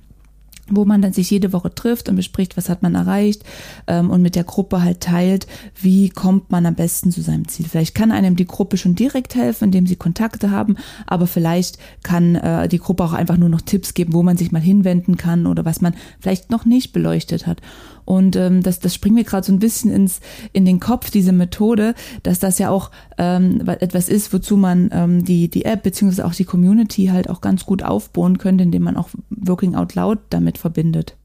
wo 0.68 0.86
man 0.86 1.02
dann 1.02 1.14
sich 1.14 1.30
jede 1.30 1.54
Woche 1.54 1.74
trifft 1.74 2.10
und 2.10 2.16
bespricht, 2.16 2.58
was 2.58 2.70
hat 2.70 2.82
man 2.82 2.96
erreicht 2.96 3.44
ähm, 3.88 4.10
und 4.10 4.22
mit 4.22 4.36
der 4.36 4.44
Gruppe 4.44 4.82
halt 4.82 5.02
teilt, 5.02 5.48
wie 5.80 6.10
kommt 6.10 6.52
man 6.52 6.66
am 6.66 6.76
besten 6.76 7.12
zu 7.12 7.22
seinem 7.22 7.48
Ziel. 7.48 7.68
Vielleicht 7.68 7.94
kann 7.94 8.12
einem 8.12 8.36
die 8.36 8.48
Gruppe 8.48 8.78
schon 8.78 8.96
direkt 8.96 9.36
helfen, 9.36 9.66
indem 9.66 9.86
sie 9.86 9.96
Kontakte 9.96 10.52
haben, 10.52 10.78
aber 11.06 11.28
vielleicht 11.28 11.78
kann 12.04 12.36
äh, 12.36 12.68
die 12.68 12.80
Gruppe 12.80 13.04
auch 13.04 13.14
einfach 13.14 13.38
nur 13.38 13.50
noch 13.50 13.62
Tipps 13.62 13.94
geben, 13.94 14.14
wo 14.14 14.24
man 14.24 14.38
sich 14.38 14.52
mal 14.52 14.62
hinwenden 14.62 15.18
kann 15.18 15.46
oder 15.46 15.66
was 15.66 15.82
man 15.82 15.94
vielleicht 16.20 16.50
noch 16.50 16.66
nicht 16.66 16.94
beleuchtet 16.94 17.46
hat. 17.46 17.62
Und 18.06 18.36
ähm, 18.36 18.62
das, 18.62 18.80
das 18.80 18.94
springt 18.94 19.16
mir 19.16 19.24
gerade 19.24 19.46
so 19.46 19.52
ein 19.52 19.60
bisschen 19.60 19.92
ins, 19.92 20.22
in 20.54 20.66
den 20.66 20.80
Kopf, 20.80 21.10
diese 21.10 21.32
Methode, 21.32 21.96
dass 22.24 22.40
das 22.40 22.60
ja 22.60 22.70
auch 22.70 22.92
ähm, 23.18 23.68
etwas 23.68 24.10
ist, 24.10 24.32
wozu 24.32 24.58
man 24.58 24.90
ähm, 24.94 25.26
die, 25.26 25.50
die 25.50 25.66
App 25.66 25.84
beziehungsweise 25.84 26.26
auch 26.26 26.36
die 26.36 26.46
Community 26.46 27.08
halt 27.08 27.30
auch 27.30 27.42
ganz 27.42 27.66
gut 27.66 27.84
aufbauen 27.84 28.38
könnte, 28.38 28.64
indem 28.64 28.84
man 28.84 28.96
auch 28.98 29.10
Working 29.30 29.76
Out 29.76 29.96
Loud 29.96 30.20
damit 30.30 30.58
verbindet. 30.58 31.18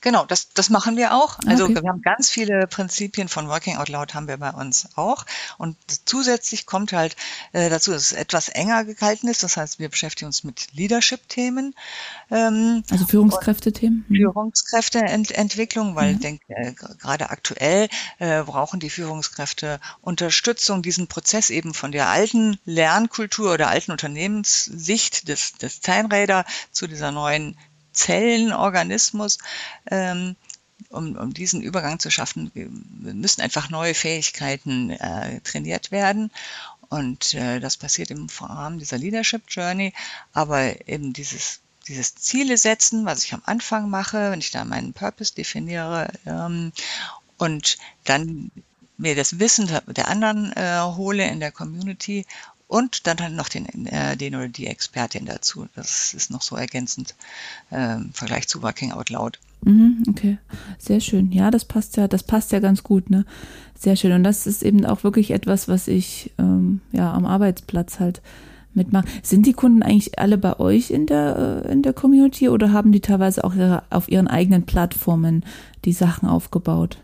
Genau, 0.00 0.24
das, 0.24 0.48
das 0.50 0.70
machen 0.70 0.96
wir 0.96 1.14
auch. 1.14 1.38
Also 1.46 1.64
okay. 1.64 1.82
wir 1.82 1.88
haben 1.88 2.02
ganz 2.02 2.30
viele 2.30 2.66
Prinzipien 2.66 3.28
von 3.28 3.48
Working 3.48 3.76
Out 3.76 3.88
Loud 3.88 4.14
haben 4.14 4.28
wir 4.28 4.36
bei 4.36 4.50
uns 4.50 4.88
auch. 4.96 5.26
Und 5.58 5.76
zusätzlich 6.04 6.66
kommt 6.66 6.92
halt 6.92 7.16
äh, 7.52 7.70
dazu, 7.70 7.92
dass 7.92 8.02
es 8.02 8.12
etwas 8.12 8.48
enger 8.48 8.84
gehalten 8.84 9.28
ist. 9.28 9.42
Das 9.42 9.56
heißt, 9.56 9.78
wir 9.78 9.88
beschäftigen 9.88 10.26
uns 10.26 10.44
mit 10.44 10.72
Leadership-Themen. 10.72 11.74
Ähm, 12.30 12.84
also 12.90 13.06
Führungskräfte-Themen? 13.06 14.04
Mhm. 14.08 14.14
Führungskräfteentwicklung, 14.14 15.94
weil 15.94 16.08
mhm. 16.08 16.14
ich 16.14 16.20
denke, 16.20 16.44
äh, 16.48 16.72
gerade 16.72 17.30
aktuell 17.30 17.88
äh, 18.18 18.42
brauchen 18.42 18.80
die 18.80 18.90
Führungskräfte 18.90 19.80
Unterstützung, 20.00 20.82
diesen 20.82 21.08
Prozess 21.08 21.50
eben 21.50 21.74
von 21.74 21.92
der 21.92 22.08
alten 22.08 22.58
Lernkultur 22.64 23.54
oder 23.54 23.68
alten 23.68 23.92
Unternehmenssicht 23.92 25.28
des, 25.28 25.52
des 25.54 25.80
Zahnräder 25.80 26.44
zu 26.70 26.86
dieser 26.86 27.10
neuen 27.10 27.56
Zellenorganismus, 27.92 29.38
ähm, 29.90 30.36
um, 30.90 31.16
um 31.16 31.32
diesen 31.32 31.62
Übergang 31.62 31.98
zu 31.98 32.10
schaffen, 32.10 32.50
müssen 32.54 33.40
einfach 33.40 33.70
neue 33.70 33.94
Fähigkeiten 33.94 34.90
äh, 34.90 35.40
trainiert 35.40 35.90
werden. 35.90 36.30
Und 36.88 37.34
äh, 37.34 37.58
das 37.58 37.76
passiert 37.76 38.10
im 38.10 38.28
Rahmen 38.38 38.78
dieser 38.78 38.98
Leadership 38.98 39.44
Journey. 39.48 39.94
Aber 40.32 40.88
eben 40.88 41.12
dieses, 41.12 41.60
dieses 41.88 42.14
Ziele 42.14 42.58
setzen, 42.58 43.06
was 43.06 43.24
ich 43.24 43.32
am 43.32 43.42
Anfang 43.46 43.88
mache, 43.88 44.30
wenn 44.30 44.40
ich 44.40 44.50
da 44.50 44.64
meinen 44.64 44.92
Purpose 44.92 45.34
definiere 45.34 46.12
ähm, 46.26 46.72
und 47.38 47.78
dann 48.04 48.50
mir 48.98 49.16
das 49.16 49.38
Wissen 49.38 49.68
der 49.86 50.08
anderen 50.08 50.52
äh, 50.52 50.80
hole 50.80 51.26
in 51.26 51.40
der 51.40 51.50
Community 51.50 52.26
und 52.72 53.06
dann 53.06 53.18
halt 53.20 53.34
noch 53.34 53.50
den, 53.50 53.66
äh, 53.86 54.16
den 54.16 54.34
oder 54.34 54.48
die 54.48 54.66
Expertin 54.66 55.26
dazu. 55.26 55.66
Das 55.76 56.14
ist 56.14 56.30
noch 56.30 56.40
so 56.40 56.56
ergänzend 56.56 57.14
äh, 57.70 57.96
im 57.96 58.14
Vergleich 58.14 58.48
zu 58.48 58.62
Working 58.62 58.92
Out 58.92 59.10
Loud. 59.10 59.38
Mhm, 59.60 60.02
okay, 60.08 60.38
sehr 60.78 61.00
schön. 61.00 61.30
Ja, 61.32 61.50
das 61.50 61.66
passt 61.66 61.98
ja, 61.98 62.08
das 62.08 62.22
passt 62.22 62.50
ja 62.50 62.60
ganz 62.60 62.82
gut, 62.82 63.10
ne? 63.10 63.26
Sehr 63.78 63.94
schön. 63.94 64.12
Und 64.12 64.24
das 64.24 64.46
ist 64.46 64.62
eben 64.62 64.86
auch 64.86 65.04
wirklich 65.04 65.32
etwas, 65.32 65.68
was 65.68 65.86
ich 65.86 66.32
ähm, 66.38 66.80
ja 66.92 67.12
am 67.12 67.26
Arbeitsplatz 67.26 68.00
halt 68.00 68.22
mitmache. 68.72 69.06
Sind 69.22 69.44
die 69.44 69.52
Kunden 69.52 69.82
eigentlich 69.82 70.18
alle 70.18 70.38
bei 70.38 70.58
euch 70.58 70.90
in 70.90 71.04
der 71.04 71.64
äh, 71.66 71.72
in 71.72 71.82
der 71.82 71.92
Community 71.92 72.48
oder 72.48 72.72
haben 72.72 72.90
die 72.90 73.00
teilweise 73.00 73.44
auch 73.44 73.54
ihre, 73.54 73.82
auf 73.90 74.08
ihren 74.08 74.28
eigenen 74.28 74.64
Plattformen 74.64 75.44
die 75.84 75.92
Sachen 75.92 76.26
aufgebaut? 76.26 76.96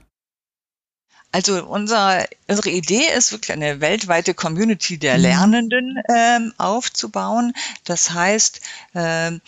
Also 1.38 1.64
unser, 1.66 2.26
unsere 2.48 2.70
Idee 2.70 3.04
ist 3.16 3.30
wirklich 3.30 3.52
eine 3.52 3.80
weltweite 3.80 4.34
Community 4.34 4.98
der 4.98 5.18
mhm. 5.18 5.22
Lernenden 5.22 6.02
ähm, 6.12 6.52
aufzubauen. 6.58 7.52
Das 7.84 8.10
heißt, 8.10 8.60
es 8.92 9.40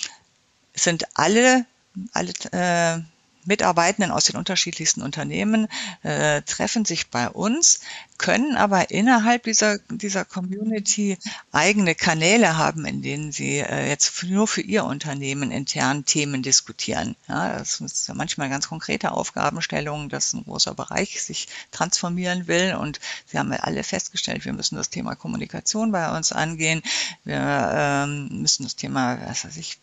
sind 0.85 1.05
alle, 1.15 1.67
alle 2.13 2.33
äh, 2.53 3.03
Mitarbeitenden 3.45 4.11
aus 4.11 4.25
den 4.25 4.37
unterschiedlichsten 4.37 5.03
Unternehmen 5.03 5.69
äh, 6.03 6.43
treffen 6.43 6.85
sich 6.85 7.09
bei 7.09 7.29
uns, 7.29 7.81
können 8.19 8.57
aber 8.57 8.91
innerhalb 8.91 9.45
dieser, 9.45 9.79
dieser 9.89 10.25
Community 10.25 11.17
eigene 11.53 11.95
Kanäle 11.95 12.57
haben, 12.59 12.85
in 12.85 13.03
denen 13.03 13.33
sie 13.33 13.59
äh, 13.59 13.89
jetzt 13.89 14.23
nur 14.25 14.47
für 14.47 14.61
ihr 14.61 14.85
Unternehmen 14.85 15.51
intern 15.51 16.05
Themen 16.05 16.43
diskutieren. 16.43 17.17
Ja, 17.29 17.59
das 17.59 17.81
ja 18.07 18.15
manchmal 18.15 18.51
ganz 18.51 18.69
konkrete 18.69 19.13
Aufgabenstellungen, 19.13 20.11
dass 20.11 20.33
ein 20.33 20.45
großer 20.45 20.75
Bereich 20.75 21.23
sich 21.23 21.49
transformieren 21.71 22.47
will 22.47 22.75
und 22.75 23.01
sie 23.27 23.39
haben 23.39 23.53
alle 23.53 23.83
festgestellt, 23.85 24.45
wir 24.45 24.53
müssen 24.53 24.77
das 24.77 24.91
Thema 24.91 25.15
Kommunikation 25.15 25.93
bei 25.93 26.15
uns 26.15 26.33
angehen, 26.33 26.83
wir 27.25 27.71
ähm, 27.75 28.43
müssen 28.43 28.65
das 28.65 28.77
Thema, 28.77 29.19
was 29.27 29.45
weiß 29.45 29.57
ich, 29.57 29.79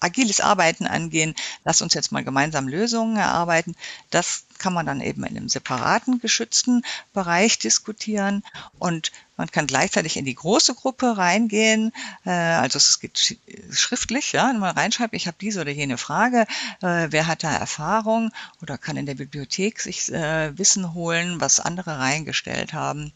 agiles 0.00 0.40
Arbeiten 0.40 0.86
angehen, 0.86 1.34
lass 1.64 1.82
uns 1.82 1.94
jetzt 1.94 2.12
mal 2.12 2.24
gemeinsam 2.24 2.68
Lösungen 2.68 3.16
erarbeiten. 3.16 3.74
Das 4.10 4.44
kann 4.58 4.72
man 4.72 4.86
dann 4.86 5.00
eben 5.00 5.24
in 5.24 5.36
einem 5.36 5.48
separaten, 5.48 6.20
geschützten 6.20 6.82
Bereich 7.12 7.58
diskutieren 7.58 8.42
und 8.78 9.12
man 9.36 9.50
kann 9.50 9.66
gleichzeitig 9.66 10.16
in 10.16 10.24
die 10.24 10.34
große 10.34 10.74
Gruppe 10.74 11.16
reingehen. 11.16 11.92
Äh, 12.24 12.30
also 12.30 12.76
es 12.76 13.00
geht 13.00 13.36
schriftlich, 13.70 14.32
ja, 14.32 14.48
wenn 14.48 14.60
man 14.60 14.76
reinschreibt, 14.76 15.14
ich 15.14 15.26
habe 15.26 15.36
diese 15.40 15.60
oder 15.60 15.72
jene 15.72 15.98
Frage, 15.98 16.46
äh, 16.82 17.08
wer 17.10 17.26
hat 17.26 17.42
da 17.42 17.52
Erfahrung 17.52 18.30
oder 18.62 18.78
kann 18.78 18.96
in 18.96 19.06
der 19.06 19.16
Bibliothek 19.16 19.80
sich 19.80 20.12
äh, 20.12 20.56
Wissen 20.56 20.94
holen, 20.94 21.40
was 21.40 21.60
andere 21.60 21.98
reingestellt 21.98 22.72
haben 22.72 23.12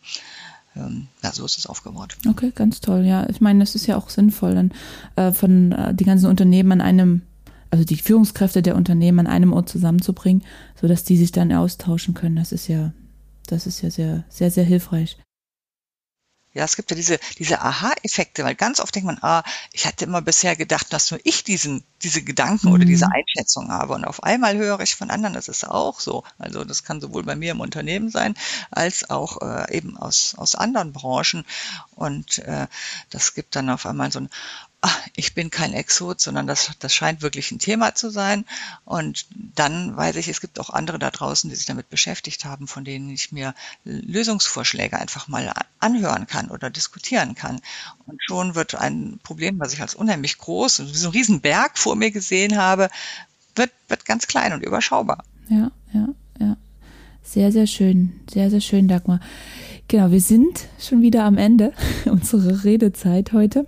ähm, 0.77 1.09
ja, 1.23 1.33
so 1.33 1.45
ist 1.45 1.59
es 1.59 1.67
aufgebaut. 1.67 2.17
Okay, 2.29 2.53
ganz 2.55 2.81
toll. 2.81 3.05
Ja, 3.05 3.29
ich 3.29 3.41
meine, 3.41 3.61
das 3.61 3.75
ist 3.75 3.87
ja 3.87 3.97
auch 3.97 4.09
sinnvoll, 4.09 4.55
dann 4.55 4.73
äh, 5.17 5.33
von 5.33 5.73
äh, 5.73 5.95
die 5.95 6.05
ganzen 6.05 6.27
Unternehmen 6.27 6.73
an 6.73 6.81
einem, 6.81 7.23
also 7.71 7.85
die 7.85 7.97
Führungskräfte 7.97 8.63
der 8.63 8.77
Unternehmen 8.77 9.21
an 9.21 9.27
einem 9.27 9.53
Ort 9.53 9.69
zusammenzubringen, 9.69 10.45
sodass 10.81 11.05
die 11.05 11.17
sich 11.17 11.33
dann 11.33 11.53
austauschen 11.53 12.15
können. 12.15 12.37
Das 12.37 12.53
ist 12.53 12.69
ja, 12.69 12.93
das 13.47 13.67
ist 13.67 13.83
ja 13.83 13.91
sehr, 13.91 14.25
sehr, 14.29 14.51
sehr 14.51 14.65
hilfreich. 14.65 15.19
Ja, 16.59 16.65
es 16.65 16.75
gibt 16.75 16.91
ja 16.91 16.97
diese, 16.97 17.21
diese 17.39 17.61
Aha-Effekte, 17.61 18.43
weil 18.43 18.57
ganz 18.57 18.81
oft 18.81 18.93
denkt 18.93 19.07
man, 19.07 19.19
ah, 19.23 19.45
ich 19.73 19.87
hatte 19.87 20.05
immer 20.05 20.23
bisher 20.23 20.57
gedacht, 20.57 20.93
dass 20.93 21.11
nur 21.13 21.21
ich 21.23 21.45
diesen, 21.45 21.85
diese 22.03 22.23
Gedanken 22.23 22.69
mhm. 22.69 22.75
oder 22.75 22.85
diese 22.85 23.07
mhm. 23.07 23.13
Einschätzung 23.13 23.71
habe. 23.71 23.95
Und 23.95 24.05
auf 24.05 24.25
einmal 24.25 24.57
höre 24.57 24.81
ich 24.81 24.97
von 24.97 25.09
anderen, 25.11 25.35
das 25.35 25.47
ist 25.47 25.63
auch 25.63 26.01
so. 26.01 26.25
Also 26.37 26.65
das 26.65 26.83
kann 26.83 27.01
sowohl 27.01 27.23
bei 27.23 27.37
mir 27.37 27.53
im 27.53 27.61
Unternehmen 27.61 28.11
sein, 28.11 28.35
als 28.73 29.09
auch 29.09 29.41
äh, 29.41 29.77
eben 29.77 29.97
aus, 29.97 30.35
aus 30.37 30.57
anderen 30.57 30.93
Branchen. 30.93 31.45
Und 31.95 32.39
äh, 32.39 32.67
das 33.11 33.35
gibt 33.35 33.55
dann 33.55 33.71
auf 33.71 33.87
einmal 33.87 34.11
so 34.11 34.19
ein, 34.19 34.29
ich 35.17 35.35
bin 35.35 35.51
kein 35.51 35.73
Exot, 35.73 36.21
sondern 36.21 36.47
das, 36.47 36.71
das 36.79 36.95
scheint 36.95 37.23
wirklich 37.23 37.51
ein 37.51 37.59
Thema 37.59 37.95
zu 37.95 38.11
sein. 38.11 38.45
Und 38.85 39.27
dann 39.35 39.97
weiß 39.97 40.17
ich, 40.17 40.29
es 40.29 40.41
gibt 40.41 40.61
auch 40.61 40.71
andere 40.71 40.99
da 40.99 41.11
draußen, 41.11 41.51
die 41.51 41.57
sich 41.57 41.67
damit 41.67 41.89
beschäftigt 41.89 42.45
haben, 42.45 42.69
von 42.69 42.85
denen 42.85 43.11
ich 43.11 43.33
mir 43.33 43.55
Lösungsvorschläge 43.85 44.99
einfach 44.99 45.27
mal 45.27 45.53
anhören 45.81 46.27
kann 46.29 46.51
oder 46.51 46.71
diskutieren 46.71 47.35
kann. 47.35 47.61
Und 48.07 48.23
schon 48.23 48.55
wird 48.55 48.77
ein 48.77 49.19
Problem, 49.25 49.59
was 49.59 49.73
ich 49.73 49.81
als 49.81 49.97
unheimlich 49.97 50.39
groß, 50.39 50.81
wie 50.81 50.97
so 50.97 51.09
ein 51.09 51.13
Riesenberg 51.13 51.77
vor 51.77 51.97
mir 51.97 52.13
gesehen 52.13 52.57
habe, 52.57 52.89
wird, 53.57 53.73
wird 53.89 54.05
ganz 54.05 54.29
klein 54.29 54.53
und 54.53 54.63
überschaubar. 54.63 55.25
Ja, 55.49 55.73
ja, 55.93 56.09
ja. 56.39 56.57
Sehr, 57.25 57.51
sehr 57.51 57.67
schön. 57.67 58.21
Sehr, 58.31 58.51
sehr 58.51 58.61
schön, 58.61 58.87
Dagmar. 58.87 59.21
Genau, 59.89 60.11
wir 60.13 60.21
sind 60.21 60.69
schon 60.79 61.03
wieder 61.03 61.25
am 61.25 61.37
Ende 61.37 61.73
unserer 62.05 62.63
Redezeit 62.63 63.33
heute. 63.33 63.67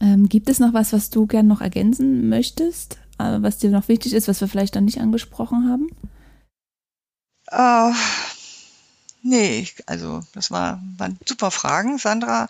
Ähm, 0.00 0.28
gibt 0.28 0.48
es 0.48 0.60
noch 0.60 0.74
was, 0.74 0.92
was 0.92 1.10
du 1.10 1.26
gern 1.26 1.46
noch 1.46 1.60
ergänzen 1.60 2.28
möchtest, 2.28 2.98
äh, 3.18 3.38
was 3.40 3.58
dir 3.58 3.70
noch 3.70 3.88
wichtig 3.88 4.12
ist, 4.12 4.28
was 4.28 4.40
wir 4.40 4.48
vielleicht 4.48 4.74
noch 4.74 4.82
nicht 4.82 5.00
angesprochen 5.00 5.68
haben? 5.68 5.88
Uh, 7.50 7.94
nee, 9.22 9.66
also 9.86 10.22
das 10.34 10.50
war, 10.50 10.82
waren 10.98 11.18
super 11.26 11.50
Fragen, 11.50 11.98
Sandra. 11.98 12.48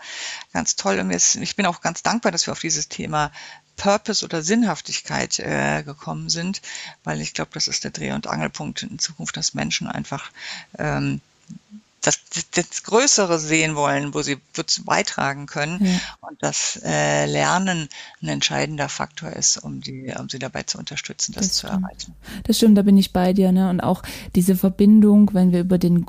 Ganz 0.52 0.76
toll. 0.76 0.98
Und 0.98 1.10
jetzt, 1.10 1.36
ich 1.36 1.56
bin 1.56 1.66
auch 1.66 1.80
ganz 1.80 2.02
dankbar, 2.02 2.32
dass 2.32 2.46
wir 2.46 2.52
auf 2.52 2.60
dieses 2.60 2.88
Thema 2.88 3.30
Purpose 3.76 4.24
oder 4.24 4.42
Sinnhaftigkeit 4.42 5.38
äh, 5.38 5.82
gekommen 5.84 6.28
sind, 6.28 6.60
weil 7.04 7.20
ich 7.20 7.32
glaube, 7.32 7.52
das 7.54 7.68
ist 7.68 7.84
der 7.84 7.92
Dreh- 7.92 8.12
und 8.12 8.26
Angelpunkt 8.26 8.82
in 8.82 8.98
Zukunft, 8.98 9.36
dass 9.36 9.54
Menschen 9.54 9.86
einfach 9.86 10.30
ähm, 10.78 11.20
das, 12.08 12.50
das 12.52 12.82
Größere 12.82 13.38
sehen 13.38 13.76
wollen, 13.76 14.14
wo 14.14 14.22
sie 14.22 14.38
wozu 14.54 14.84
beitragen 14.84 15.46
können 15.46 15.84
ja. 15.84 16.00
und 16.28 16.42
das 16.42 16.80
äh, 16.84 17.26
Lernen 17.26 17.88
ein 18.22 18.28
entscheidender 18.28 18.88
Faktor 18.88 19.30
ist, 19.30 19.58
um 19.58 19.80
die, 19.80 20.14
um 20.18 20.28
sie 20.28 20.38
dabei 20.38 20.62
zu 20.62 20.78
unterstützen, 20.78 21.32
das, 21.32 21.48
das 21.48 21.56
zu 21.56 21.66
stimmt. 21.66 21.84
erreichen. 21.84 22.14
Das 22.44 22.56
stimmt, 22.56 22.78
da 22.78 22.82
bin 22.82 22.96
ich 22.96 23.12
bei 23.12 23.32
dir, 23.32 23.52
ne? 23.52 23.68
Und 23.68 23.80
auch 23.80 24.02
diese 24.34 24.56
Verbindung, 24.56 25.30
wenn 25.34 25.52
wir 25.52 25.60
über 25.60 25.78
den 25.78 26.06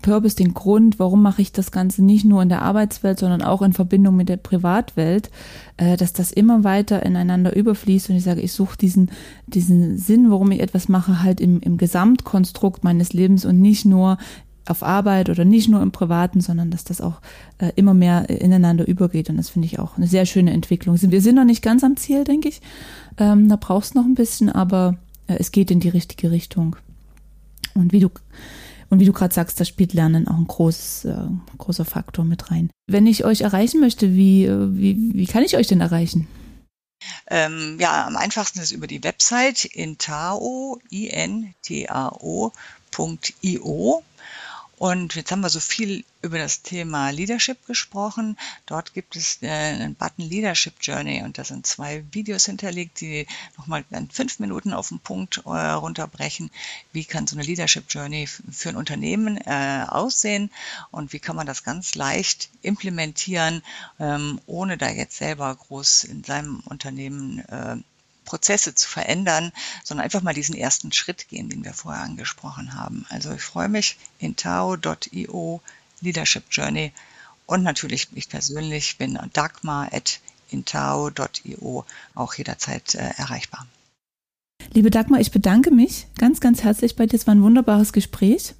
Purpose, 0.00 0.34
den 0.34 0.54
Grund, 0.54 0.98
warum 0.98 1.22
mache 1.22 1.42
ich 1.42 1.52
das 1.52 1.70
Ganze 1.70 2.02
nicht 2.02 2.24
nur 2.24 2.42
in 2.42 2.48
der 2.48 2.62
Arbeitswelt, 2.62 3.18
sondern 3.18 3.42
auch 3.42 3.60
in 3.60 3.74
Verbindung 3.74 4.16
mit 4.16 4.30
der 4.30 4.38
Privatwelt, 4.38 5.30
äh, 5.76 5.96
dass 5.96 6.14
das 6.14 6.32
immer 6.32 6.64
weiter 6.64 7.04
ineinander 7.04 7.54
überfließt 7.54 8.08
und 8.08 8.16
ich 8.16 8.24
sage, 8.24 8.40
ich 8.40 8.52
suche 8.52 8.78
diesen, 8.78 9.10
diesen 9.46 9.98
Sinn, 9.98 10.30
warum 10.30 10.50
ich 10.52 10.60
etwas 10.60 10.88
mache, 10.88 11.22
halt 11.22 11.40
im, 11.40 11.60
im 11.60 11.76
Gesamtkonstrukt 11.76 12.82
meines 12.82 13.12
Lebens 13.12 13.44
und 13.44 13.60
nicht 13.60 13.84
nur 13.84 14.16
auf 14.70 14.82
Arbeit 14.82 15.30
oder 15.30 15.44
nicht 15.44 15.68
nur 15.68 15.82
im 15.82 15.92
Privaten, 15.92 16.40
sondern 16.40 16.70
dass 16.70 16.84
das 16.84 17.00
auch 17.00 17.20
äh, 17.58 17.72
immer 17.76 17.94
mehr 17.94 18.28
ineinander 18.28 18.86
übergeht. 18.86 19.30
Und 19.30 19.36
das 19.36 19.50
finde 19.50 19.66
ich 19.66 19.78
auch 19.78 19.96
eine 19.96 20.06
sehr 20.06 20.26
schöne 20.26 20.52
Entwicklung. 20.52 20.98
Wir 21.00 21.22
sind 21.22 21.34
noch 21.36 21.44
nicht 21.44 21.62
ganz 21.62 21.84
am 21.84 21.96
Ziel, 21.96 22.24
denke 22.24 22.48
ich. 22.48 22.60
Ähm, 23.18 23.48
da 23.48 23.56
brauchst 23.56 23.94
noch 23.94 24.04
ein 24.04 24.14
bisschen, 24.14 24.50
aber 24.50 24.98
äh, 25.26 25.36
es 25.38 25.52
geht 25.52 25.70
in 25.70 25.80
die 25.80 25.88
richtige 25.88 26.30
Richtung. 26.30 26.76
Und 27.74 27.92
wie 27.92 28.00
du 28.00 28.10
und 28.90 29.00
wie 29.00 29.04
du 29.04 29.12
gerade 29.12 29.34
sagst, 29.34 29.60
da 29.60 29.66
spielt 29.66 29.92
Lernen 29.92 30.28
auch 30.28 30.38
ein 30.38 30.46
großes, 30.46 31.04
äh, 31.04 31.28
großer 31.58 31.84
Faktor 31.84 32.24
mit 32.24 32.50
rein. 32.50 32.70
Wenn 32.86 33.06
ich 33.06 33.24
euch 33.24 33.42
erreichen 33.42 33.80
möchte, 33.80 34.14
wie, 34.14 34.46
äh, 34.46 34.74
wie, 34.74 35.12
wie 35.12 35.26
kann 35.26 35.42
ich 35.42 35.58
euch 35.58 35.66
denn 35.66 35.82
erreichen? 35.82 36.26
Ähm, 37.28 37.76
ja, 37.78 38.06
am 38.06 38.16
einfachsten 38.16 38.60
ist 38.60 38.72
über 38.72 38.86
die 38.86 39.04
Website 39.04 39.66
intao, 39.66 40.80
I-N-T-A-O.io. 40.90 41.52
Und 44.78 45.16
jetzt 45.16 45.32
haben 45.32 45.40
wir 45.40 45.48
so 45.48 45.58
viel 45.58 46.04
über 46.22 46.38
das 46.38 46.62
Thema 46.62 47.10
Leadership 47.10 47.66
gesprochen. 47.66 48.38
Dort 48.66 48.94
gibt 48.94 49.16
es 49.16 49.42
äh, 49.42 49.48
einen 49.48 49.96
Button 49.96 50.22
Leadership 50.22 50.74
Journey 50.80 51.22
und 51.22 51.36
da 51.36 51.42
sind 51.42 51.66
zwei 51.66 52.04
Videos 52.12 52.46
hinterlegt, 52.46 53.00
die 53.00 53.26
nochmal 53.56 53.84
in 53.90 54.08
fünf 54.08 54.38
Minuten 54.38 54.72
auf 54.72 54.88
den 54.88 55.00
Punkt 55.00 55.42
äh, 55.44 55.50
runterbrechen. 55.50 56.50
Wie 56.92 57.04
kann 57.04 57.26
so 57.26 57.34
eine 57.34 57.44
Leadership 57.44 57.86
Journey 57.88 58.28
für 58.28 58.68
ein 58.68 58.76
Unternehmen 58.76 59.36
äh, 59.38 59.84
aussehen 59.88 60.50
und 60.92 61.12
wie 61.12 61.18
kann 61.18 61.34
man 61.34 61.46
das 61.46 61.64
ganz 61.64 61.96
leicht 61.96 62.48
implementieren, 62.62 63.62
ähm, 63.98 64.40
ohne 64.46 64.78
da 64.78 64.90
jetzt 64.90 65.16
selber 65.16 65.52
groß 65.56 66.04
in 66.04 66.22
seinem 66.22 66.60
Unternehmen 66.60 67.42
Prozesse 68.28 68.74
zu 68.74 68.86
verändern, 68.86 69.52
sondern 69.82 70.04
einfach 70.04 70.20
mal 70.20 70.34
diesen 70.34 70.54
ersten 70.54 70.92
Schritt 70.92 71.28
gehen, 71.28 71.48
den 71.48 71.64
wir 71.64 71.72
vorher 71.72 72.02
angesprochen 72.02 72.74
haben. 72.74 73.06
Also 73.08 73.32
ich 73.32 73.40
freue 73.40 73.70
mich 73.70 73.96
in 74.18 74.36
tao.io 74.36 75.62
Leadership 76.02 76.44
Journey 76.50 76.92
und 77.46 77.62
natürlich 77.62 78.08
ich 78.14 78.28
persönlich 78.28 78.98
bin 78.98 79.18
dagmar.intao.io 79.32 81.86
auch 82.14 82.34
jederzeit 82.34 82.94
äh, 82.94 83.14
erreichbar. 83.16 83.66
Liebe 84.74 84.90
Dagmar, 84.90 85.20
ich 85.20 85.30
bedanke 85.30 85.70
mich 85.70 86.06
ganz, 86.18 86.40
ganz 86.40 86.62
herzlich 86.62 86.96
bei 86.96 87.06
dir. 87.06 87.16
Es 87.16 87.26
war 87.26 87.34
ein 87.34 87.42
wunderbares 87.42 87.94
Gespräch. 87.94 88.54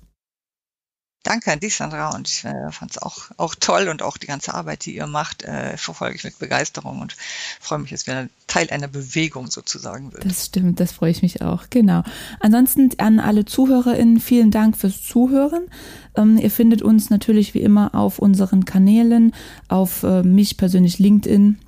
Danke 1.29 1.53
an 1.53 1.61
dich, 1.61 1.76
Sandra, 1.76 2.09
und 2.14 2.26
ich 2.26 2.43
äh, 2.47 2.72
fand 2.72 2.93
es 2.93 3.03
auch, 3.03 3.31
auch 3.37 3.55
toll 3.55 3.89
und 3.89 4.01
auch 4.01 4.16
die 4.16 4.26
ganze 4.26 4.55
Arbeit, 4.55 4.87
die 4.87 4.97
ihr 4.97 5.07
macht, 5.07 5.43
äh, 5.43 5.76
verfolge 5.76 6.16
ich 6.16 6.24
mit 6.24 6.39
Begeisterung 6.39 7.03
und 7.03 7.16
freue 7.61 7.81
mich, 7.81 7.91
dass 7.91 8.07
wir 8.07 8.31
Teil 8.47 8.70
einer 8.70 8.89
Bewegung 8.89 9.51
sozusagen 9.51 10.11
sind. 10.11 10.24
Das 10.24 10.47
stimmt, 10.47 10.81
das 10.81 10.93
freue 10.93 11.11
ich 11.11 11.20
mich 11.20 11.43
auch, 11.43 11.64
genau. 11.68 12.03
Ansonsten 12.41 12.89
an 12.97 13.20
alle 13.20 13.45
ZuhörerInnen, 13.45 14.20
vielen 14.20 14.51
Dank 14.51 14.79
fürs 14.79 15.03
Zuhören. 15.03 15.68
Ähm, 16.16 16.39
ihr 16.39 16.51
findet 16.51 16.81
uns 16.81 17.11
natürlich 17.11 17.53
wie 17.53 17.61
immer 17.61 17.95
auf 17.95 18.18
unseren 18.18 18.64
Kanälen, 18.64 19.35
auf 19.68 20.05
äh, 20.05 20.22
mich 20.22 20.57
persönlich 20.57 20.99
LinkedIn, 20.99 21.59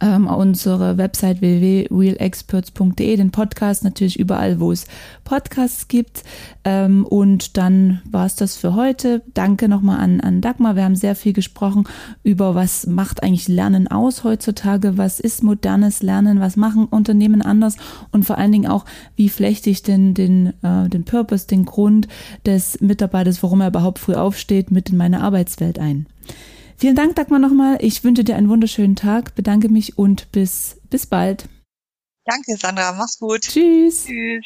ähm, 0.00 0.26
unsere 0.26 0.96
Website 0.96 1.40
www.realexperts.de, 1.40 3.16
den 3.16 3.30
Podcast 3.30 3.84
natürlich 3.84 4.18
überall, 4.18 4.58
wo 4.58 4.72
es 4.72 4.86
Podcasts 5.24 5.88
gibt. 5.88 6.24
Ähm, 6.64 7.04
und 7.04 7.56
dann 7.56 8.00
war 8.10 8.26
es 8.26 8.34
das 8.34 8.56
für 8.56 8.74
heute. 8.74 9.22
Danke 9.34 9.68
nochmal 9.68 10.00
an, 10.00 10.20
an 10.20 10.40
Dagmar. 10.40 10.76
Wir 10.76 10.84
haben 10.84 10.96
sehr 10.96 11.14
viel 11.14 11.32
gesprochen 11.32 11.84
über, 12.22 12.54
was 12.54 12.86
macht 12.86 13.22
eigentlich 13.22 13.48
Lernen 13.48 13.88
aus 13.88 14.24
heutzutage, 14.24 14.96
was 14.96 15.20
ist 15.20 15.42
modernes 15.42 16.02
Lernen, 16.02 16.40
was 16.40 16.56
machen 16.56 16.86
Unternehmen 16.86 17.42
anders 17.42 17.76
und 18.10 18.24
vor 18.24 18.38
allen 18.38 18.52
Dingen 18.52 18.70
auch, 18.70 18.86
wie 19.16 19.28
flechte 19.28 19.70
ich 19.70 19.82
denn 19.82 20.14
den, 20.14 20.54
äh, 20.62 20.88
den 20.88 21.04
Purpose, 21.04 21.46
den 21.46 21.64
Grund 21.64 22.08
des 22.46 22.80
Mitarbeiters, 22.80 23.42
warum 23.42 23.60
er 23.60 23.68
überhaupt 23.68 23.98
früh 23.98 24.14
aufsteht, 24.14 24.70
mit 24.70 24.90
in 24.90 24.96
meine 24.96 25.20
Arbeitswelt 25.20 25.78
ein. 25.78 26.06
Vielen 26.84 26.96
Dank, 26.96 27.16
Dagmar, 27.16 27.38
nochmal. 27.38 27.78
Ich 27.80 28.04
wünsche 28.04 28.24
dir 28.24 28.36
einen 28.36 28.50
wunderschönen 28.50 28.94
Tag, 28.94 29.34
bedanke 29.34 29.70
mich 29.70 29.96
und 29.96 30.30
bis, 30.32 30.82
bis 30.90 31.06
bald. 31.06 31.48
Danke, 32.26 32.58
Sandra. 32.58 32.92
Mach's 32.92 33.18
gut. 33.18 33.40
Tschüss. 33.40 34.04
Tschüss. 34.04 34.44